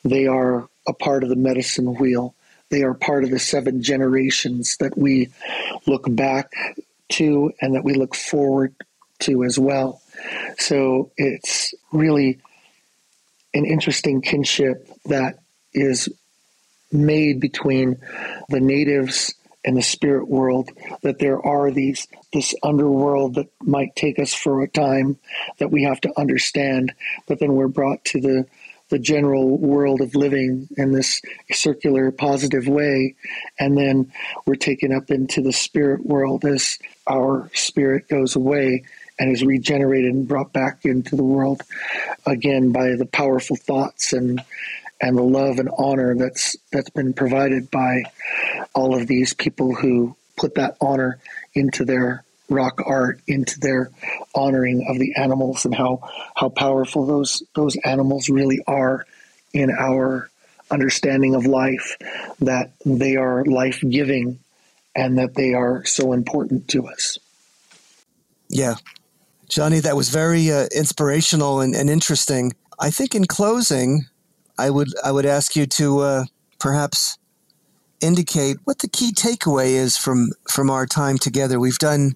they 0.03 0.27
are 0.27 0.67
a 0.87 0.93
part 0.93 1.23
of 1.23 1.29
the 1.29 1.35
medicine 1.35 1.95
wheel 1.95 2.35
they 2.69 2.83
are 2.83 2.93
part 2.93 3.23
of 3.23 3.29
the 3.29 3.39
seven 3.39 3.81
generations 3.81 4.77
that 4.77 4.97
we 4.97 5.29
look 5.85 6.03
back 6.09 6.51
to 7.09 7.51
and 7.61 7.75
that 7.75 7.83
we 7.83 7.93
look 7.93 8.15
forward 8.15 8.75
to 9.19 9.43
as 9.43 9.57
well. 9.57 10.01
So 10.57 11.11
it's 11.17 11.73
really 11.91 12.39
an 13.53 13.65
interesting 13.65 14.21
kinship 14.21 14.89
that 15.05 15.39
is 15.73 16.09
made 16.91 17.39
between 17.39 17.97
the 18.49 18.59
natives 18.59 19.33
and 19.65 19.75
the 19.75 19.81
spirit 19.81 20.27
world 20.27 20.69
that 21.01 21.19
there 21.19 21.45
are 21.45 21.71
these 21.71 22.07
this 22.31 22.53
underworld 22.63 23.35
that 23.35 23.49
might 23.61 23.95
take 23.95 24.19
us 24.19 24.33
for 24.33 24.61
a 24.61 24.67
time 24.69 25.17
that 25.57 25.71
we 25.71 25.83
have 25.83 25.99
to 25.99 26.19
understand 26.19 26.93
but 27.27 27.39
then 27.39 27.53
we're 27.53 27.67
brought 27.67 28.03
to 28.05 28.21
the 28.21 28.45
the 28.89 28.99
general 28.99 29.57
world 29.57 29.99
of 29.99 30.13
living 30.13 30.67
in 30.77 30.91
this 30.91 31.21
circular 31.51 32.11
positive 32.11 32.67
way 32.67 33.15
and 33.59 33.75
then 33.77 34.11
we're 34.45 34.55
taken 34.55 34.93
up 34.93 35.09
into 35.09 35.41
the 35.41 35.51
spirit 35.51 36.05
world 36.05 36.45
as 36.45 36.77
our 37.07 37.49
spirit 37.53 38.07
goes 38.07 38.35
away 38.35 38.83
and 39.17 39.31
is 39.31 39.43
regenerated 39.43 40.13
and 40.13 40.27
brought 40.27 40.53
back 40.53 40.85
into 40.85 41.15
the 41.15 41.23
world 41.23 41.61
again 42.25 42.71
by 42.71 42.95
the 42.95 43.05
powerful 43.05 43.55
thoughts 43.55 44.13
and 44.13 44.41
and 45.01 45.17
the 45.17 45.23
love 45.23 45.59
and 45.59 45.69
honor 45.77 46.15
that's 46.15 46.55
that's 46.71 46.89
been 46.89 47.13
provided 47.13 47.69
by 47.69 48.03
all 48.73 48.95
of 48.99 49.07
these 49.07 49.33
people 49.33 49.75
who 49.75 50.15
put 50.37 50.55
that 50.55 50.75
honor 50.81 51.19
into 51.53 51.85
their 51.85 52.23
rock 52.49 52.81
art 52.85 53.19
into 53.27 53.59
their 53.59 53.89
honoring 54.35 54.85
of 54.89 54.99
the 54.99 55.15
animals 55.15 55.65
and 55.65 55.73
how 55.73 55.99
how 56.35 56.49
powerful 56.49 57.05
those 57.05 57.43
those 57.55 57.75
animals 57.77 58.29
really 58.29 58.59
are 58.67 59.05
in 59.53 59.71
our 59.71 60.29
understanding 60.71 61.35
of 61.35 61.45
life 61.45 61.97
that 62.39 62.71
they 62.85 63.15
are 63.15 63.43
life 63.45 63.83
giving 63.87 64.39
and 64.95 65.17
that 65.17 65.35
they 65.35 65.53
are 65.53 65.85
so 65.85 66.13
important 66.13 66.67
to 66.69 66.87
us. 66.87 67.17
Yeah. 68.49 68.75
Johnney 69.49 69.81
that 69.83 69.95
was 69.95 70.09
very 70.09 70.51
uh, 70.51 70.67
inspirational 70.75 71.61
and, 71.61 71.75
and, 71.75 71.89
interesting. 71.89 72.53
I 72.79 72.89
think 72.89 73.13
in 73.13 73.25
closing 73.25 74.05
i 74.57 74.69
would 74.69 74.89
i 75.03 75.11
would 75.11 75.25
ask 75.25 75.55
you 75.55 75.65
to 75.65 75.99
uh, 75.99 76.25
perhaps 76.59 77.17
indicate 78.01 78.57
what 78.65 78.79
the 78.79 78.87
key 78.87 79.11
takeaway 79.11 79.71
is 79.71 79.97
from 79.97 80.29
from 80.49 80.69
our 80.69 80.85
time 80.85 81.17
together 81.17 81.59
we've 81.59 81.79
done 81.79 82.15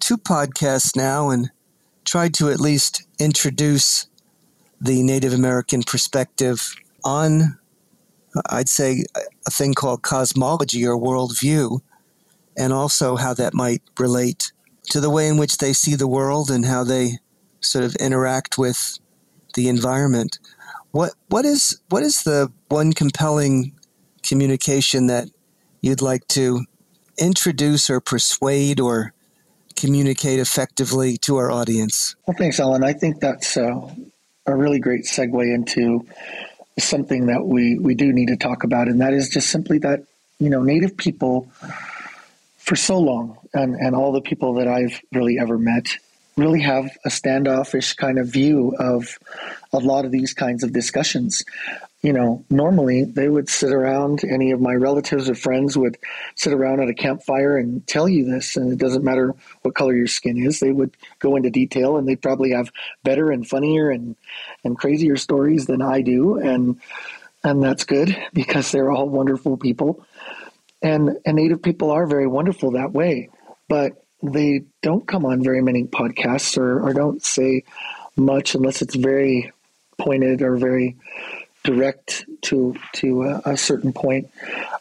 two 0.00 0.16
podcasts 0.16 0.96
now 0.96 1.30
and 1.30 1.50
tried 2.04 2.32
to 2.34 2.50
at 2.50 2.60
least 2.60 3.06
introduce 3.18 4.06
the 4.80 5.02
Native 5.02 5.32
American 5.32 5.82
perspective 5.82 6.74
on, 7.04 7.58
I'd 8.48 8.68
say, 8.68 9.04
a 9.46 9.50
thing 9.50 9.74
called 9.74 10.02
cosmology 10.02 10.86
or 10.86 10.96
worldview, 10.96 11.80
and 12.56 12.72
also 12.72 13.16
how 13.16 13.34
that 13.34 13.54
might 13.54 13.82
relate 13.98 14.52
to 14.90 15.00
the 15.00 15.10
way 15.10 15.28
in 15.28 15.36
which 15.36 15.58
they 15.58 15.72
see 15.72 15.94
the 15.94 16.08
world 16.08 16.50
and 16.50 16.64
how 16.64 16.84
they 16.84 17.18
sort 17.60 17.84
of 17.84 17.94
interact 17.96 18.56
with 18.56 18.98
the 19.54 19.68
environment. 19.68 20.38
What 20.92 21.12
what 21.28 21.44
is 21.44 21.80
what 21.88 22.02
is 22.02 22.22
the 22.22 22.50
one 22.68 22.92
compelling 22.92 23.74
communication 24.22 25.06
that 25.06 25.28
you'd 25.80 26.02
like 26.02 26.26
to 26.28 26.64
introduce 27.18 27.90
or 27.90 28.00
persuade 28.00 28.80
or 28.80 29.12
communicate 29.76 30.40
effectively 30.40 31.16
to 31.18 31.36
our 31.36 31.50
audience? 31.50 32.16
Well, 32.26 32.36
thanks, 32.36 32.58
Alan. 32.58 32.82
I 32.82 32.92
think 32.92 33.20
that's 33.20 33.56
uh, 33.56 33.80
a 34.46 34.56
really 34.56 34.80
great 34.80 35.04
segue 35.04 35.54
into 35.54 36.04
something 36.78 37.26
that 37.26 37.44
we, 37.44 37.78
we 37.78 37.94
do 37.94 38.12
need 38.12 38.28
to 38.28 38.36
talk 38.36 38.64
about, 38.64 38.88
and 38.88 39.00
that 39.00 39.12
is 39.12 39.28
just 39.28 39.50
simply 39.50 39.78
that, 39.78 40.04
you 40.38 40.50
know, 40.50 40.62
Native 40.62 40.96
people 40.96 41.50
for 42.56 42.76
so 42.76 42.98
long, 42.98 43.36
and, 43.54 43.74
and 43.76 43.94
all 43.94 44.12
the 44.12 44.20
people 44.20 44.54
that 44.54 44.68
I've 44.68 45.00
really 45.12 45.38
ever 45.38 45.58
met, 45.58 45.96
really 46.38 46.62
have 46.62 46.96
a 47.04 47.10
standoffish 47.10 47.94
kind 47.94 48.18
of 48.18 48.28
view 48.28 48.74
of 48.78 49.18
a 49.72 49.78
lot 49.78 50.04
of 50.04 50.12
these 50.12 50.32
kinds 50.32 50.62
of 50.62 50.72
discussions 50.72 51.44
you 52.00 52.12
know, 52.12 52.44
normally 52.48 53.04
they 53.04 53.28
would 53.28 53.48
sit 53.48 53.72
around, 53.72 54.22
any 54.22 54.52
of 54.52 54.60
my 54.60 54.74
relatives 54.74 55.28
or 55.28 55.34
friends 55.34 55.76
would 55.76 55.98
sit 56.36 56.52
around 56.52 56.80
at 56.80 56.88
a 56.88 56.94
campfire 56.94 57.56
and 57.56 57.84
tell 57.88 58.08
you 58.08 58.24
this. 58.24 58.56
And 58.56 58.72
it 58.72 58.78
doesn't 58.78 59.04
matter 59.04 59.34
what 59.62 59.74
color 59.74 59.96
your 59.96 60.06
skin 60.06 60.38
is, 60.38 60.60
they 60.60 60.70
would 60.70 60.96
go 61.18 61.34
into 61.34 61.50
detail 61.50 61.96
and 61.96 62.06
they 62.06 62.14
probably 62.14 62.52
have 62.52 62.70
better 63.02 63.32
and 63.32 63.46
funnier 63.46 63.90
and, 63.90 64.14
and 64.62 64.78
crazier 64.78 65.16
stories 65.16 65.66
than 65.66 65.82
I 65.82 66.02
do. 66.02 66.38
And, 66.38 66.80
and 67.42 67.62
that's 67.62 67.84
good 67.84 68.16
because 68.32 68.70
they're 68.70 68.92
all 68.92 69.08
wonderful 69.08 69.56
people. 69.56 70.06
And, 70.80 71.18
and 71.26 71.36
Native 71.36 71.62
people 71.62 71.90
are 71.90 72.06
very 72.06 72.28
wonderful 72.28 72.72
that 72.72 72.92
way. 72.92 73.30
But 73.68 74.04
they 74.22 74.62
don't 74.82 75.06
come 75.06 75.24
on 75.24 75.42
very 75.42 75.62
many 75.62 75.84
podcasts 75.84 76.58
or, 76.58 76.80
or 76.80 76.92
don't 76.92 77.22
say 77.22 77.64
much 78.16 78.54
unless 78.54 78.82
it's 78.82 78.96
very 78.96 79.52
pointed 79.98 80.42
or 80.42 80.56
very 80.56 80.96
direct 81.64 82.24
to 82.42 82.74
to 82.94 83.22
a, 83.24 83.52
a, 83.52 83.56
certain 83.56 83.92
point. 83.92 84.30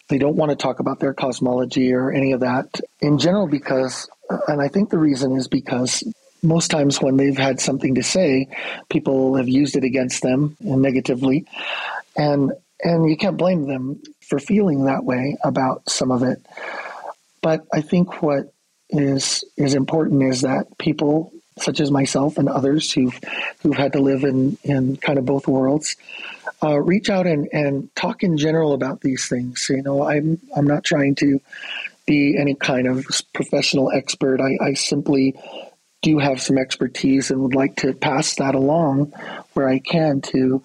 They 0.10 0.18
don't 0.18 0.36
want 0.36 0.52
to 0.52 0.56
talk 0.56 0.80
about 0.80 1.00
their 1.00 1.14
cosmology 1.14 1.94
or 1.94 2.12
any 2.12 2.32
of 2.32 2.42
that 2.42 2.80
in 3.02 3.18
general 3.18 3.48
because, 3.48 4.10
and 4.48 4.62
I 4.62 4.68
think 4.68 4.90
the 4.90 4.98
reason 4.98 5.36
is 5.36 5.48
because 5.48 6.04
most 6.44 6.70
times 6.70 7.02
when 7.02 7.18
they've 7.18 7.38
had 7.38 7.60
something 7.60 7.96
to 7.96 8.04
say, 8.04 8.48
people 8.90 9.36
have 9.36 9.50
used 9.50 9.76
it 9.76 9.84
against 9.84 10.22
them 10.22 10.56
negatively, 10.60 11.46
and 12.16 12.54
and 12.84 13.10
you 13.10 13.18
can't 13.18 13.38
blame 13.38 13.68
them 13.68 14.02
for 14.22 14.40
feeling 14.40 14.86
that 14.86 15.04
way 15.04 15.38
about 15.44 15.90
some 15.90 16.12
of 16.12 16.24
it. 16.24 16.46
But 17.42 17.66
I 17.74 17.82
think 17.82 18.22
what 18.22 18.54
is 18.90 19.44
is 19.58 19.74
important 19.74 20.24
is 20.24 20.42
that 20.42 20.78
people 20.78 21.32
such 21.60 21.80
as 21.80 21.90
myself 21.90 22.38
and 22.38 22.48
others 22.48 22.92
who've 22.92 23.20
who've 23.62 23.76
had 23.76 23.94
to 23.94 24.00
live 24.00 24.24
in 24.24 24.58
in 24.64 24.96
kind 24.98 25.18
of 25.20 25.26
both 25.26 25.48
worlds 25.48 25.96
uh, 26.64 26.80
reach 26.80 27.10
out 27.10 27.28
and 27.28 27.48
and 27.52 27.94
talk 27.96 28.24
in 28.24 28.38
general 28.38 28.74
about 28.74 29.02
these 29.02 29.28
things. 29.28 29.68
You 29.70 29.82
know, 29.82 30.04
I'm 30.04 30.40
I'm 30.56 30.66
not 30.66 30.84
trying 30.84 31.16
to 31.16 31.40
be 32.06 32.38
any 32.38 32.56
kind 32.56 32.88
of 32.88 33.06
professional 33.34 33.92
expert. 33.92 34.40
I, 34.40 34.58
I 34.64 34.74
simply 34.74 35.36
do 36.02 36.20
have 36.20 36.42
some 36.42 36.58
expertise 36.58 37.32
and 37.32 37.42
would 37.42 37.56
like 37.56 37.76
to 37.78 37.94
pass 37.94 38.36
that 38.36 38.56
along 38.56 39.14
where 39.54 39.68
I 39.68 39.80
can 39.80 40.22
to 40.22 40.64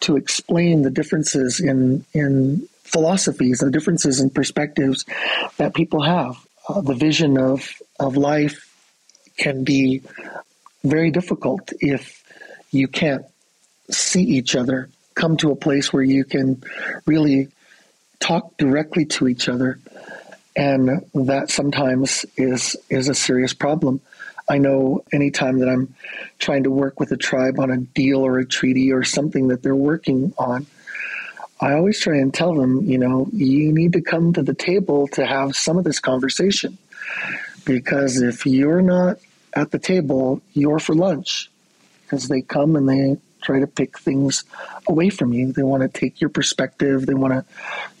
to 0.00 0.16
explain 0.16 0.82
the 0.82 0.90
differences 0.90 1.60
in 1.60 2.04
in 2.12 2.68
philosophies, 2.84 3.58
the 3.58 3.70
differences 3.70 4.20
in 4.20 4.30
perspectives 4.30 5.04
that 5.56 5.74
people 5.74 6.02
have. 6.02 6.45
Uh, 6.68 6.80
the 6.80 6.94
vision 6.94 7.38
of 7.38 7.80
of 8.00 8.16
life 8.16 8.72
can 9.38 9.64
be 9.64 10.02
very 10.84 11.10
difficult 11.10 11.72
if 11.80 12.24
you 12.70 12.88
can't 12.88 13.24
see 13.90 14.22
each 14.22 14.56
other. 14.56 14.88
Come 15.14 15.36
to 15.38 15.50
a 15.50 15.56
place 15.56 15.92
where 15.92 16.02
you 16.02 16.24
can 16.24 16.62
really 17.06 17.48
talk 18.18 18.56
directly 18.56 19.04
to 19.04 19.28
each 19.28 19.48
other, 19.48 19.78
and 20.56 21.04
that 21.14 21.50
sometimes 21.50 22.26
is 22.36 22.76
is 22.90 23.08
a 23.08 23.14
serious 23.14 23.54
problem. 23.54 24.00
I 24.48 24.58
know 24.58 25.04
anytime 25.12 25.58
that 25.58 25.68
I'm 25.68 25.94
trying 26.38 26.64
to 26.64 26.70
work 26.70 27.00
with 27.00 27.10
a 27.12 27.16
tribe 27.16 27.58
on 27.58 27.70
a 27.70 27.78
deal 27.78 28.24
or 28.24 28.38
a 28.38 28.46
treaty 28.46 28.92
or 28.92 29.02
something 29.02 29.48
that 29.48 29.62
they're 29.62 29.74
working 29.74 30.32
on, 30.38 30.66
I 31.60 31.72
always 31.72 32.00
try 32.00 32.18
and 32.18 32.32
tell 32.32 32.54
them, 32.54 32.84
you 32.84 32.98
know, 32.98 33.28
you 33.32 33.72
need 33.72 33.94
to 33.94 34.02
come 34.02 34.32
to 34.34 34.42
the 34.42 34.54
table 34.54 35.08
to 35.08 35.24
have 35.24 35.56
some 35.56 35.78
of 35.78 35.84
this 35.84 36.00
conversation. 36.00 36.76
Because 37.64 38.20
if 38.20 38.46
you're 38.46 38.82
not 38.82 39.18
at 39.54 39.70
the 39.70 39.78
table, 39.78 40.42
you're 40.52 40.78
for 40.78 40.94
lunch. 40.94 41.50
Because 42.02 42.28
they 42.28 42.42
come 42.42 42.76
and 42.76 42.88
they 42.88 43.16
try 43.42 43.60
to 43.60 43.66
pick 43.66 43.98
things 43.98 44.44
away 44.86 45.08
from 45.08 45.32
you. 45.32 45.52
They 45.52 45.62
want 45.62 45.82
to 45.82 45.88
take 45.88 46.20
your 46.20 46.30
perspective, 46.30 47.06
they 47.06 47.14
want 47.14 47.32
to 47.32 47.44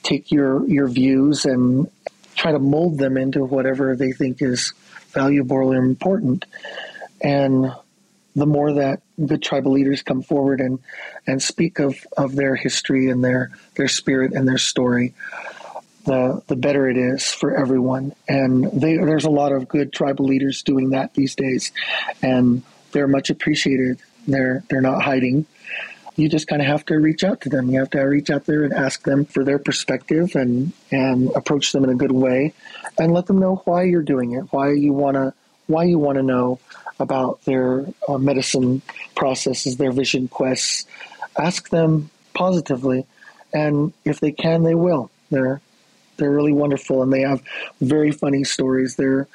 take 0.02 0.30
your, 0.30 0.66
your 0.68 0.88
views 0.88 1.44
and 1.44 1.90
try 2.34 2.52
to 2.52 2.58
mold 2.58 2.98
them 2.98 3.16
into 3.16 3.44
whatever 3.44 3.96
they 3.96 4.12
think 4.12 4.42
is 4.42 4.74
valuable 5.12 5.56
or 5.56 5.76
important. 5.76 6.44
And 7.22 7.72
the 8.36 8.46
more 8.46 8.74
that 8.74 9.00
the 9.16 9.38
tribal 9.38 9.72
leaders 9.72 10.02
come 10.02 10.22
forward 10.22 10.60
and, 10.60 10.78
and 11.26 11.42
speak 11.42 11.78
of, 11.78 11.96
of 12.16 12.36
their 12.36 12.54
history 12.54 13.08
and 13.08 13.24
their, 13.24 13.50
their 13.74 13.88
spirit 13.88 14.32
and 14.34 14.46
their 14.46 14.58
story, 14.58 15.14
the, 16.04 16.42
the 16.46 16.54
better 16.54 16.88
it 16.88 16.98
is 16.98 17.32
for 17.32 17.56
everyone. 17.56 18.14
And 18.28 18.70
they, 18.78 18.98
there's 18.98 19.24
a 19.24 19.30
lot 19.30 19.52
of 19.52 19.66
good 19.66 19.90
tribal 19.90 20.26
leaders 20.26 20.62
doing 20.62 20.90
that 20.90 21.14
these 21.14 21.34
days, 21.34 21.72
and 22.22 22.62
they're 22.92 23.08
much 23.08 23.30
appreciated. 23.30 24.00
They're, 24.28 24.62
they're 24.68 24.82
not 24.82 25.02
hiding. 25.02 25.46
You 26.16 26.28
just 26.28 26.46
kind 26.46 26.60
of 26.60 26.68
have 26.68 26.84
to 26.86 26.96
reach 26.96 27.24
out 27.24 27.40
to 27.42 27.48
them. 27.48 27.70
You 27.70 27.78
have 27.80 27.90
to 27.90 28.00
reach 28.02 28.28
out 28.28 28.44
there 28.44 28.64
and 28.64 28.72
ask 28.72 29.02
them 29.02 29.24
for 29.24 29.44
their 29.44 29.58
perspective 29.58 30.36
and, 30.36 30.72
and 30.90 31.30
approach 31.34 31.72
them 31.72 31.84
in 31.84 31.90
a 31.90 31.94
good 31.94 32.12
way 32.12 32.52
and 32.98 33.12
let 33.12 33.26
them 33.26 33.38
know 33.38 33.62
why 33.64 33.84
you're 33.84 34.02
doing 34.02 34.32
it, 34.32 34.44
why 34.50 34.72
you 34.72 34.92
want 34.92 35.14
to 35.14 35.32
why 35.66 35.82
you 35.82 35.98
want 35.98 36.16
to 36.16 36.22
know 36.22 36.60
about 36.98 37.42
their 37.44 37.86
uh, 38.08 38.18
medicine 38.18 38.82
processes, 39.14 39.76
their 39.76 39.92
vision 39.92 40.28
quests. 40.28 40.86
Ask 41.38 41.68
them 41.68 42.10
positively, 42.34 43.06
and 43.52 43.92
if 44.04 44.20
they 44.20 44.32
can, 44.32 44.62
they 44.62 44.74
will. 44.74 45.10
They're 45.30 45.60
they're 46.16 46.30
really 46.30 46.52
wonderful, 46.52 47.02
and 47.02 47.12
they 47.12 47.20
have 47.20 47.42
very 47.80 48.10
funny 48.10 48.44
stories. 48.44 48.96
They're 48.96 49.28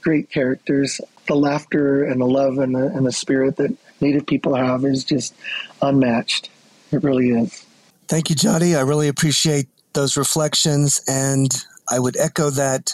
great 0.00 0.30
characters. 0.30 1.00
The 1.26 1.34
laughter 1.34 2.04
and 2.04 2.20
the 2.20 2.26
love 2.26 2.58
and 2.58 2.74
the, 2.74 2.86
and 2.86 3.04
the 3.04 3.12
spirit 3.12 3.56
that 3.56 3.76
Native 4.00 4.26
people 4.26 4.54
have 4.54 4.84
is 4.84 5.04
just 5.04 5.34
unmatched. 5.82 6.50
It 6.92 7.02
really 7.02 7.30
is. 7.30 7.64
Thank 8.06 8.30
you, 8.30 8.36
Johnney. 8.36 8.76
I 8.76 8.80
really 8.80 9.08
appreciate 9.08 9.66
those 9.92 10.16
reflections, 10.16 11.02
and 11.08 11.50
I 11.88 11.98
would 11.98 12.16
echo 12.16 12.50
that 12.50 12.92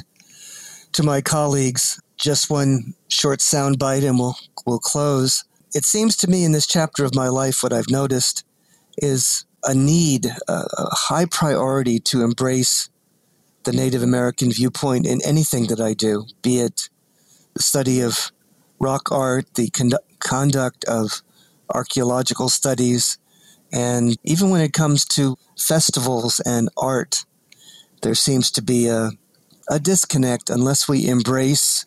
to 0.93 1.03
my 1.03 1.21
colleagues. 1.21 2.01
Just 2.17 2.51
one 2.51 2.95
short 3.09 3.41
sound 3.41 3.79
bite, 3.79 4.05
and 4.05 4.19
we'll 4.19 4.37
we'll 4.67 4.79
close. 4.79 5.45
It 5.75 5.85
seems 5.85 6.17
to 6.19 6.31
me 6.31 6.45
in 6.45 6.53
this 6.53 6.67
chapter 6.67 7.05
of 7.05 7.15
my 7.15 7.29
life, 7.29 7.63
what 7.63 7.73
I've 7.73 7.91
noticed 7.91 8.45
is 8.99 9.45
a 9.65 9.75
need, 9.75 10.27
a, 10.27 10.53
a 10.53 10.95
high 10.95 11.27
priority 11.27 11.99
to 11.99 12.23
embrace 12.23 12.89
the 13.65 13.73
Native 13.73 14.03
American 14.03 14.53
viewpoint 14.53 15.07
in 15.07 15.21
anything 15.25 15.67
that 15.67 15.81
I 15.81 15.95
do, 15.95 16.27
be 16.43 16.61
it 16.61 16.89
the 17.55 17.63
study 17.63 18.01
of 18.01 18.31
rock 18.79 19.11
art, 19.11 19.55
the 19.55 19.71
con- 19.71 19.93
conduct 20.19 20.85
of 20.85 21.23
archaeological 21.73 22.49
studies, 22.49 23.19
and 23.73 24.17
even 24.23 24.51
when 24.51 24.61
it 24.61 24.73
comes 24.73 25.05
to 25.05 25.37
festivals 25.59 26.41
and 26.41 26.69
art, 26.77 27.25
there 28.03 28.15
seems 28.15 28.51
to 28.53 28.63
be 28.63 28.87
a, 28.89 29.11
a 29.69 29.79
disconnect 29.79 30.51
unless 30.51 30.89
we 30.89 31.09
embrace 31.09 31.85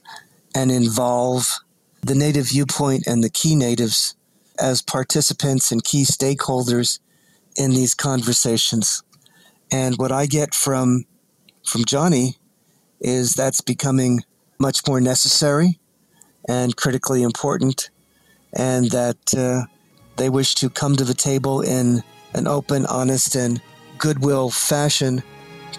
and 0.55 0.71
involve 0.71 1.57
the 2.01 2.15
native 2.15 2.49
viewpoint 2.49 3.05
and 3.07 3.23
the 3.23 3.29
key 3.29 3.55
natives 3.55 4.15
as 4.59 4.81
participants 4.81 5.71
and 5.71 5.83
key 5.83 6.03
stakeholders 6.03 6.99
in 7.55 7.71
these 7.71 7.93
conversations. 7.93 9.03
And 9.71 9.95
what 9.97 10.11
I 10.11 10.25
get 10.25 10.55
from 10.55 11.05
from 11.65 11.83
Johnney 11.83 12.37
is 13.01 13.33
that's 13.33 13.61
becoming 13.61 14.23
much 14.59 14.87
more 14.87 15.01
necessary 15.01 15.79
and 16.47 16.75
critically 16.75 17.23
important, 17.23 17.89
and 18.53 18.89
that 18.91 19.35
uh, 19.35 19.65
they 20.15 20.29
wish 20.29 20.55
to 20.55 20.69
come 20.69 20.95
to 20.95 21.03
the 21.03 21.13
table 21.13 21.61
in 21.61 22.03
an 22.33 22.47
open, 22.47 22.85
honest, 22.85 23.35
and 23.35 23.61
goodwill 23.97 24.49
fashion 24.49 25.21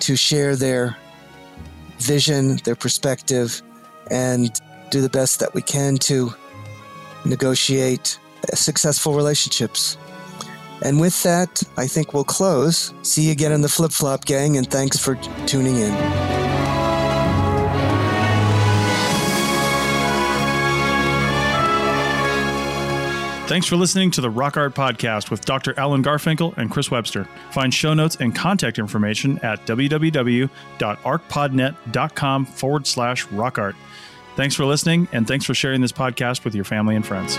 to 0.01 0.15
share 0.15 0.55
their 0.55 0.97
vision, 1.99 2.57
their 2.65 2.77
perspective, 2.77 3.63
and 4.11 4.61
do 4.91 5.01
the 5.01 5.11
best 5.11 5.41
that 5.41 5.55
we 5.55 5.63
can 5.63 5.97
to 5.99 6.33
negotiate 7.25 8.19
successful 8.55 9.15
relationships. 9.15 9.97
And 10.83 11.01
with 11.01 11.23
that, 11.25 11.63
I 11.77 11.87
think 11.87 12.15
we'll 12.15 12.25
close. 12.25 12.95
See 13.03 13.23
you 13.23 13.33
again 13.33 13.53
in 13.53 13.63
the 13.63 13.69
Flip 13.69 13.91
Flop 13.91 14.25
Gang, 14.25 14.57
and 14.57 14.71
thanks 14.71 14.97
for 14.97 15.17
tuning 15.47 15.77
in. 15.77 16.38
Thanks 23.49 23.67
for 23.67 23.77
listening 23.77 24.11
to 24.11 24.21
the 24.21 24.29
Rock 24.29 24.59
Art 24.59 24.75
Podcast 24.75 25.31
with 25.31 25.43
Dr. 25.47 25.73
Alan 25.79 26.05
Garfinkel 26.05 26.55
and 26.59 26.71
Chris 26.71 26.91
Webster. 26.91 27.27
Find 27.51 27.73
show 27.73 27.95
notes 27.95 28.19
and 28.21 28.35
contact 28.35 28.79
information 28.79 29.39
at 29.39 29.65
www.archpodnet.com 29.65 32.45
forward 32.45 32.87
slash 32.87 33.25
rock 33.29 33.59
art. 33.59 33.75
Thanks 34.37 34.55
for 34.55 34.67
listening, 34.67 35.09
and 35.13 35.27
thanks 35.27 35.47
for 35.47 35.55
sharing 35.55 35.81
this 35.81 35.93
podcast 35.93 36.45
with 36.45 36.55
your 36.55 36.65
family 36.65 36.95
and 36.95 37.07
friends. 37.07 37.39